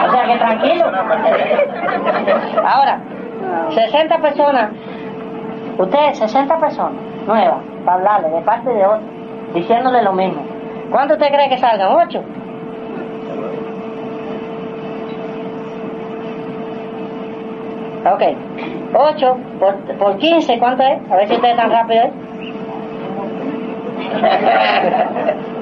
O 0.06 0.10
sea 0.12 0.24
que 0.26 0.38
tranquilo. 0.38 0.84
Ahora, 2.64 3.00
60 3.70 4.18
personas, 4.18 4.70
ustedes, 5.78 6.18
60 6.18 6.58
personas 6.58 7.02
nuevas, 7.26 7.58
para 7.84 7.96
hablarle 7.98 8.28
de 8.30 8.40
parte 8.42 8.70
de 8.70 8.86
otro, 8.86 9.06
diciéndole 9.54 10.02
lo 10.02 10.12
mismo. 10.12 10.42
¿Cuánto 10.90 11.14
usted 11.14 11.28
cree 11.28 11.48
que 11.48 11.58
salgan? 11.58 11.92
¿Ocho? 11.92 12.22
Ok. 18.12 18.22
8 18.96 19.36
por, 19.58 19.74
por 19.98 20.18
15, 20.18 20.58
¿cuánto 20.58 20.82
es? 20.82 20.98
A 21.10 21.16
ver 21.16 21.28
si 21.28 21.34
ustedes 21.34 21.54
están 21.54 21.70
rápidos. 21.70 22.10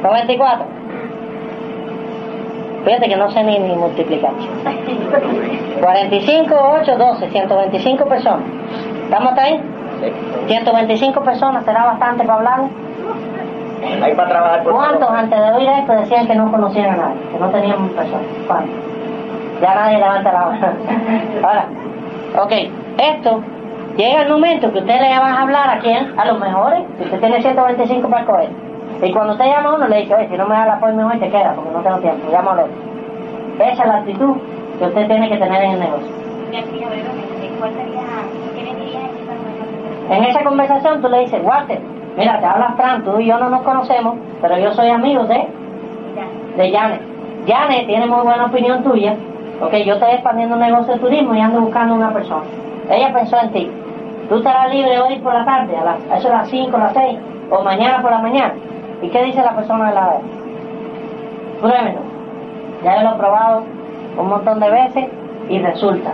94. 0.02 0.64
Fíjate 2.84 3.08
que 3.08 3.16
no 3.16 3.30
sé 3.30 3.44
ni, 3.44 3.58
ni 3.58 3.76
multiplicar. 3.76 4.32
45, 5.80 6.54
8, 6.80 6.96
12, 6.98 7.30
125 7.30 8.04
personas. 8.06 8.42
¿Estamos 9.04 9.28
hasta 9.30 9.42
ahí? 9.42 9.60
125 10.48 11.20
personas, 11.22 11.64
¿será 11.64 11.84
bastante 11.84 12.24
para 12.24 12.38
hablar? 12.38 12.60
Hay 14.02 14.14
para 14.14 14.28
trabajar 14.28 14.62
por 14.64 14.72
¿Cuántos 14.74 15.00
favor. 15.00 15.16
antes 15.16 15.38
de 15.38 15.52
oír 15.52 15.68
esto 15.68 15.92
decían 15.92 16.26
que 16.26 16.34
no 16.34 16.50
conocían 16.50 16.90
a 16.90 16.96
nadie, 16.96 17.20
que 17.32 17.38
no 17.38 17.48
tenían 17.50 17.88
personas? 17.90 18.26
¿Cuántos? 18.46 18.74
Ya 19.60 19.74
nadie 19.74 19.98
levanta 19.98 20.32
la 20.32 20.40
mano. 20.40 20.66
Ahora, 21.44 21.66
ok, 22.38 22.52
esto 22.98 23.42
llega 23.96 24.22
el 24.22 24.30
momento 24.30 24.72
que 24.72 24.78
usted 24.78 25.00
le 25.00 25.18
va 25.18 25.32
a 25.32 25.42
hablar 25.42 25.70
a 25.70 25.78
quién? 25.80 26.18
A 26.18 26.24
los 26.26 26.38
mejores, 26.40 26.82
si 26.98 27.04
usted 27.04 27.20
tiene 27.20 27.42
125 27.42 28.08
para 28.08 28.24
coger. 28.24 28.50
Y 29.02 29.12
cuando 29.12 29.32
usted 29.32 29.46
llama 29.46 29.70
a 29.70 29.74
uno, 29.74 29.88
le 29.88 30.02
dice, 30.02 30.14
oye, 30.14 30.28
si 30.28 30.36
no 30.36 30.46
me 30.46 30.54
da 30.54 30.66
la 30.66 30.74
apoyo 30.74 31.06
hoy, 31.06 31.18
te 31.18 31.28
queda, 31.28 31.54
porque 31.54 31.70
no 31.72 31.80
tengo 31.80 31.98
tiempo, 31.98 32.28
otro. 32.28 32.68
Esa 33.58 33.82
es 33.82 33.88
la 33.88 33.96
actitud 33.96 34.36
que 34.78 34.84
usted 34.84 35.06
tiene 35.06 35.28
que 35.28 35.36
tener 35.36 35.62
en 35.62 35.70
el 35.72 35.80
negocio. 35.80 36.08
En 40.10 40.24
esa 40.24 40.44
conversación 40.44 41.00
tú 41.00 41.08
le 41.08 41.20
dices, 41.20 41.40
Walter, 41.42 41.80
mira, 42.16 42.38
te 42.38 42.46
habla 42.46 42.74
Fran, 42.76 43.04
tú 43.04 43.18
y 43.18 43.26
yo 43.26 43.38
no 43.38 43.50
nos 43.50 43.62
conocemos, 43.62 44.16
pero 44.40 44.58
yo 44.58 44.72
soy 44.72 44.88
amigo 44.88 45.24
de, 45.24 45.48
de 46.56 46.70
Janet. 46.70 47.00
Janet 47.46 47.86
tiene 47.86 48.06
muy 48.06 48.22
buena 48.22 48.46
opinión 48.46 48.82
tuya, 48.84 49.16
porque 49.62 49.84
yo 49.84 49.94
estoy 49.94 50.10
expandiendo 50.10 50.56
un 50.56 50.60
negocio 50.60 50.94
de 50.94 50.98
turismo 50.98 51.36
y 51.36 51.40
ando 51.40 51.60
buscando 51.60 51.94
una 51.94 52.12
persona. 52.12 52.42
Ella 52.90 53.12
pensó 53.12 53.40
en 53.40 53.52
ti. 53.52 53.70
Tú 54.28 54.38
estarás 54.38 54.74
libre 54.74 55.00
hoy 55.00 55.20
por 55.20 55.32
la 55.32 55.44
tarde, 55.44 55.76
a, 55.76 55.84
las, 55.84 56.10
a 56.10 56.16
eso 56.16 56.28
de 56.28 56.34
las 56.34 56.48
5, 56.48 56.76
las 56.78 56.92
6, 56.92 57.18
o 57.48 57.62
mañana 57.62 58.02
por 58.02 58.10
la 58.10 58.18
mañana. 58.18 58.54
¿Y 59.00 59.08
qué 59.08 59.22
dice 59.22 59.40
la 59.40 59.54
persona 59.54 59.90
de 59.90 59.94
la 59.94 60.06
vez? 60.08 60.20
Pruébelo. 61.60 62.00
Ya 62.82 62.96
yo 62.96 63.02
lo 63.08 63.14
he 63.14 63.18
probado 63.18 63.62
un 64.18 64.28
montón 64.28 64.58
de 64.58 64.68
veces 64.68 65.04
y 65.48 65.58
resulta 65.60 66.10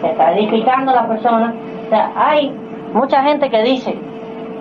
que 0.00 0.06
está 0.06 0.32
edificando 0.32 0.94
la 0.94 1.08
persona. 1.08 1.52
O 1.86 1.88
sea, 1.88 2.12
hay 2.14 2.54
mucha 2.92 3.20
gente 3.24 3.50
que 3.50 3.62
dice, 3.64 3.98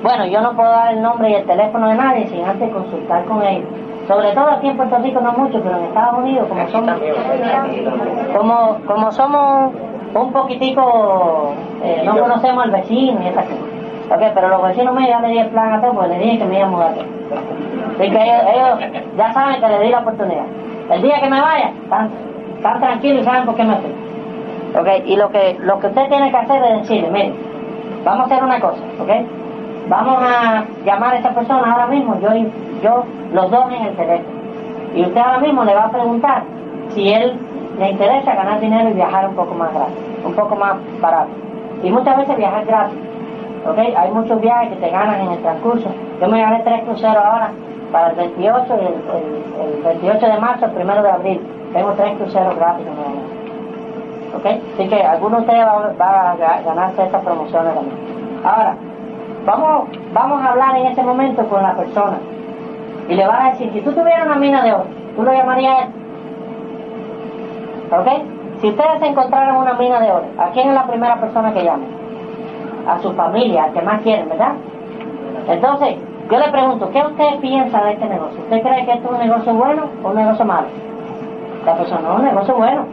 bueno, 0.01 0.25
yo 0.25 0.41
no 0.41 0.55
puedo 0.55 0.69
dar 0.71 0.95
el 0.95 1.01
nombre 1.03 1.29
y 1.29 1.35
el 1.35 1.45
teléfono 1.45 1.89
de 1.89 1.95
nadie 1.95 2.27
sin 2.27 2.43
antes 2.43 2.71
consultar 2.71 3.23
con 3.25 3.43
ellos. 3.43 3.69
Sobre 4.07 4.33
todo 4.33 4.49
aquí 4.49 4.67
en 4.67 4.77
Puerto 4.77 4.97
Rico 4.97 5.21
no 5.21 5.31
mucho, 5.33 5.61
pero 5.61 5.77
en 5.77 5.85
Estados 5.85 6.19
Unidos, 6.19 6.47
como 6.49 6.67
somos, 6.67 6.95
como, 8.35 8.77
como 8.85 9.11
somos 9.11 9.73
un 10.13 10.33
poquitico, 10.33 11.53
eh, 11.83 12.01
no 12.05 12.17
conocemos 12.19 12.65
al 12.65 12.71
vecino 12.71 13.21
y 13.23 13.27
esas 13.27 13.45
cosas. 13.45 13.63
Ok, 14.11 14.21
pero 14.35 14.49
los 14.49 14.61
vecinos 14.63 14.93
míos 14.93 15.09
ya 15.09 15.19
le 15.21 15.29
di 15.29 15.37
el 15.37 15.47
plan 15.47 15.73
a 15.73 15.81
todos, 15.81 15.95
porque 15.95 16.09
le 16.09 16.19
dije 16.19 16.39
que 16.39 16.45
me 16.45 16.57
iba 16.57 16.67
a 16.67 16.69
mudar. 16.69 16.91
Así 16.91 18.11
que 18.11 18.21
ellos, 18.21 18.79
ellos 18.81 19.03
ya 19.17 19.33
saben 19.33 19.61
que 19.61 19.67
le 19.69 19.79
di 19.79 19.89
la 19.89 19.99
oportunidad. 19.99 20.45
El 20.91 21.01
día 21.01 21.21
que 21.21 21.29
me 21.29 21.41
vaya, 21.41 21.71
están, 21.83 22.09
están 22.57 22.79
tranquilos 22.81 23.21
y 23.21 23.25
saben 23.25 23.45
por 23.45 23.55
qué 23.55 23.63
me 23.63 23.75
fui. 23.77 23.91
Ok, 24.79 24.87
y 25.05 25.15
lo 25.15 25.29
que, 25.29 25.57
lo 25.61 25.79
que 25.79 25.87
usted 25.87 26.09
tiene 26.09 26.29
que 26.29 26.37
hacer 26.37 26.61
es 26.63 26.81
decirle, 26.81 27.09
mire, 27.09 27.33
vamos 28.03 28.21
a 28.21 28.25
hacer 28.25 28.43
una 28.43 28.59
cosa, 28.59 28.81
ok. 28.99 29.09
Vamos 29.89 30.17
a 30.21 30.63
llamar 30.85 31.13
a 31.15 31.17
esa 31.19 31.29
persona 31.33 31.71
ahora 31.71 31.87
mismo, 31.87 32.17
yo, 32.19 32.29
yo 32.81 33.03
los 33.33 33.51
dos 33.51 33.65
en 33.73 33.85
el 33.87 33.95
teléfono. 33.95 34.29
Y 34.95 35.01
usted 35.03 35.17
ahora 35.19 35.39
mismo 35.39 35.63
le 35.63 35.73
va 35.75 35.85
a 35.85 35.91
preguntar 35.91 36.43
si 36.89 37.11
él 37.11 37.37
le 37.79 37.89
interesa 37.91 38.33
ganar 38.35 38.59
dinero 38.61 38.89
y 38.89 38.93
viajar 38.93 39.27
un 39.27 39.35
poco 39.35 39.53
más 39.55 39.73
gratis, 39.73 39.95
un 40.25 40.33
poco 40.33 40.55
más 40.55 40.75
barato. 41.01 41.29
Y 41.83 41.89
muchas 41.91 42.17
veces 42.17 42.37
viajar 42.37 42.65
gratis. 42.65 42.97
¿ok? 43.67 43.77
Hay 43.97 44.11
muchos 44.11 44.39
viajes 44.41 44.69
que 44.69 44.75
te 44.75 44.89
ganan 44.89 45.19
en 45.21 45.31
el 45.31 45.39
transcurso. 45.41 45.89
Yo 46.21 46.27
me 46.29 46.39
gané 46.41 46.59
tres 46.63 46.81
cruceros 46.83 47.17
ahora 47.17 47.51
para 47.91 48.09
el 48.11 48.15
28 48.15 48.65
y 48.69 48.85
el, 48.85 48.87
el- 48.87 49.77
el 49.77 49.83
28 49.83 50.25
de 50.27 50.37
marzo, 50.39 50.65
el 50.65 50.83
1 50.85 51.01
de 51.03 51.09
abril. 51.09 51.41
Tengo 51.73 51.91
tres 51.93 52.13
cruceros 52.17 52.55
gratis. 52.55 52.85
¿ok? 54.37 54.45
Así 54.73 54.87
que 54.87 55.01
alguno 55.03 55.37
de 55.37 55.41
ustedes 55.43 55.65
va, 55.65 55.91
va 55.99 56.31
a 56.31 56.37
ga- 56.37 56.63
ganarse 56.65 57.03
estas 57.03 57.21
promociones 57.23 57.73
también. 57.73 57.97
Ahora, 58.45 58.75
vamos, 59.45 59.87
vamos 60.13 60.41
a 60.41 60.51
hablar 60.51 60.77
en 60.77 60.87
este 60.87 61.03
momento 61.03 61.47
con 61.47 61.61
la 61.61 61.75
persona 61.75 62.17
y 63.07 63.15
le 63.15 63.27
vas 63.27 63.39
a 63.41 63.49
decir, 63.51 63.71
si 63.73 63.81
tú 63.81 63.91
tuvieras 63.91 64.25
una 64.25 64.35
mina 64.35 64.63
de 64.63 64.73
oro, 64.73 64.85
¿tú 65.15 65.23
lo 65.23 65.33
llamarías 65.33 65.83
él? 65.83 65.89
¿Ok? 67.91 68.07
Si 68.61 68.69
ustedes 68.69 69.01
encontraran 69.01 69.57
una 69.57 69.73
mina 69.73 69.99
de 69.99 70.11
oro, 70.11 70.25
¿a 70.37 70.49
quién 70.51 70.69
es 70.69 70.73
la 70.73 70.87
primera 70.87 71.19
persona 71.19 71.53
que 71.53 71.63
llama? 71.63 71.83
A 72.87 72.99
su 72.99 73.13
familia, 73.13 73.65
al 73.65 73.73
que 73.73 73.81
más 73.81 74.01
quieren, 74.01 74.29
¿verdad? 74.29 74.53
Entonces, 75.47 75.97
yo 76.31 76.39
le 76.39 76.49
pregunto, 76.49 76.89
¿qué 76.91 77.01
usted 77.01 77.39
piensa 77.41 77.83
de 77.83 77.93
este 77.93 78.05
negocio? 78.07 78.39
¿Usted 78.41 78.61
cree 78.61 78.85
que 78.85 78.93
esto 78.93 79.09
es 79.09 79.11
un 79.13 79.27
negocio 79.27 79.53
bueno 79.53 79.83
o 80.01 80.09
un 80.09 80.15
negocio 80.15 80.45
malo? 80.45 80.67
La 81.65 81.75
persona, 81.75 82.01
no, 82.01 82.15
un 82.15 82.23
negocio 82.23 82.55
bueno. 82.55 82.85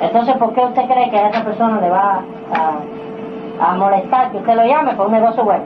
Entonces, 0.00 0.36
¿por 0.36 0.52
qué 0.52 0.60
usted 0.60 0.86
cree 0.86 1.10
que 1.10 1.18
a 1.18 1.28
esa 1.30 1.44
persona 1.44 1.80
le 1.80 1.90
va 1.90 2.20
a, 2.54 3.70
a 3.70 3.74
molestar 3.74 4.30
que 4.30 4.38
usted 4.38 4.54
lo 4.54 4.64
llame 4.64 4.94
por 4.94 5.06
un 5.06 5.12
negocio 5.12 5.44
bueno? 5.44 5.64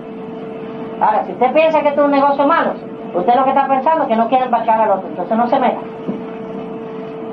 Ahora, 1.03 1.25
si 1.25 1.33
usted 1.33 1.53
piensa 1.53 1.81
que 1.81 1.89
esto 1.89 2.03
es 2.03 2.07
un 2.07 2.13
negocio 2.13 2.47
malo, 2.47 2.75
usted 3.13 3.35
lo 3.35 3.43
que 3.43 3.51
está 3.51 3.67
pensando 3.67 4.03
es 4.03 4.09
que 4.09 4.15
no 4.15 4.29
quiere 4.29 4.45
embarcar 4.45 4.83
al 4.83 4.91
otro, 4.93 5.09
entonces 5.09 5.37
no 5.37 5.49
se 5.49 5.59
meta. 5.59 5.81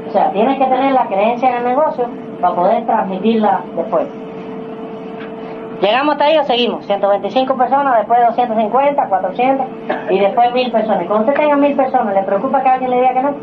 O 0.07 0.11
sea, 0.11 0.31
tiene 0.31 0.57
que 0.57 0.65
tener 0.65 0.91
la 0.91 1.05
creencia 1.05 1.51
en 1.51 1.57
el 1.57 1.65
negocio 1.65 2.07
para 2.41 2.55
poder 2.55 2.83
transmitirla 2.87 3.61
después. 3.75 4.07
Llegamos 5.81 6.13
hasta 6.13 6.25
ahí 6.25 6.37
o 6.39 6.43
seguimos. 6.45 6.83
125 6.87 7.55
personas, 7.55 7.97
después 7.97 8.19
250, 8.25 9.05
400 9.07 9.67
y 10.09 10.19
después 10.19 10.51
1000 10.51 10.71
personas. 10.71 11.05
Cuando 11.05 11.29
usted 11.29 11.39
tenga 11.39 11.55
1000 11.55 11.75
personas, 11.75 12.15
¿le 12.15 12.23
preocupa 12.23 12.63
que 12.63 12.69
alguien 12.69 12.89
le 12.89 12.97
diga 12.97 13.13
que 13.13 13.21
no? 13.21 13.35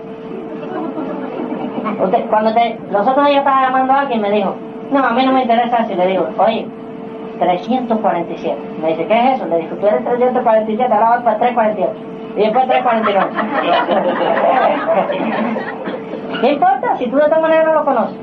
Usted, 2.04 2.26
cuando 2.28 2.52
te, 2.52 2.80
los 2.90 3.06
estaba 3.06 3.30
llamando 3.30 3.92
a 3.92 4.00
alguien 4.00 4.18
y 4.18 4.22
me 4.22 4.30
dijo, 4.32 4.56
no, 4.90 5.04
a 5.04 5.10
mí 5.10 5.24
no 5.24 5.32
me 5.32 5.42
interesa. 5.42 5.86
Y 5.88 5.94
le 5.94 6.06
digo, 6.08 6.26
oye, 6.36 6.66
347. 7.38 8.56
Me 8.82 8.88
dice, 8.88 9.06
¿qué 9.06 9.18
es 9.18 9.36
eso? 9.36 9.46
Le 9.46 9.58
digo, 9.58 9.76
tú 9.76 9.86
eres 9.86 10.04
347, 10.04 10.92
ahora 10.92 11.08
vas 11.10 11.22
para 11.22 11.38
348. 11.38 12.16
Y 12.36 12.40
después 12.40 12.66
349. 12.66 13.30
¿Qué 16.40 16.52
importa? 16.52 16.96
Si 16.96 17.06
tú 17.06 17.16
de 17.16 17.22
esta 17.22 17.38
manera 17.40 17.64
no 17.64 17.74
lo 17.74 17.84
conoces. 17.84 18.16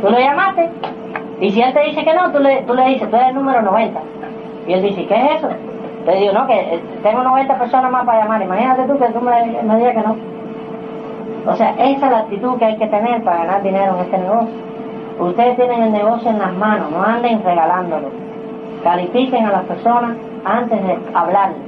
Tú 0.00 0.10
lo 0.10 0.18
llamaste. 0.18 0.70
Y 1.40 1.50
si 1.50 1.60
él 1.60 1.74
te 1.74 1.80
dice 1.80 2.04
que 2.04 2.14
no, 2.14 2.30
tú 2.32 2.38
le, 2.38 2.62
tú 2.62 2.74
le 2.74 2.86
dices, 2.86 3.10
tú 3.10 3.16
eres 3.16 3.28
el 3.28 3.34
número 3.34 3.62
90. 3.62 4.00
Y 4.66 4.72
él 4.72 4.82
dice, 4.82 5.06
¿qué 5.06 5.14
es 5.14 5.36
eso? 5.36 5.48
Le 6.06 6.16
digo, 6.16 6.32
no, 6.32 6.46
que 6.46 6.54
eh, 6.54 6.82
tengo 7.02 7.22
90 7.22 7.58
personas 7.58 7.90
más 7.90 8.04
para 8.04 8.20
llamar. 8.20 8.42
Imagínate 8.42 8.84
tú 8.84 8.98
que 8.98 9.06
tú 9.06 9.20
me, 9.20 9.62
me 9.62 9.76
digas 9.76 9.94
que 9.94 10.02
no. 10.02 10.16
O 11.46 11.56
sea, 11.56 11.70
esa 11.78 12.06
es 12.06 12.12
la 12.12 12.18
actitud 12.20 12.58
que 12.58 12.64
hay 12.64 12.76
que 12.78 12.86
tener 12.86 13.22
para 13.22 13.38
ganar 13.38 13.62
dinero 13.62 13.94
en 13.94 14.00
este 14.00 14.18
negocio. 14.18 14.54
Ustedes 15.18 15.56
tienen 15.56 15.82
el 15.82 15.92
negocio 15.92 16.30
en 16.30 16.38
las 16.38 16.52
manos, 16.54 16.90
no 16.90 17.02
anden 17.02 17.42
regalándolo. 17.44 18.08
Califiquen 18.84 19.46
a 19.46 19.52
las 19.52 19.62
personas 19.64 20.16
antes 20.44 20.82
de 20.86 20.98
hablarles. 21.14 21.58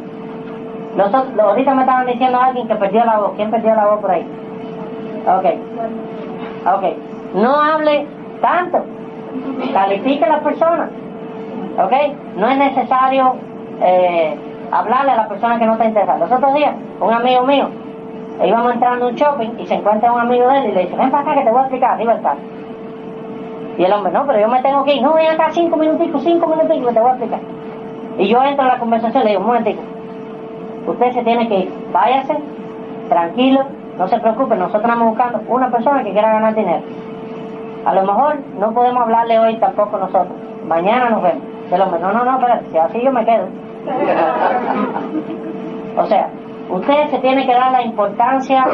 Los- 0.96 1.14
ahorita 1.14 1.74
me 1.74 1.82
estaban 1.82 2.06
diciendo 2.06 2.38
alguien 2.40 2.68
que 2.68 2.74
perdió 2.76 3.04
la 3.04 3.18
voz. 3.18 3.32
¿Quién 3.36 3.50
perdió 3.50 3.74
la 3.74 3.86
voz 3.86 4.00
por 4.00 4.10
ahí? 4.10 4.26
Ok. 5.26 5.44
Ok. 6.74 6.84
No 7.34 7.60
hable 7.60 8.06
tanto. 8.40 8.84
Califique 9.72 10.24
a 10.24 10.28
las 10.28 10.40
personas. 10.40 10.90
¿Ok? 11.82 11.92
No 12.36 12.48
es 12.48 12.58
necesario 12.58 13.34
eh, 13.82 14.36
hablarle 14.70 15.12
a 15.12 15.16
la 15.16 15.28
persona 15.28 15.58
que 15.58 15.66
no 15.66 15.72
está 15.72 15.84
interesada. 15.86 16.18
Los 16.18 16.32
otros 16.32 16.54
días, 16.54 16.74
un 17.00 17.12
amigo 17.12 17.42
mío, 17.44 17.68
íbamos 18.42 18.72
entrando 18.74 19.06
a 19.06 19.08
un 19.08 19.14
shopping 19.14 19.50
y 19.58 19.66
se 19.66 19.74
encuentra 19.74 20.12
un 20.12 20.20
amigo 20.20 20.48
de 20.48 20.58
él 20.58 20.64
y 20.70 20.72
le 20.72 20.80
dice, 20.82 20.96
ven 20.96 21.10
para 21.10 21.22
acá 21.22 21.34
que 21.34 21.44
te 21.44 21.50
voy 21.50 21.58
a 21.58 21.62
explicar, 21.62 22.00
está. 22.00 22.34
Y 23.78 23.84
el 23.84 23.92
hombre, 23.92 24.12
no, 24.12 24.26
pero 24.26 24.40
yo 24.40 24.48
me 24.48 24.62
tengo 24.62 24.84
que 24.84 24.94
ir. 24.94 25.02
No, 25.02 25.14
ven 25.14 25.28
acá 25.28 25.48
cinco 25.52 25.76
minuticos, 25.76 26.22
cinco 26.22 26.46
minuticos 26.46 26.94
te 26.94 27.00
voy 27.00 27.10
a 27.10 27.12
explicar. 27.12 27.40
Y 28.18 28.28
yo 28.28 28.42
entro 28.42 28.64
a 28.64 28.68
la 28.68 28.78
conversación 28.78 29.22
y 29.22 29.24
le 29.24 29.30
digo, 29.32 29.42
un 29.42 29.48
momentico. 29.48 29.82
Usted 30.86 31.12
se 31.12 31.22
tiene 31.22 31.48
que 31.48 31.58
ir. 31.60 31.72
Váyase, 31.92 32.36
tranquilo, 33.08 33.60
no 33.98 34.08
se 34.08 34.18
preocupe, 34.18 34.56
nosotros 34.56 34.84
estamos 34.84 35.08
buscando 35.08 35.40
una 35.48 35.70
persona 35.70 36.02
que 36.02 36.12
quiera 36.12 36.32
ganar 36.32 36.54
dinero. 36.54 36.82
A 37.84 37.94
lo 37.94 38.02
mejor 38.02 38.36
no 38.58 38.72
podemos 38.72 39.02
hablarle 39.02 39.38
hoy 39.38 39.56
tampoco 39.58 39.98
nosotros. 39.98 40.32
Mañana 40.66 41.10
nos 41.10 41.22
vemos. 41.22 41.42
El 41.70 41.80
hombre, 41.80 42.00
no, 42.00 42.12
no, 42.12 42.24
no, 42.24 42.38
espérate, 42.38 42.70
si 42.70 42.78
así 42.78 43.00
yo 43.02 43.12
me 43.12 43.24
quedo. 43.24 43.46
O 45.96 46.06
sea, 46.06 46.28
usted 46.70 47.10
se 47.10 47.18
tiene 47.18 47.46
que 47.46 47.54
dar 47.54 47.72
la 47.72 47.82
importancia 47.82 48.64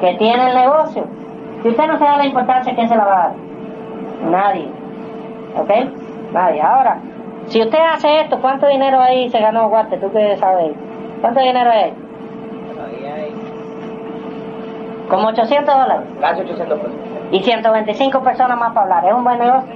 que 0.00 0.14
tiene 0.14 0.50
el 0.50 0.54
negocio. 0.54 1.04
Si 1.62 1.68
usted 1.68 1.86
no 1.86 1.98
se 1.98 2.04
da 2.04 2.16
la 2.16 2.26
importancia, 2.26 2.74
¿quién 2.74 2.88
se 2.88 2.96
la 2.96 3.04
va 3.04 3.12
a 3.12 3.28
dar? 3.28 3.32
Nadie. 4.30 4.68
¿Ok? 5.56 5.70
Nadie. 6.32 6.62
Ahora, 6.62 6.98
si 7.46 7.60
usted 7.60 7.78
hace 7.92 8.20
esto, 8.20 8.38
¿cuánto 8.40 8.66
dinero 8.68 9.00
ahí 9.00 9.28
se 9.30 9.40
ganó, 9.40 9.68
Guarte? 9.68 9.98
¿Tú 9.98 10.10
qué 10.12 10.36
sabes? 10.38 10.72
¿Cuánto 11.20 11.40
dinero 11.40 11.70
hay 11.70 11.92
Como 15.08 15.28
800 15.28 15.74
dólares. 15.74 16.06
casi 16.20 16.40
800 16.42 16.78
pesos. 16.78 16.94
Y 17.32 17.40
125 17.42 18.20
personas 18.22 18.58
más 18.58 18.72
para 18.72 18.82
hablar. 18.82 19.04
¿Es 19.06 19.14
un 19.14 19.24
buen 19.24 19.38
negocio? 19.38 19.74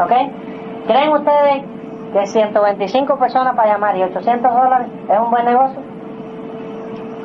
¿Ok? 0.00 0.12
¿Creen 0.86 1.10
ustedes 1.10 1.64
que 2.12 2.26
125 2.26 3.16
personas 3.18 3.56
para 3.56 3.72
llamar 3.72 3.96
y 3.96 4.02
800 4.04 4.52
dólares 4.54 4.86
es 5.10 5.18
un 5.18 5.30
buen 5.30 5.44
negocio? 5.44 5.80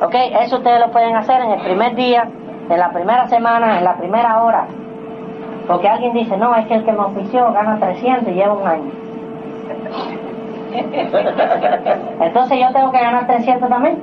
¿Ok? 0.02 0.14
Eso 0.40 0.56
ustedes 0.56 0.80
lo 0.80 0.90
pueden 0.90 1.14
hacer 1.16 1.40
en 1.42 1.50
el 1.52 1.60
primer 1.62 1.94
día, 1.94 2.28
en 2.68 2.78
la 2.78 2.90
primera 2.90 3.28
semana, 3.28 3.78
en 3.78 3.84
la 3.84 3.94
primera 3.96 4.42
hora. 4.42 4.66
Porque 5.66 5.88
alguien 5.88 6.12
dice, 6.12 6.36
no, 6.36 6.54
es 6.56 6.66
que 6.66 6.74
el 6.74 6.84
que 6.84 6.92
me 6.92 6.98
ofició 6.98 7.52
gana 7.52 7.78
300 7.78 8.28
y 8.28 8.34
lleva 8.34 8.54
un 8.54 8.66
año. 8.66 8.90
Entonces 12.20 12.58
yo 12.58 12.72
tengo 12.72 12.90
que 12.90 13.00
ganar 13.00 13.26
300 13.26 13.68
también. 13.68 13.98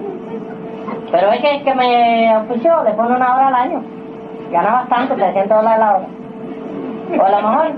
Pero 1.12 1.32
es 1.32 1.42
que 1.42 1.56
el 1.56 1.64
que 1.64 1.76
me 1.76 2.38
ofició 2.38 2.84
le 2.84 2.92
pone 2.92 3.16
una 3.16 3.36
hora 3.36 3.48
al 3.48 3.56
año. 3.56 3.82
Gana 4.52 4.72
bastante, 4.72 5.16
300 5.16 5.58
dólares 5.58 5.80
la 5.80 5.96
hora. 5.96 6.06
O 7.18 7.26
a 7.26 7.30
lo 7.32 7.50
mejor. 7.50 7.72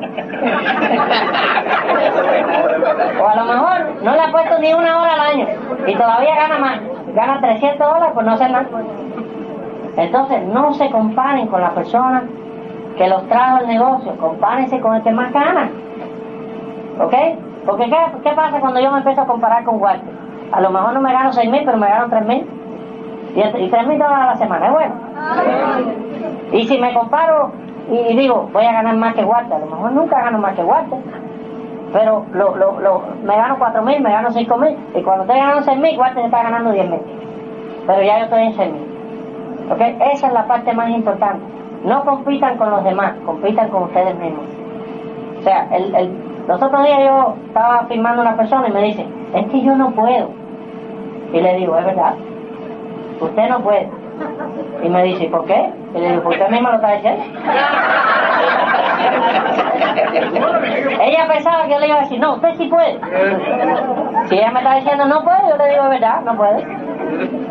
o 3.21 3.27
a 3.27 3.36
lo 3.36 3.45
mejor 3.45 4.03
no 4.03 4.11
le 4.11 4.21
ha 4.21 4.32
puesto 4.32 4.59
ni 4.59 4.73
una 4.73 5.01
hora 5.01 5.13
al 5.13 5.21
año. 5.21 5.47
Y 5.88 5.95
todavía 5.95 6.36
gana 6.36 6.59
más. 6.59 6.79
Gana 7.15 7.39
300 7.39 7.79
dólares 7.79 8.13
por 8.13 8.25
no 8.25 8.34
hacer 8.34 8.51
nada. 8.51 8.67
Entonces 9.95 10.43
no 10.43 10.73
se 10.73 10.89
comparen 10.89 11.47
con 11.47 11.61
la 11.61 11.71
persona 11.71 12.23
que 12.97 13.07
los 13.07 13.27
trajo 13.27 13.59
el 13.59 13.67
negocio. 13.67 14.15
Compárense 14.17 14.79
con 14.79 14.95
el 14.95 15.03
que 15.03 15.11
más 15.11 15.31
gana. 15.33 15.69
¿Ok? 16.99 17.13
Porque 17.65 17.85
¿qué, 17.85 17.97
¿qué, 18.23 18.31
pasa 18.31 18.59
cuando 18.59 18.79
yo 18.79 18.91
me 18.91 18.99
empiezo 18.99 19.21
a 19.21 19.27
comparar 19.27 19.63
con 19.63 19.81
Walter? 19.81 20.13
A 20.51 20.61
lo 20.61 20.71
mejor 20.71 20.93
no 20.93 21.01
me 21.01 21.13
gano 21.13 21.31
6 21.31 21.49
mil, 21.49 21.63
pero 21.63 21.77
me 21.77 21.87
gano 21.87 22.07
3 22.09 22.25
mil. 22.25 22.47
Y, 23.35 23.39
y 23.39 23.69
3 23.69 23.87
mil 23.87 23.99
dólares 23.99 24.23
a 24.23 24.27
la 24.27 24.35
semana, 24.37 24.65
es 24.67 24.71
bueno. 24.73 24.93
Y 26.51 26.67
si 26.67 26.77
me 26.77 26.93
comparo 26.93 27.51
y, 27.89 28.15
digo, 28.15 28.49
voy 28.53 28.65
a 28.65 28.71
ganar 28.71 28.95
más 28.95 29.13
que 29.13 29.23
Walter, 29.23 29.53
a 29.53 29.59
lo 29.59 29.65
mejor 29.65 29.91
nunca 29.91 30.21
gano 30.21 30.37
más 30.37 30.55
que 30.55 30.63
Walter. 30.63 30.99
Pero 31.93 32.25
lo, 32.31 32.55
lo, 32.55 32.79
lo, 32.79 33.03
me 33.23 33.35
gano 33.35 33.57
4 33.59 33.81
mil, 33.81 34.01
me 34.01 34.11
gano 34.11 34.31
5 34.31 34.57
mil. 34.57 34.77
Y 34.95 35.01
cuando 35.01 35.23
estoy 35.23 35.39
ganando 35.39 35.61
6 35.61 35.77
mil, 35.77 35.99
Walter 35.99 36.25
está 36.25 36.43
ganando 36.43 36.71
10 36.71 36.89
mil. 36.89 37.01
Pero 37.85 38.01
ya 38.03 38.19
yo 38.19 38.23
estoy 38.25 38.43
en 38.43 38.53
6 38.53 38.73
mil. 38.73 39.71
¿Ok? 39.71 39.81
Esa 40.13 40.27
es 40.27 40.33
la 40.33 40.45
parte 40.45 40.73
más 40.73 40.89
importante. 40.89 41.43
No 41.84 42.03
compitan 42.05 42.57
con 42.57 42.69
los 42.69 42.84
demás, 42.84 43.13
compitan 43.25 43.69
con 43.69 43.84
ustedes 43.84 44.15
mismos. 44.17 44.45
O 45.39 45.41
sea, 45.41 45.67
el, 45.71 45.95
el 45.95 46.32
los 46.47 46.61
otros 46.61 46.84
días 46.84 46.99
yo 46.99 47.36
estaba 47.47 47.86
filmando 47.88 48.21
a 48.21 48.25
una 48.25 48.36
persona 48.36 48.67
y 48.67 48.71
me 48.71 48.82
dice, 48.84 49.05
es 49.34 49.45
que 49.47 49.61
yo 49.61 49.75
no 49.75 49.91
puedo. 49.91 50.29
Y 51.34 51.39
le 51.39 51.55
digo, 51.55 51.77
es 51.77 51.86
verdad, 51.86 52.15
usted 53.19 53.49
no 53.49 53.59
puede. 53.61 53.89
Y 54.84 54.89
me 54.89 55.03
dice, 55.03 55.27
¿por 55.27 55.45
qué? 55.45 55.71
Y 55.95 55.99
le 55.99 56.09
digo, 56.09 56.23
¿por 56.23 56.34
usted 56.34 56.49
misma 56.49 56.71
lo 56.71 56.75
está 56.75 56.95
diciendo? 56.95 57.23
ella 61.01 61.27
pensaba 61.27 61.63
que 61.63 61.71
yo 61.71 61.79
le 61.79 61.88
iba 61.88 61.97
a 61.97 62.01
decir, 62.01 62.19
no, 62.19 62.36
usted 62.36 62.55
sí 62.57 62.67
puede. 62.67 62.99
Si 64.27 64.36
ella 64.36 64.51
me 64.51 64.59
está 64.59 64.75
diciendo, 64.75 65.05
no 65.05 65.23
puede, 65.23 65.49
yo 65.49 65.57
le 65.57 65.69
digo, 65.69 65.84
es 65.84 65.89
verdad, 65.89 66.21
no 66.21 66.36
puede. 66.36 66.65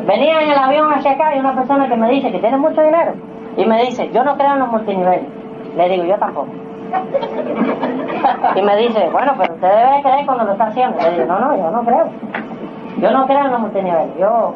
Venía 0.07 0.41
en 0.43 0.51
el 0.51 0.59
avión 0.59 0.93
hacia 0.93 1.13
acá 1.13 1.35
y 1.37 1.41
una 1.41 1.55
persona 1.55 1.89
que 1.89 1.97
me 1.97 2.11
dice 2.11 2.33
que 2.33 2.39
tiene 2.39 2.57
mucho 2.57 2.83
dinero. 2.83 3.15
Y 3.57 3.65
me 3.65 3.83
dice, 3.85 4.11
yo 4.13 4.25
no 4.25 4.37
creo 4.37 4.53
en 4.53 4.59
los 4.61 4.69
multiniveles. 4.69 5.27
Le 5.77 5.89
digo, 5.89 6.05
yo 6.05 6.17
tampoco. 6.17 6.49
Y 8.57 8.63
me 8.63 8.77
dice, 8.77 9.09
bueno, 9.11 9.35
pero 9.39 9.55
usted 9.55 9.69
debe 9.69 10.03
creer 10.03 10.27
cuando 10.27 10.45
lo 10.45 10.53
está 10.53 10.67
haciendo. 10.67 10.99
Le 10.99 11.11
digo, 11.13 11.25
no, 11.27 11.41
no, 11.41 11.57
yo 11.57 11.71
no 11.71 11.85
creo. 11.85 12.07
Yo 12.99 13.11
no 13.11 13.27
creo 13.27 13.45
en 13.45 13.53
los 13.53 13.61
multiniveles. 13.61 14.19
Yo, 14.19 14.55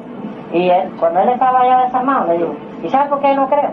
y 0.52 0.68
él, 0.68 0.92
cuando 0.98 1.20
él 1.20 1.28
estaba 1.30 1.64
ya 1.64 1.84
desarmado, 1.84 2.26
le 2.28 2.38
digo, 2.38 2.54
¿y 2.82 2.88
sabes 2.88 3.08
por 3.08 3.20
qué 3.20 3.34
no 3.34 3.48
creo? 3.48 3.70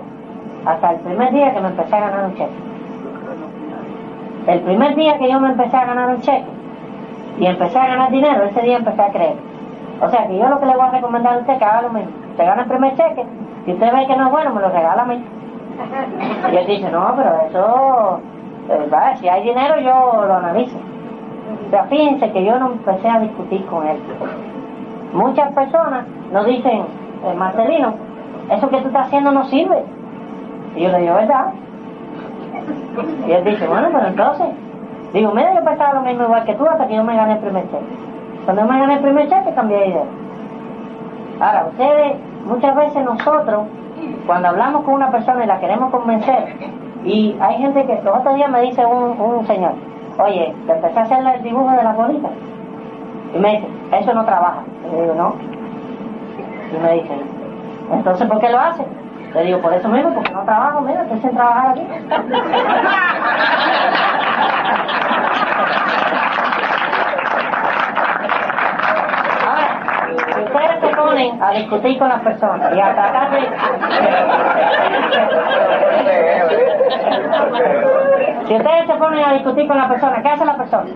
Hasta 0.66 0.92
el 0.92 1.00
primer 1.00 1.32
día 1.32 1.54
que 1.54 1.62
me 1.62 1.68
empecé 1.70 1.96
a 1.96 2.00
ganar 2.00 2.26
un 2.26 2.36
cheque. 2.36 2.72
El 4.48 4.60
primer 4.62 4.96
día 4.96 5.18
que 5.18 5.32
yo 5.32 5.40
me 5.40 5.50
empecé 5.50 5.78
a 5.78 5.86
ganar 5.86 6.10
un 6.10 6.22
cheque 6.22 6.46
y 7.40 7.46
empecé 7.46 7.78
a 7.78 7.88
ganar 7.88 8.12
dinero, 8.12 8.44
ese 8.44 8.62
día 8.62 8.78
empecé 8.78 9.02
a 9.02 9.10
creer. 9.10 9.36
O 10.02 10.10
sea 10.10 10.28
que 10.28 10.38
yo 10.38 10.48
lo 10.48 10.60
que 10.60 10.66
le 10.66 10.74
voy 10.74 10.86
a 10.86 10.92
recomendar 10.92 11.36
a 11.36 11.38
usted 11.40 11.54
es 11.54 11.60
que 11.60 11.66
haga 11.66 11.82
lo 11.84 11.90
mismo. 11.90 12.12
Se 12.36 12.44
gana 12.44 12.64
el 12.64 12.68
primer 12.68 12.96
cheque, 12.96 13.26
si 13.66 13.74
usted 13.74 13.94
ve 13.94 14.08
que 14.08 14.16
no 14.16 14.26
es 14.26 14.32
bueno, 14.32 14.54
me 14.54 14.62
lo 14.62 14.70
regala 14.70 15.02
a 15.04 15.06
mí. 15.06 15.24
Y 16.52 16.56
él 16.56 16.68
dice, 16.68 16.92
no, 16.92 17.14
pero 17.16 17.42
eso 17.48 18.22
¿verdad? 18.78 19.18
Si 19.20 19.28
hay 19.28 19.44
dinero 19.44 19.80
yo 19.80 20.26
lo 20.26 20.34
analizo. 20.36 20.78
Pero 21.70 21.84
fíjense 21.86 22.32
que 22.32 22.46
yo 22.46 22.60
no 22.60 22.74
empecé 22.74 23.08
a 23.08 23.20
discutir 23.20 23.66
con 23.66 23.88
él. 23.88 23.98
Muchas 25.14 25.52
personas 25.54 26.06
nos 26.32 26.46
dicen, 26.46 26.84
eh, 27.26 27.34
Marcelino, 27.36 27.94
eso 28.50 28.70
que 28.70 28.82
tú 28.82 28.88
estás 28.88 29.08
haciendo 29.08 29.32
no 29.32 29.46
sirve. 29.46 29.84
Y 30.76 30.84
yo 30.84 30.90
le 30.90 31.00
digo, 31.00 31.16
¿verdad? 31.16 31.54
Y 33.28 33.32
él 33.32 33.44
dice, 33.44 33.68
bueno, 33.68 33.90
pero 33.92 34.08
entonces, 34.08 34.48
digo, 35.14 35.32
mira, 35.34 35.54
yo 35.54 35.64
pensaba 35.64 35.94
lo 35.94 36.02
mismo 36.02 36.24
igual 36.24 36.46
que 36.46 36.56
tú 36.56 36.66
hasta 36.66 36.88
que 36.88 36.96
yo 36.96 37.04
me 37.04 37.16
gané 37.16 37.34
el 37.34 37.40
primer 37.40 37.64
cheque. 37.66 37.86
Cuando 38.46 38.66
me 38.66 38.80
gané 38.80 38.94
el 38.96 39.02
primer 39.02 39.30
cheque 39.30 39.54
cambié 39.54 39.78
de 39.78 39.88
idea. 39.88 40.04
Ahora, 41.40 41.68
ustedes, 41.72 42.18
muchas 42.46 42.76
veces 42.76 43.04
nosotros, 43.04 43.64
cuando 44.26 44.50
hablamos 44.50 44.84
con 44.84 44.96
una 44.96 45.12
persona 45.12 45.44
y 45.44 45.48
la 45.48 45.60
queremos 45.60 45.92
convencer, 45.92 46.56
y 47.04 47.36
hay 47.40 47.58
gente 47.58 47.86
que 47.86 48.02
los 48.04 48.18
otros 48.18 48.36
días 48.36 48.50
me 48.50 48.62
dice 48.62 48.86
un, 48.86 49.20
un 49.20 49.46
señor, 49.48 49.74
oye, 50.18 50.54
te 50.68 50.74
empecé 50.74 51.00
a 51.00 51.04
hacer 51.04 51.26
el 51.36 51.44
dibujo 51.44 51.72
de 51.72 51.84
la 51.84 51.94
bolita. 51.94 52.30
Y 53.34 53.40
me 53.40 53.52
dice, 53.52 53.68
eso 53.92 54.14
no 54.14 54.26
trabaja. 54.26 54.64
Y 54.88 54.96
le 54.96 55.02
digo, 55.02 55.16
no. 55.16 55.36
Y 56.76 56.80
me 56.82 56.94
dice, 56.94 57.14
entonces, 57.92 58.28
¿por 58.28 58.40
qué 58.40 58.50
lo 58.50 58.60
hace? 58.60 58.86
Le 59.34 59.44
digo, 59.46 59.60
por 59.60 59.74
eso 59.74 59.88
mismo, 59.88 60.14
porque 60.14 60.32
no 60.32 60.44
trabajo, 60.44 60.82
mira, 60.82 61.04
estoy 61.04 61.20
sin 61.22 61.32
trabajar 61.32 61.70
aquí. 61.70 61.82
Ahora, 69.48 69.80
si 70.28 70.31
ustedes 70.44 70.80
se 70.82 70.96
ponen 70.96 71.42
a 71.42 71.52
discutir 71.52 71.98
con 72.00 72.10
las 72.10 72.22
personas 72.22 72.76
y 72.76 72.80
a 72.80 72.94
tratar 72.94 73.32
de... 73.32 73.48
Si 78.48 78.56
ustedes 78.56 78.88
se 78.88 78.94
ponen 78.96 79.24
a 79.26 79.34
discutir 79.34 79.68
con 79.68 79.78
la 79.78 79.88
persona, 79.88 80.22
¿qué 80.22 80.30
hace 80.30 80.46
la 80.46 80.58
persona? 80.58 80.90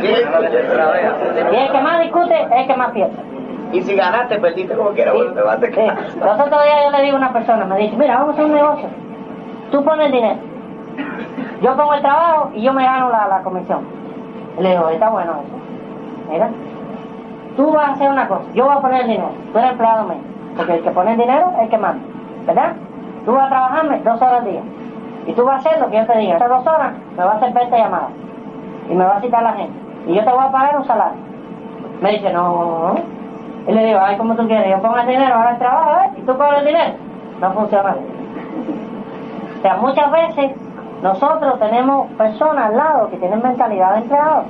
Y 0.00 1.56
el 1.56 1.72
que 1.72 1.80
más 1.80 2.00
discute 2.02 2.42
es 2.42 2.52
el 2.52 2.66
que 2.66 2.76
más 2.76 2.90
piensa. 2.92 3.22
Y 3.72 3.80
si 3.82 3.96
ganaste, 3.96 4.38
perdiste 4.38 4.76
como 4.76 4.90
quieras, 4.90 5.14
bueno, 5.14 5.32
te 5.32 5.40
vas 5.40 5.56
a 5.56 5.66
Sí. 5.66 6.18
Los 6.18 6.40
otros 6.40 6.62
días 6.64 6.76
yo 6.84 6.90
le 6.90 7.02
digo 7.02 7.16
a 7.16 7.20
una 7.20 7.32
persona, 7.32 7.64
me 7.64 7.78
dice, 7.78 7.96
mira, 7.96 8.18
vamos 8.18 8.30
a 8.30 8.32
hacer 8.32 8.44
un 8.44 8.54
negocio. 8.54 8.88
Tú 9.70 9.82
pones 9.84 10.06
el 10.06 10.12
dinero. 10.12 10.36
Yo 11.62 11.76
pongo 11.76 11.94
el 11.94 12.02
trabajo 12.02 12.50
y 12.54 12.62
yo 12.62 12.72
me 12.72 12.84
gano 12.84 13.08
la, 13.08 13.26
la 13.28 13.42
comisión. 13.42 13.86
Y 14.58 14.62
le 14.62 14.70
digo, 14.70 14.88
está 14.90 15.08
bueno 15.08 15.32
eso. 15.32 15.56
Mira, 16.30 16.50
tú 17.56 17.72
vas 17.72 17.88
a 17.88 17.92
hacer 17.92 18.10
una 18.10 18.28
cosa, 18.28 18.44
yo 18.54 18.64
voy 18.64 18.76
a 18.76 18.80
poner 18.80 19.00
el 19.02 19.08
dinero, 19.08 19.30
tú 19.52 19.58
eres 19.58 19.70
empleado 19.72 20.08
mío. 20.08 20.32
Porque 20.56 20.74
el 20.74 20.82
que 20.82 20.90
pone 20.90 21.12
el 21.12 21.18
dinero 21.18 21.50
es 21.54 21.62
el 21.62 21.68
que 21.70 21.78
manda. 21.78 22.02
¿Verdad? 22.46 22.72
Tú 23.24 23.32
vas 23.32 23.46
a 23.46 23.48
trabajarme 23.48 24.00
dos 24.00 24.20
horas 24.20 24.40
al 24.40 24.44
día. 24.44 24.60
Y 25.26 25.32
tú 25.32 25.44
vas 25.44 25.54
a 25.54 25.68
hacer 25.68 25.80
lo 25.80 25.90
que 25.90 25.96
yo 25.96 26.06
te 26.06 26.18
diga. 26.18 26.36
Esas 26.36 26.48
dos 26.48 26.66
horas 26.66 26.92
me 27.16 27.24
vas 27.24 27.34
a 27.34 27.36
hacer 27.36 27.52
20 27.52 27.78
llamadas. 27.78 28.10
Y 28.90 28.94
me 28.94 29.04
va 29.04 29.16
a 29.16 29.20
citar 29.20 29.42
la 29.42 29.52
gente. 29.52 29.78
Y 30.06 30.14
yo 30.14 30.24
te 30.24 30.30
voy 30.30 30.44
a 30.44 30.50
pagar 30.50 30.76
un 30.76 30.84
salario. 30.84 31.18
Me 32.00 32.10
dice, 32.12 32.32
no. 32.32 32.94
Y 33.68 33.72
le 33.72 33.86
digo, 33.86 34.00
ay, 34.02 34.16
como 34.16 34.34
tú 34.34 34.46
quieres. 34.46 34.70
Yo 34.70 34.82
pongo 34.82 34.98
el 34.98 35.06
dinero, 35.06 35.34
ahora 35.34 35.52
el 35.52 35.58
trabajo, 35.58 35.90
¿eh? 36.04 36.10
Y 36.18 36.22
tú 36.22 36.36
pones 36.36 36.58
el 36.58 36.66
dinero. 36.66 36.94
No 37.40 37.52
funciona. 37.52 37.96
O 39.58 39.62
sea, 39.62 39.76
muchas 39.76 40.10
veces 40.10 40.50
nosotros 41.02 41.58
tenemos 41.60 42.10
personas 42.12 42.66
al 42.66 42.76
lado 42.76 43.10
que 43.10 43.16
tienen 43.18 43.40
mentalidad 43.40 43.92
de 43.92 43.98
empleado. 44.00 44.44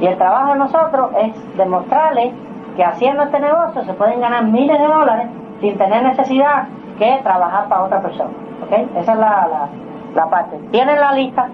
Y 0.00 0.06
el 0.06 0.16
trabajo 0.16 0.52
de 0.52 0.58
nosotros 0.58 1.10
es 1.20 1.56
demostrarles 1.56 2.32
que 2.76 2.84
haciendo 2.84 3.24
este 3.24 3.40
negocio 3.40 3.84
se 3.84 3.92
pueden 3.94 4.20
ganar 4.20 4.44
miles 4.44 4.78
de 4.78 4.86
dólares 4.86 5.28
sin 5.60 5.76
tener 5.76 6.02
necesidad 6.02 6.68
que 6.98 7.20
trabajar 7.22 7.68
para 7.68 7.82
otra 7.82 8.00
persona. 8.00 8.30
¿Ok? 8.62 8.72
Esa 8.96 9.12
es 9.12 9.18
la, 9.18 9.48
la, 9.48 9.68
la 10.14 10.30
parte. 10.30 10.58
Tienen 10.70 10.98
la 11.00 11.12
lista, 11.12 11.48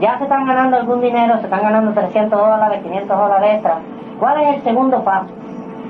ya 0.00 0.18
se 0.18 0.24
están 0.24 0.46
ganando 0.46 0.76
algún 0.76 1.00
dinero, 1.00 1.38
se 1.38 1.44
están 1.44 1.62
ganando 1.62 1.92
300 1.92 2.38
dólares, 2.38 2.82
500 2.82 3.16
dólares 3.16 3.54
extra. 3.54 3.78
¿Cuál 4.18 4.40
es 4.42 4.56
el 4.56 4.62
segundo 4.62 5.02
paso? 5.02 5.28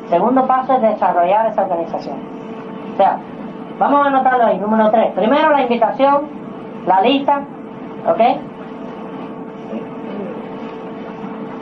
El 0.04 0.08
segundo 0.10 0.46
paso 0.46 0.74
es 0.74 0.82
desarrollar 0.82 1.46
esa 1.46 1.62
organización. 1.62 2.16
O 2.94 2.96
sea, 2.96 3.18
vamos 3.78 4.04
a 4.04 4.08
anotarlo 4.08 4.46
ahí, 4.46 4.58
número 4.58 4.90
3. 4.90 5.12
Primero 5.12 5.50
la 5.50 5.62
invitación, 5.62 6.28
la 6.86 7.00
lista, 7.00 7.42
¿ok? 8.06 8.20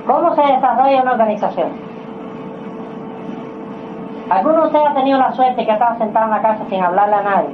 ¿Cómo 0.07 0.35
se 0.35 0.43
desarrolla 0.43 1.03
una 1.03 1.13
organización? 1.13 1.69
¿Alguno 4.31 4.63
de 4.63 4.67
ustedes 4.67 4.87
ha 4.87 4.95
tenido 4.95 5.19
la 5.19 5.33
suerte 5.33 5.65
que 5.65 5.71
ha 5.71 5.75
estado 5.75 5.99
sentado 5.99 6.27
en 6.27 6.31
la 6.33 6.43
casa 6.43 6.65
sin 6.69 6.83
hablarle 6.83 7.15
a 7.17 7.23
nadie? 7.23 7.51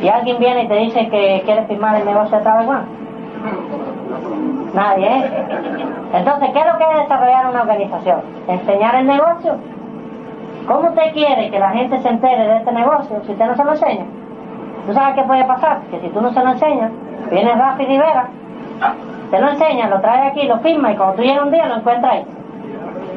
Y 0.00 0.08
alguien 0.08 0.38
viene 0.38 0.64
y 0.64 0.68
te 0.68 0.74
dice 0.74 1.08
que 1.08 1.42
quiere 1.44 1.64
firmar 1.66 1.96
el 1.96 2.04
negocio 2.04 2.38
de 2.38 2.48
One? 2.50 2.84
Nadie, 4.74 5.06
¿eh? 5.06 5.30
Entonces, 6.12 6.50
¿qué 6.52 6.60
es 6.60 6.66
lo 6.66 6.78
que 6.78 6.84
es 6.84 6.98
desarrollar 7.02 7.46
una 7.46 7.62
organización? 7.62 8.20
Enseñar 8.48 8.94
el 8.96 9.06
negocio. 9.06 9.56
¿Cómo 10.66 10.88
usted 10.88 11.12
quiere 11.12 11.50
que 11.50 11.58
la 11.58 11.70
gente 11.70 12.00
se 12.00 12.08
entere 12.08 12.46
de 12.46 12.56
este 12.58 12.72
negocio 12.72 13.20
si 13.24 13.32
usted 13.32 13.46
no 13.46 13.56
se 13.56 13.64
lo 13.64 13.72
enseña? 13.72 14.04
¿Tú 14.86 14.92
sabes 14.92 15.14
qué 15.14 15.22
puede 15.22 15.44
pasar? 15.44 15.80
Que 15.90 16.00
si 16.00 16.08
tú 16.08 16.20
no 16.20 16.32
se 16.32 16.40
lo 16.42 16.50
enseñas, 16.50 16.90
viene 17.30 17.54
Rafi 17.54 17.84
Rivera, 17.84 18.28
te 19.32 19.40
lo 19.40 19.48
enseña, 19.48 19.88
lo 19.88 19.98
trae 20.02 20.28
aquí, 20.28 20.42
lo 20.42 20.58
firma 20.58 20.92
y 20.92 20.96
cuando 20.96 21.14
tú 21.16 21.22
llegas 21.22 21.44
un 21.44 21.52
día 21.52 21.66
lo 21.66 21.76
encuentras 21.76 22.12
ahí. 22.12 22.26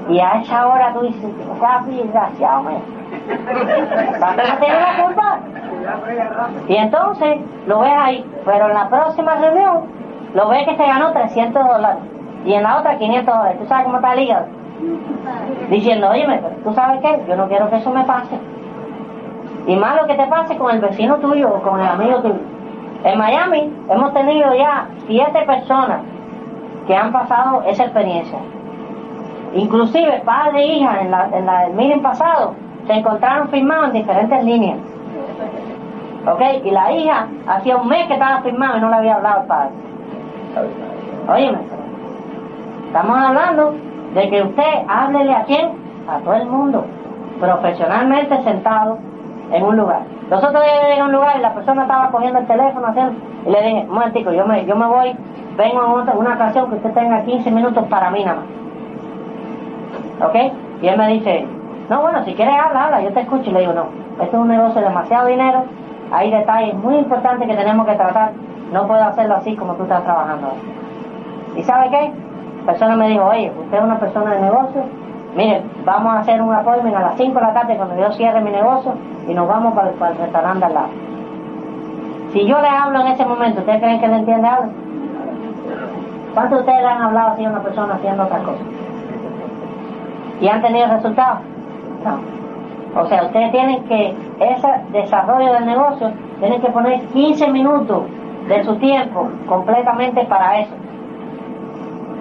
Y 0.08 0.20
a 0.20 0.40
esa 0.40 0.66
hora 0.66 0.94
tú 0.94 1.02
dices, 1.02 1.30
Rafi, 1.60 1.94
desgraciado, 1.94 2.64
man. 2.64 2.78
Rafi 4.22 4.50
no 4.50 4.58
tiene 4.60 4.80
la 4.80 5.04
culpa. 5.04 5.40
Y 6.70 6.76
entonces 6.78 7.38
lo 7.68 7.80
ves 7.82 7.94
ahí, 7.98 8.26
pero 8.46 8.70
en 8.70 8.76
la 8.76 8.88
próxima 8.88 9.36
reunión 9.36 9.82
lo 10.34 10.48
ves 10.48 10.66
que 10.66 10.78
se 10.78 10.86
ganó 10.86 11.12
300 11.12 11.68
dólares. 11.68 12.02
y 12.46 12.54
en 12.54 12.64
la 12.64 12.78
otra 12.78 12.98
500 12.98 13.36
dólares. 13.36 13.60
¿Tú 13.60 13.66
sabes 13.68 13.86
cómo 13.86 13.98
está 13.98 14.14
el 14.14 14.20
hígado? 14.20 14.46
Diciendo, 15.70 16.10
oye, 16.12 16.42
¿tú 16.64 16.74
sabes 16.74 17.02
qué? 17.02 17.26
Yo 17.28 17.36
no 17.36 17.50
quiero 17.50 17.70
que 17.70 17.76
eso 17.76 17.92
me 17.92 18.06
pase. 18.06 18.40
Y 19.68 19.76
más 19.76 19.98
lo 19.98 20.08
que 20.08 20.14
te 20.14 20.28
pase 20.28 20.56
con 20.58 20.74
el 20.74 20.80
vecino 20.80 21.18
tuyo 21.18 21.50
o 21.50 21.62
con 21.62 21.82
el 21.82 21.88
amigo 21.88 22.20
tuyo. 22.22 22.40
En 23.06 23.20
Miami 23.20 23.72
hemos 23.88 24.14
tenido 24.14 24.56
ya 24.56 24.88
siete 25.06 25.40
personas 25.46 26.00
que 26.88 26.96
han 26.96 27.12
pasado 27.12 27.62
esa 27.68 27.84
experiencia. 27.84 28.40
Inclusive 29.54 30.24
padre 30.26 30.64
e 30.64 30.74
hija 30.74 31.02
en, 31.02 31.12
la, 31.12 31.30
en 31.32 31.46
la, 31.46 31.68
el 31.68 31.74
meeting 31.76 32.02
pasado 32.02 32.56
se 32.88 32.94
encontraron 32.94 33.50
firmados 33.50 33.90
en 33.90 33.94
diferentes 33.94 34.44
líneas. 34.44 34.80
¿Ok? 36.28 36.42
Y 36.64 36.72
la 36.72 36.92
hija 36.94 37.28
hacía 37.48 37.78
un 37.78 37.88
mes 37.88 38.08
que 38.08 38.14
estaba 38.14 38.42
firmado 38.42 38.78
y 38.78 38.82
no 38.82 38.90
le 38.90 38.96
había 38.96 39.16
hablado 39.16 39.42
al 39.42 39.46
padre. 39.46 39.70
Óyeme, 41.32 41.60
estamos 42.88 43.18
hablando 43.20 43.76
de 44.16 44.30
que 44.32 44.42
usted 44.42 44.74
háblele 44.88 45.36
a 45.36 45.44
quién? 45.44 45.70
A 46.10 46.18
todo 46.20 46.34
el 46.34 46.48
mundo, 46.48 46.86
profesionalmente 47.40 48.42
sentado 48.44 48.98
en 49.52 49.64
un 49.64 49.78
lugar. 49.78 50.02
Nosotros 50.30 50.64
llegué 50.64 51.00
a 51.00 51.06
un 51.06 51.12
lugar 51.12 51.38
y 51.38 51.42
la 51.42 51.54
persona 51.54 51.84
estaba 51.84 52.10
cogiendo 52.10 52.40
el 52.40 52.48
teléfono 52.48 52.88
haciendo, 52.88 53.14
y 53.46 53.50
le 53.50 53.62
dije, 53.62 53.86
un 53.88 53.94
momentico, 53.94 54.32
yo 54.32 54.46
me, 54.46 54.66
yo 54.66 54.76
me 54.76 54.88
voy, 54.88 55.16
vengo 55.56 55.86
en 55.86 55.92
otra, 56.02 56.14
una 56.16 56.34
ocasión 56.34 56.70
que 56.70 56.76
usted 56.78 56.92
tenga 56.94 57.22
15 57.24 57.52
minutos 57.52 57.84
para 57.90 58.10
mí 58.10 58.24
nada 58.24 58.42
más. 60.20 60.30
¿Ok? 60.30 60.36
Y 60.82 60.88
él 60.88 60.98
me 60.98 61.08
dice, 61.10 61.46
no, 61.90 62.02
bueno, 62.02 62.24
si 62.24 62.34
quieres 62.34 62.56
habla, 62.56 62.86
habla, 62.86 63.02
yo 63.02 63.14
te 63.14 63.22
escucho. 63.22 63.50
Y 63.50 63.54
le 63.54 63.60
digo, 63.62 63.74
no, 63.74 63.86
esto 64.22 64.38
es 64.38 64.42
un 64.42 64.48
negocio 64.48 64.82
de 64.82 64.88
demasiado 64.88 65.28
dinero, 65.28 65.64
hay 66.12 66.32
detalles 66.32 66.74
muy 66.76 66.96
importantes 66.96 67.48
que 67.48 67.56
tenemos 67.56 67.86
que 67.86 67.96
tratar, 67.96 68.32
no 68.72 68.88
puedo 68.88 69.04
hacerlo 69.04 69.36
así 69.36 69.56
como 69.56 69.74
tú 69.74 69.84
estás 69.84 70.04
trabajando. 70.04 70.54
¿Y 71.56 71.64
sabe 71.64 71.90
qué? 71.90 72.12
La 72.66 72.72
persona 72.72 72.96
me 72.96 73.10
dijo, 73.10 73.26
oye, 73.26 73.52
usted 73.58 73.78
es 73.78 73.84
una 73.84 74.00
persona 74.00 74.34
de 74.34 74.42
negocio, 74.42 74.84
mire, 75.36 75.62
vamos 75.84 76.14
a 76.14 76.20
hacer 76.20 76.42
un 76.42 76.54
appointment 76.54 76.96
a 76.96 77.02
las 77.02 77.18
5 77.18 77.34
de 77.34 77.42
la 77.42 77.54
tarde 77.54 77.76
cuando 77.76 77.98
yo 77.98 78.12
cierre 78.14 78.42
mi 78.42 78.52
negocio 78.52 78.94
y 79.28 79.34
nos 79.34 79.48
vamos 79.48 79.74
para, 79.74 79.90
el 79.90 80.18
restaurante 80.18 80.66
al 80.66 80.74
lado. 80.74 80.90
Si 82.32 82.46
yo 82.46 82.60
le 82.60 82.68
hablo 82.68 83.02
en 83.02 83.08
ese 83.08 83.26
momento, 83.26 83.60
¿ustedes 83.60 83.82
creen 83.82 84.00
que 84.00 84.08
le 84.08 84.16
entiende 84.16 84.48
algo? 84.48 84.72
¿Cuántos 86.34 86.58
de 86.58 86.64
ustedes 86.64 86.82
le 86.82 86.88
han 86.88 87.02
hablado 87.02 87.32
así 87.32 87.46
a 87.46 87.50
una 87.50 87.62
persona 87.62 87.94
haciendo 87.96 88.24
otra 88.24 88.40
cosa? 88.40 88.64
¿Y 90.42 90.48
han 90.48 90.62
tenido 90.62 90.88
resultados? 90.88 91.40
No. 92.04 93.02
O 93.02 93.06
sea, 93.08 93.24
ustedes 93.24 93.52
tienen 93.52 93.84
que, 93.86 94.16
ese 94.40 94.68
desarrollo 94.92 95.54
del 95.54 95.66
negocio, 95.66 96.12
tienen 96.40 96.62
que 96.62 96.70
poner 96.70 97.02
15 97.08 97.52
minutos 97.52 98.04
de 98.48 98.64
su 98.64 98.76
tiempo 98.78 99.30
completamente 99.48 100.24
para 100.26 100.60
eso. 100.60 100.74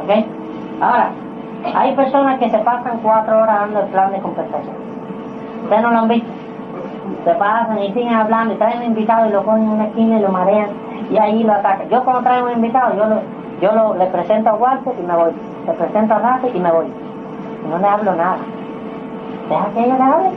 ¿Ok? 0.02 0.24
Ahora, 0.80 1.10
hay 1.72 1.94
personas 1.94 2.38
que 2.38 2.50
se 2.50 2.58
pasan 2.58 2.98
cuatro 3.02 3.38
horas 3.38 3.60
dando 3.60 3.80
el 3.80 3.86
plan 3.86 4.12
de 4.12 4.18
compensación. 4.18 4.74
Ustedes 5.64 5.82
no 5.82 5.90
lo 5.90 5.98
han 5.98 6.08
visto. 6.08 6.30
Se 7.24 7.34
pasan 7.34 7.82
y 7.82 7.92
siguen 7.92 8.14
hablando 8.14 8.54
y 8.54 8.56
traen 8.58 8.78
un 8.78 8.84
invitado 8.84 9.28
y 9.28 9.32
lo 9.32 9.42
ponen 9.42 9.64
en 9.64 9.70
una 9.70 9.84
esquina 9.86 10.18
y 10.18 10.20
lo 10.20 10.28
marean 10.28 10.68
y 11.10 11.16
ahí 11.16 11.42
lo 11.42 11.52
atacan. 11.52 11.88
Yo 11.88 12.04
cuando 12.04 12.22
traigo 12.22 12.46
un 12.46 12.52
invitado, 12.52 12.94
yo 12.96 13.06
lo, 13.06 13.20
yo 13.60 13.72
lo, 13.72 13.94
le 13.94 14.06
presento 14.06 14.50
a 14.50 14.54
Walter 14.54 14.94
y 14.98 15.06
me 15.06 15.14
voy. 15.14 15.32
Le 15.66 15.72
presento 15.72 16.14
a 16.14 16.18
Rafa 16.18 16.48
y 16.48 16.60
me 16.60 16.70
voy. 16.70 16.86
No 17.70 17.78
le 17.78 17.86
hablo 17.86 18.14
nada. 18.14 18.36
Deja 19.48 19.66
que 19.74 19.84
ella 19.84 19.96
le 19.96 20.02
hable. 20.02 20.30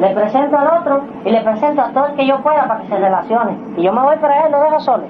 Le 0.00 0.14
presento 0.14 0.58
al 0.58 0.80
otro 0.80 1.02
y 1.24 1.30
le 1.30 1.40
presento 1.42 1.82
a 1.82 1.90
todo 1.90 2.06
el 2.06 2.14
que 2.14 2.26
yo 2.26 2.38
pueda 2.38 2.66
para 2.66 2.80
que 2.80 2.88
se 2.88 2.98
relacione. 2.98 3.52
Y 3.76 3.82
yo 3.82 3.92
me 3.92 4.00
voy 4.00 4.16
para 4.16 4.46
él, 4.46 4.52
lo 4.52 4.60
dejo 4.60 4.80
solo. 4.80 5.04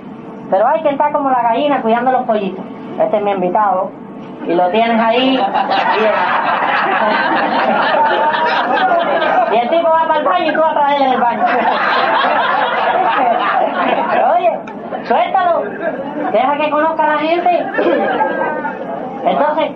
Pero 0.51 0.67
hay 0.67 0.83
que 0.83 0.91
estar 0.91 1.13
como 1.13 1.31
la 1.31 1.43
gallina 1.43 1.81
cuidando 1.81 2.11
los 2.11 2.23
pollitos. 2.23 2.65
Este 2.99 3.17
es 3.17 3.23
mi 3.23 3.31
invitado. 3.31 3.91
Y 4.47 4.55
lo 4.55 4.69
tienes 4.71 5.01
ahí. 5.01 5.39
Y 9.53 9.57
el, 9.57 9.69
tipo 9.69 9.89
va 9.89 10.07
para 10.07 10.21
el 10.21 10.25
baño 10.25 10.51
y 10.51 10.55
tú 10.55 10.61
vas 10.61 10.71
a 10.71 10.75
traer 10.75 11.03
en 11.03 11.13
el 11.13 11.21
baño. 11.21 11.45
Oye, 14.35 14.59
suéltalo. 15.05 15.63
Deja 16.33 16.57
que 16.57 16.71
conozca 16.71 17.05
a 17.05 17.09
la 17.09 17.19
gente. 17.19 17.67
Entonces, 19.25 19.71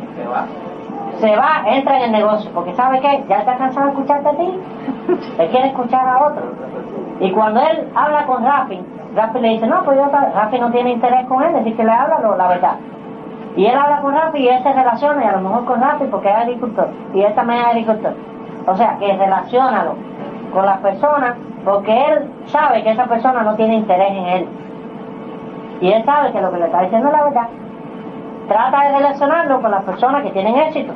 se 1.21 1.37
va, 1.37 1.63
entra 1.67 1.97
en 1.99 2.03
el 2.05 2.13
negocio, 2.13 2.51
porque 2.53 2.75
¿sabe 2.75 3.01
qué? 3.01 3.25
Ya 3.29 3.39
está 3.39 3.57
cansado 3.57 3.87
de 3.87 3.93
escucharte 3.93 4.29
a 4.29 4.37
ti, 4.37 4.61
él 5.39 5.49
quiere 5.51 5.69
escuchar 5.69 6.07
a 6.07 6.27
otro. 6.27 6.43
Y 7.21 7.31
cuando 7.31 7.61
él 7.61 7.89
habla 7.95 8.27
con 8.27 8.45
Rafi, 8.45 8.81
Rafi 9.15 9.39
le 9.41 9.49
dice, 9.51 9.67
no, 9.67 9.85
pues 9.85 9.97
yo, 9.97 10.11
Rafi 10.11 10.59
no 10.59 10.71
tiene 10.71 10.93
interés 10.93 11.27
con 11.27 11.43
él, 11.43 11.55
decir 11.55 11.77
que 11.77 11.85
le 11.85 11.93
habla 11.93 12.19
la 12.37 12.49
verdad. 12.49 12.75
Y 13.57 13.67
él 13.67 13.77
habla 13.77 14.01
con 14.01 14.15
Rafi 14.15 14.39
y 14.39 14.49
él 14.49 14.63
se 14.63 14.73
relaciona, 14.73 15.25
y 15.25 15.29
a 15.29 15.33
lo 15.33 15.41
mejor 15.41 15.65
con 15.65 15.81
Rafi 15.81 16.05
porque 16.11 16.29
es 16.29 16.37
agricultor, 16.37 16.89
y 17.15 17.23
él 17.23 17.35
también 17.35 17.61
es 17.61 17.67
agricultor. 17.67 18.15
O 18.67 18.77
sea, 18.77 18.97
que 18.99 19.17
relacionalo 19.17 19.95
con 20.53 20.67
las 20.67 20.79
personas, 20.79 21.37
porque 21.65 22.07
él 22.07 22.31
sabe 22.47 22.83
que 22.83 22.91
esa 22.91 23.07
persona 23.07 23.43
no 23.43 23.55
tiene 23.55 23.77
interés 23.77 24.11
en 24.11 24.27
él. 24.27 24.49
Y 25.81 25.93
él 25.93 26.05
sabe 26.05 26.33
que 26.33 26.41
lo 26.41 26.51
que 26.51 26.59
le 26.59 26.67
está 26.67 26.83
diciendo 26.83 27.09
es 27.09 27.13
la 27.13 27.25
verdad 27.25 27.49
trata 28.49 28.85
de 28.85 28.97
relacionarlo 28.97 29.61
con 29.61 29.71
las 29.71 29.83
personas 29.85 30.23
que 30.23 30.31
tienen 30.31 30.57
éxito. 30.57 30.93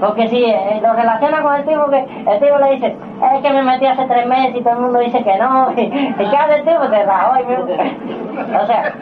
Porque 0.00 0.28
si 0.28 0.42
eh, 0.42 0.80
lo 0.82 0.94
relaciona 0.94 1.42
con 1.42 1.54
el 1.54 1.64
tipo 1.66 1.90
que 1.90 1.98
el 1.98 2.40
tipo 2.40 2.58
le 2.58 2.72
dice, 2.72 2.96
es 3.34 3.42
que 3.42 3.52
me 3.52 3.62
metí 3.62 3.84
hace 3.84 4.06
tres 4.06 4.26
meses 4.26 4.56
y 4.56 4.62
todo 4.62 4.74
el 4.74 4.80
mundo 4.80 4.98
dice 5.00 5.22
que 5.22 5.36
no, 5.36 5.70
y, 5.76 5.90
¿qué 5.90 6.36
hace 6.36 6.54
el 6.56 6.64
tipo? 6.64 6.86
Se 6.88 7.04
rajó 7.04 7.38
y 7.38 8.54
O 8.54 8.66
sea, 8.66 8.92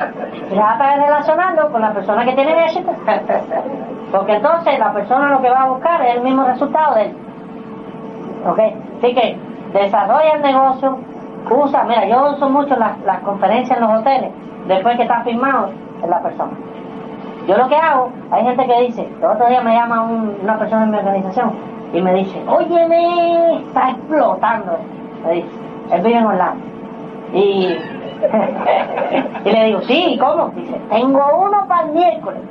trata 0.51 0.91
de 0.91 1.05
relacionarlo 1.05 1.71
con 1.71 1.83
las 1.83 1.95
personas 1.95 2.25
que 2.27 2.33
tienen 2.33 2.59
éxito. 2.59 2.91
Porque 4.13 4.33
entonces 4.35 4.79
la 4.79 4.93
persona 4.93 5.31
lo 5.31 5.41
que 5.41 5.51
va 5.51 5.63
a 5.63 5.69
buscar 5.69 6.03
es 6.03 6.17
el 6.17 6.23
mismo 6.23 6.45
resultado 6.45 6.95
de 6.97 7.03
él. 7.03 7.17
Así 8.99 9.15
que 9.15 9.39
desarrolla 9.73 10.33
el 10.35 10.43
negocio, 10.43 10.99
usa, 11.51 11.85
mira, 11.85 12.07
yo 12.07 12.33
uso 12.33 12.49
mucho 12.49 12.77
las, 12.77 12.99
las 13.01 13.21
conferencias 13.21 13.79
en 13.79 13.87
los 13.87 14.01
hoteles, 14.01 14.31
después 14.67 14.97
que 14.97 15.03
está 15.03 15.23
firmado 15.23 15.71
en 16.03 16.11
la 16.11 16.21
persona. 16.23 16.53
Yo 17.49 17.57
lo 17.57 17.67
que 17.67 17.77
hago, 17.77 18.13
hay 18.31 18.45
gente 18.45 18.67
que 18.67 18.81
dice, 18.83 19.09
el 19.21 19.25
otro 19.25 19.49
día 19.49 19.63
me 19.63 19.73
llama 19.73 20.03
una 20.03 20.59
persona 20.59 20.85
en 20.85 20.91
mi 20.91 20.99
organización 20.99 21.53
y 21.95 22.03
me 22.03 22.13
dice, 22.17 22.39
óyeme, 22.47 23.63
está 23.63 23.89
explotando. 23.89 24.77
Me 25.25 25.33
dice, 25.33 25.49
él 25.91 26.03
vive 26.03 26.19
en 26.19 26.27
Orlando. 26.27 26.63
Y, 27.33 27.39
y 29.47 29.51
le 29.51 29.65
digo, 29.65 29.81
sí, 29.81 30.19
¿cómo? 30.21 30.51
Dice, 30.51 30.79
tengo 30.91 31.25
uno 31.39 31.67
para 31.67 31.87
el 31.87 31.93
miércoles. 31.93 32.43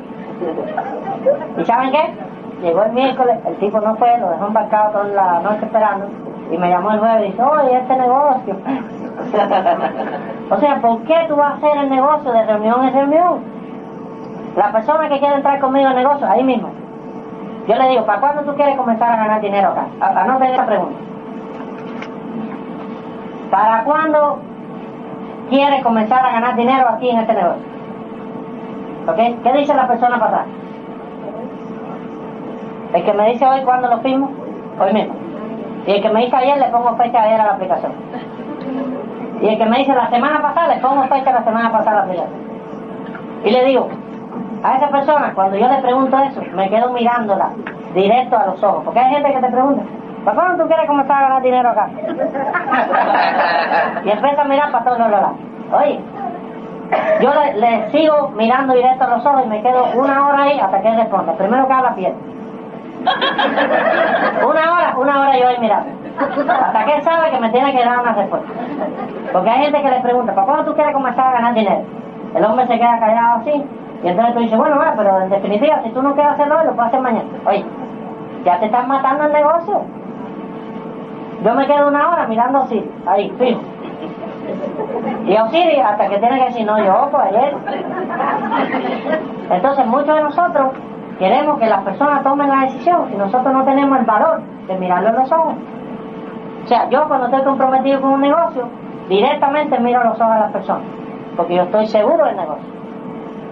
¿Y 1.59 1.65
saben 1.65 1.91
qué? 1.91 2.15
Llegó 2.63 2.81
el 2.81 2.93
miércoles, 2.93 3.37
el 3.45 3.55
tipo 3.57 3.79
no 3.79 3.95
fue, 3.97 4.17
lo 4.17 4.31
dejó 4.31 4.47
embarcado 4.47 4.93
toda 4.93 5.05
la 5.09 5.41
noche 5.41 5.63
esperando 5.63 6.07
y 6.51 6.57
me 6.57 6.69
llamó 6.69 6.93
el 6.93 6.99
jueves 6.99 7.21
y 7.21 7.25
dice, 7.33 7.43
oye, 7.43 7.77
este 7.77 7.97
negocio. 7.97 8.55
o 10.49 10.57
sea, 10.57 10.81
¿por 10.81 11.03
qué 11.03 11.25
tú 11.27 11.35
vas 11.35 11.53
a 11.53 11.57
hacer 11.57 11.77
el 11.83 11.89
negocio 11.91 12.31
de 12.31 12.45
reunión 12.45 12.83
en 12.83 12.93
reunión? 12.95 13.56
La 14.57 14.71
persona 14.71 15.07
que 15.07 15.19
quiere 15.19 15.35
entrar 15.35 15.59
conmigo 15.59 15.87
en 15.87 15.95
negocio, 15.97 16.27
ahí 16.27 16.43
mismo. 16.43 16.69
Yo 17.67 17.75
le 17.75 17.89
digo, 17.89 18.05
¿para 18.07 18.19
cuándo 18.19 18.41
tú 18.41 18.55
quieres 18.55 18.75
comenzar 18.75 19.11
a 19.11 19.17
ganar 19.17 19.39
dinero 19.39 19.69
acá? 19.69 19.85
Anoten 20.19 20.51
esa 20.51 20.65
pregunta. 20.65 20.99
¿Para 23.51 23.83
cuándo 23.83 24.39
quieres 25.49 25.83
comenzar 25.83 26.25
a 26.25 26.31
ganar 26.31 26.55
dinero 26.55 26.89
aquí 26.89 27.07
en 27.07 27.19
este 27.19 27.33
negocio? 27.33 27.61
¿Ok? 29.07 29.43
¿Qué 29.43 29.53
dice 29.59 29.75
la 29.75 29.87
persona 29.87 30.19
pasada? 30.19 30.45
El 32.93 33.03
que 33.03 33.13
me 33.13 33.29
dice 33.29 33.45
hoy 33.45 33.61
cuándo 33.61 33.89
lo 33.89 33.99
firmo, 33.99 34.31
hoy 34.79 34.91
mismo. 34.91 35.13
Y 35.85 35.91
el 35.91 36.01
que 36.01 36.09
me 36.09 36.25
dice 36.25 36.35
ayer 36.35 36.57
le 36.57 36.69
pongo 36.69 36.95
fecha 36.95 37.21
ayer 37.21 37.39
a 37.39 37.45
la 37.45 37.53
aplicación. 37.53 37.91
Y 39.39 39.49
el 39.49 39.57
que 39.59 39.65
me 39.67 39.77
dice 39.77 39.93
la 39.93 40.09
semana 40.09 40.41
pasada 40.41 40.73
le 40.73 40.81
pongo 40.81 41.03
fecha 41.03 41.31
la 41.31 41.43
semana 41.43 41.71
pasada 41.71 41.91
a 41.91 41.95
la 41.95 42.03
aplicación. 42.05 42.47
Y 43.45 43.51
le 43.51 43.65
digo, 43.65 43.87
a 44.63 44.77
esa 44.77 44.89
persona, 44.89 45.33
cuando 45.33 45.57
yo 45.57 45.67
le 45.67 45.81
pregunto 45.81 46.17
eso, 46.17 46.41
me 46.53 46.69
quedo 46.69 46.91
mirándola 46.91 47.49
directo 47.93 48.37
a 48.37 48.47
los 48.47 48.63
ojos. 48.63 48.83
Porque 48.85 48.99
hay 48.99 49.13
gente 49.13 49.33
que 49.33 49.39
te 49.39 49.51
pregunta, 49.51 49.83
¿para 50.25 50.35
cuándo 50.35 50.63
tú 50.63 50.69
quieres 50.69 50.87
comenzar 50.87 51.17
a 51.17 51.21
ganar 51.21 51.41
dinero 51.41 51.69
acá? 51.69 51.89
y 54.03 54.09
empieza 54.09 54.41
a 54.41 54.45
mirar 54.45 54.71
para 54.71 54.83
todos 54.83 54.99
los 54.99 55.11
lados. 55.11 55.31
Oye, 55.71 55.99
yo 57.21 57.31
le, 57.55 57.91
sigo 57.91 58.29
mirando 58.35 58.73
directo 58.73 59.03
a 59.03 59.09
los 59.09 59.25
ojos 59.25 59.43
y 59.45 59.49
me 59.49 59.61
quedo 59.61 59.85
una 59.95 60.27
hora 60.27 60.43
ahí 60.43 60.59
hasta 60.59 60.81
que 60.81 60.87
él 60.87 60.97
responda. 60.97 61.33
Primero 61.33 61.67
que 61.67 61.73
habla 61.73 61.95
piel. 61.95 62.13
Una 64.47 64.73
hora, 64.73 64.95
una 64.97 65.21
hora 65.21 65.37
yo 65.37 65.47
ahí 65.47 65.57
mirando. 65.59 65.89
Hasta 66.19 66.85
que 66.85 66.95
él 66.95 67.03
sabe 67.03 67.29
que 67.29 67.39
me 67.39 67.49
tiene 67.51 67.71
que 67.73 67.85
dar 67.85 67.99
una 67.99 68.13
respuesta. 68.13 68.47
Porque 69.31 69.49
hay 69.49 69.65
gente 69.65 69.81
que 69.81 69.89
le 69.89 69.99
pregunta, 69.99 70.33
¿para 70.33 70.47
cuándo 70.47 70.65
tú 70.65 70.73
quieres 70.73 70.93
comenzar 70.93 71.27
a 71.27 71.33
ganar 71.33 71.53
dinero? 71.53 71.83
El 72.33 72.43
hombre 72.43 72.65
se 72.67 72.77
queda 72.77 72.99
callado 72.99 73.41
así 73.41 73.63
y 74.03 74.07
entonces 74.07 74.35
tú 74.35 74.39
dices, 74.41 74.57
bueno, 74.57 74.79
pero 74.95 75.21
en 75.21 75.29
definitiva, 75.29 75.81
si 75.83 75.89
tú 75.89 76.01
no 76.01 76.13
quieres 76.13 76.33
hacerlo 76.33 76.63
lo 76.63 76.73
puedes 76.73 76.87
hacer 76.87 77.01
mañana. 77.01 77.29
Oye, 77.45 77.65
ya 78.45 78.59
te 78.59 78.65
estás 78.65 78.87
matando 78.87 79.25
el 79.25 79.33
negocio. 79.33 79.81
Yo 81.43 81.55
me 81.55 81.67
quedo 81.67 81.87
una 81.87 82.09
hora 82.09 82.27
mirando 82.27 82.59
así, 82.59 82.89
ahí, 83.05 83.29
fijo. 83.37 83.61
Y 85.25 85.35
Osiris 85.35 85.83
hasta 85.83 86.07
que 86.07 86.17
tiene 86.19 86.39
que 86.39 86.45
decir, 86.45 86.65
no, 86.65 86.83
yo 86.83 87.09
pues 87.11 87.23
ayer. 87.23 87.55
Entonces 89.49 89.85
muchos 89.85 90.15
de 90.15 90.23
nosotros 90.23 90.67
queremos 91.19 91.59
que 91.59 91.67
las 91.67 91.83
personas 91.83 92.23
tomen 92.23 92.49
la 92.49 92.61
decisión 92.61 93.11
y 93.13 93.17
nosotros 93.17 93.53
no 93.53 93.63
tenemos 93.65 93.99
el 93.99 94.05
valor 94.05 94.41
de 94.67 94.77
mirarlo 94.77 95.09
en 95.09 95.15
los 95.15 95.31
ojos. 95.31 95.55
O 96.63 96.67
sea, 96.67 96.89
yo 96.89 97.07
cuando 97.07 97.27
estoy 97.27 97.43
comprometido 97.43 98.01
con 98.01 98.11
un 98.11 98.21
negocio, 98.21 98.67
directamente 99.09 99.79
miro 99.79 100.03
los 100.03 100.19
ojos 100.19 100.33
a 100.33 100.39
las 100.39 100.51
personas, 100.51 100.83
porque 101.35 101.55
yo 101.55 101.63
estoy 101.63 101.87
seguro 101.87 102.25
del 102.25 102.35
negocio. 102.35 102.77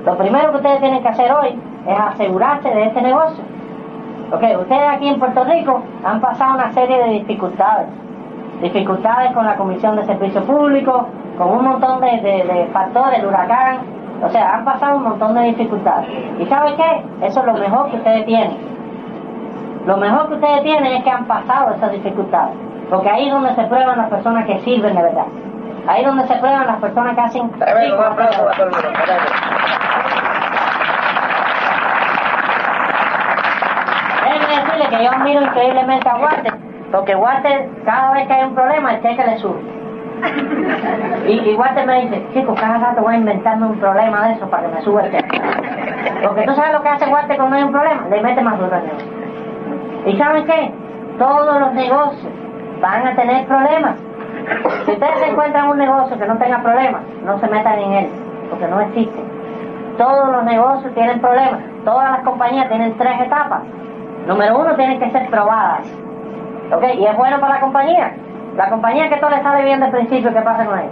Lo 0.06 0.16
primero 0.18 0.51
que 0.51 0.58
ustedes 0.58 0.80
tienen 0.80 1.01
que 1.01 1.10
hacer 1.10 1.32
hoy 1.32 1.60
es 1.88 1.99
asegurarse 1.99 2.70
de 2.70 2.86
este 2.86 3.01
negocio. 3.01 3.43
Ok, 4.32 4.43
ustedes 4.62 4.89
aquí 4.89 5.08
en 5.08 5.20
Puerto 5.20 5.43
Rico 5.43 5.82
han 6.03 6.22
pasado 6.22 6.56
una 6.56 6.72
serie 6.74 6.97
de 7.03 7.10
dificultades. 7.12 7.88
Dificultades 8.62 9.32
con 9.34 9.45
la 9.45 9.56
Comisión 9.56 9.95
de 9.95 10.06
Servicio 10.06 10.43
Público, 10.43 11.08
con 11.38 11.58
un 11.58 11.66
montón 11.66 12.01
de, 12.01 12.08
de 12.08 12.70
factores, 12.72 13.20
el 13.20 13.26
huracán. 13.26 13.80
O 14.24 14.30
sea, 14.30 14.56
han 14.56 14.66
pasado 14.66 14.97
un 14.97 15.03
montón 15.03 15.34
de 15.36 15.41
dificultades. 15.43 16.08
¿Y 16.39 16.45
saben 16.45 16.76
qué? 16.76 17.26
Eso 17.26 17.39
es 17.39 17.45
lo 17.45 17.53
mejor 17.53 17.89
que 17.89 17.97
ustedes 17.97 18.26
tienen. 18.26 18.58
Lo 19.86 19.97
mejor 19.97 20.28
que 20.30 20.36
ustedes 20.36 20.64
tienen 20.64 20.93
es 20.93 21.03
que 21.03 21.10
han 21.10 21.26
pasado 21.26 21.74
esas 21.74 21.91
dificultades. 21.91 22.56
Porque 22.89 23.10
ahí 23.10 23.28
es 23.28 23.34
donde 23.34 23.53
se 23.56 23.64
prueban 23.64 23.97
las 23.97 24.10
personas 24.10 24.45
que 24.45 24.60
sirven 24.60 24.95
de 24.95 25.01
verdad. 25.01 25.26
Ahí 25.88 26.01
es 26.01 26.07
donde 26.07 26.27
se 26.27 26.36
prueban 26.36 26.65
las 26.65 26.77
personas 26.77 27.15
que 27.15 27.21
hacen... 27.21 27.41
un 27.43 28.03
aplauso 28.03 28.49
a 28.49 28.51
todo 28.53 28.65
el 28.65 28.71
mundo. 28.71 28.89
Déjenme 34.23 34.55
decirle 34.63 34.89
que 34.89 35.03
yo 35.03 35.11
admiro 35.11 35.41
increíblemente 35.41 36.09
a 36.09 36.15
Walter, 36.15 36.53
porque 36.91 37.15
Walter, 37.15 37.69
cada 37.86 38.13
vez 38.13 38.27
que 38.27 38.33
hay 38.33 38.43
un 38.45 38.55
problema, 38.55 38.93
el 38.93 39.01
cheque 39.03 39.23
le 39.25 39.38
sube. 39.38 39.61
Y, 41.27 41.33
y 41.33 41.55
Walter 41.55 41.86
me 41.86 42.01
dice, 42.01 42.25
chicos, 42.33 42.59
cada 42.59 42.79
rato 42.79 43.01
voy 43.01 43.15
a 43.15 43.17
inventarme 43.17 43.67
un 43.67 43.79
problema 43.79 44.27
de 44.27 44.33
eso 44.33 44.49
para 44.49 44.67
que 44.67 44.75
me 44.75 44.81
suba 44.81 45.03
el 45.03 45.11
cheque. 45.11 45.41
Porque 46.23 46.43
tú 46.45 46.55
sabes 46.55 46.73
lo 46.73 46.81
que 46.81 46.89
hace 46.89 47.05
Walter 47.05 47.38
cuando 47.38 47.57
hay 47.57 47.63
un 47.63 47.71
problema, 47.71 48.01
le 48.09 48.21
mete 48.21 48.41
más 48.41 48.57
duro. 48.57 48.81
¿Y 50.05 50.17
saben 50.17 50.45
qué? 50.45 50.71
Todos 51.19 51.59
los 51.59 51.73
negocios 51.73 52.33
van 52.81 53.07
a 53.07 53.15
tener 53.15 53.45
problemas. 53.45 54.05
Si 54.85 54.91
ustedes 54.91 55.27
encuentran 55.27 55.69
un 55.69 55.77
negocio 55.77 56.17
que 56.17 56.27
no 56.27 56.37
tenga 56.37 56.61
problemas, 56.61 57.01
no 57.23 57.39
se 57.39 57.47
metan 57.47 57.79
en 57.79 57.93
él, 57.93 58.09
porque 58.49 58.67
no 58.67 58.81
existe. 58.81 59.19
Todos 59.97 60.29
los 60.31 60.43
negocios 60.43 60.93
tienen 60.93 61.19
problemas. 61.19 61.61
Todas 61.83 62.11
las 62.11 62.21
compañías 62.21 62.67
tienen 62.67 62.97
tres 62.97 63.21
etapas. 63.21 63.61
Número 64.27 64.59
uno, 64.59 64.75
tienen 64.75 64.99
que 64.99 65.09
ser 65.11 65.29
probadas. 65.29 65.87
¿Ok? 66.71 66.83
Y 66.95 67.05
es 67.05 67.15
bueno 67.15 67.39
para 67.39 67.55
la 67.55 67.61
compañía. 67.61 68.13
La 68.55 68.69
compañía 68.69 69.09
que 69.09 69.17
todo 69.17 69.29
le 69.29 69.41
sale 69.41 69.63
bien 69.63 69.79
de 69.79 69.87
principio, 69.87 70.33
¿qué 70.33 70.41
pasa 70.41 70.65
con 70.65 70.79
ella? 70.79 70.89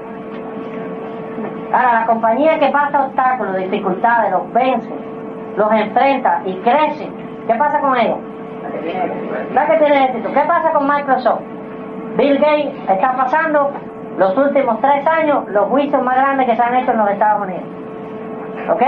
Ahora, 1.73 1.93
la 2.01 2.05
compañía 2.05 2.59
que 2.59 2.69
pasa 2.69 3.05
obstáculos, 3.05 3.57
dificultades, 3.57 4.31
los 4.31 4.53
vence, 4.53 4.89
los 5.57 5.71
enfrenta 5.71 6.41
y 6.45 6.55
crece, 6.57 7.09
¿qué 7.47 7.55
pasa 7.55 7.79
con 7.79 7.97
ella? 7.97 8.17
La 9.53 9.65
que 9.65 9.77
tiene 9.77 10.05
éxito. 10.05 10.29
¿Qué 10.33 10.41
pasa 10.41 10.71
con 10.71 10.87
Microsoft? 10.87 11.41
Bill 12.17 12.37
Gates 12.37 12.73
está 12.89 13.15
pasando 13.15 13.71
los 14.17 14.37
últimos 14.37 14.79
tres 14.81 15.05
años 15.07 15.47
los 15.49 15.67
juicios 15.69 16.01
más 16.03 16.15
grandes 16.15 16.47
que 16.47 16.55
se 16.55 16.61
han 16.61 16.75
hecho 16.75 16.91
en 16.91 16.97
los 16.97 17.09
Estados 17.09 17.41
Unidos. 17.41 17.63
¿Ok? 18.69 18.81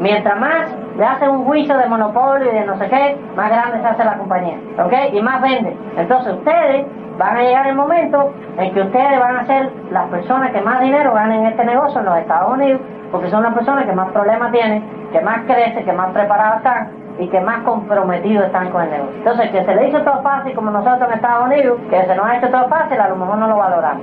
Mientras 0.00 0.38
más 0.40 0.66
le 0.96 1.04
hacen 1.04 1.30
un 1.30 1.44
juicio 1.44 1.76
de 1.78 1.86
monopolio 1.86 2.50
y 2.50 2.54
de 2.54 2.66
no 2.66 2.76
sé 2.78 2.88
qué, 2.88 3.16
más 3.36 3.48
grande 3.48 3.80
se 3.80 3.86
hace 3.86 4.04
la 4.04 4.18
compañía. 4.18 4.58
¿Ok? 4.84 4.92
Y 5.12 5.22
más 5.22 5.40
vende. 5.40 5.76
Entonces 5.96 6.34
ustedes 6.34 6.86
van 7.16 7.36
a 7.36 7.42
llegar 7.42 7.68
el 7.68 7.76
momento 7.76 8.32
en 8.58 8.74
que 8.74 8.82
ustedes 8.82 9.20
van 9.20 9.36
a 9.36 9.46
ser 9.46 9.70
las 9.92 10.08
personas 10.08 10.50
que 10.50 10.60
más 10.60 10.80
dinero 10.80 11.14
ganen 11.14 11.42
en 11.42 11.46
este 11.46 11.64
negocio 11.64 12.00
en 12.00 12.06
los 12.06 12.18
Estados 12.18 12.54
Unidos, 12.54 12.80
porque 13.12 13.30
son 13.30 13.44
las 13.44 13.54
personas 13.54 13.86
que 13.86 13.92
más 13.92 14.10
problemas 14.10 14.50
tienen, 14.50 14.82
que 15.12 15.20
más 15.20 15.44
crecen, 15.46 15.84
que 15.84 15.92
más 15.92 16.10
preparadas 16.10 16.56
están 16.56 17.03
y 17.18 17.28
que 17.28 17.40
más 17.40 17.62
comprometidos 17.62 18.46
están 18.46 18.70
con 18.70 18.82
el 18.82 18.90
negocio. 18.90 19.16
Entonces, 19.18 19.50
que 19.50 19.64
se 19.64 19.74
le 19.74 19.88
hizo 19.88 20.00
todo 20.02 20.22
fácil 20.22 20.54
como 20.54 20.70
nosotros 20.70 21.08
en 21.08 21.14
Estados 21.14 21.46
Unidos, 21.46 21.78
que 21.90 22.04
se 22.04 22.14
nos 22.14 22.26
ha 22.26 22.36
hecho 22.36 22.48
todo 22.48 22.68
fácil, 22.68 23.00
a 23.00 23.08
lo 23.08 23.16
mejor 23.16 23.38
no 23.38 23.46
lo 23.46 23.56
valoran. 23.56 24.02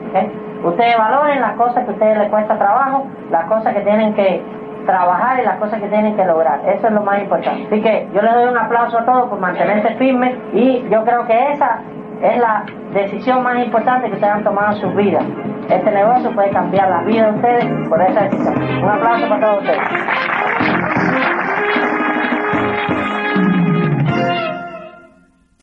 Ustedes 0.64 0.98
valoren 0.98 1.42
las 1.42 1.54
cosas 1.54 1.84
que 1.84 1.92
a 1.92 1.94
ustedes 1.94 2.18
les 2.18 2.30
cuesta 2.30 2.58
trabajo, 2.58 3.08
las 3.32 3.46
cosas 3.46 3.74
que 3.74 3.82
tienen 3.82 4.14
que 4.14 4.44
trabajar 4.86 5.40
y 5.40 5.46
las 5.46 5.58
cosas 5.58 5.80
que 5.82 5.88
tienen 5.88 6.16
que 6.16 6.26
lograr. 6.26 6.62
Eso 6.66 6.88
es 6.88 6.94
lo 6.94 7.02
más 7.02 7.20
importante. 7.20 7.66
Así 7.68 7.82
que 7.82 8.08
yo 8.14 8.22
les 8.22 8.34
doy 8.34 8.46
un 8.46 8.58
aplauso 8.58 9.00
a 9.00 9.06
todos 9.06 9.30
por 9.30 9.40
mantenerse 9.40 9.96
firmes 9.96 10.36
y 10.54 10.88
yo 10.90 11.04
creo 11.04 11.26
que 11.26 11.52
esa 11.52 11.80
es 12.22 12.38
la 12.38 12.66
decisión 12.94 13.44
más 13.44 13.64
importante 13.64 14.08
que 14.08 14.14
ustedes 14.14 14.34
han 14.34 14.44
tomado 14.44 14.76
en 14.76 14.82
sus 14.82 14.96
vidas. 14.96 15.24
Este 15.70 15.92
negocio 15.92 16.32
puede 16.34 16.50
cambiar 16.52 16.90
la 16.90 17.02
vida 17.02 17.32
de 17.32 17.36
ustedes 17.36 17.90
por 17.90 18.02
esa 18.02 18.22
decisión. 18.24 18.84
Un 18.84 18.90
aplauso 18.90 19.28
para 19.28 19.42
todos 19.42 19.62
ustedes. 19.62 20.91
Thank 22.88 23.16
you. 23.16 23.21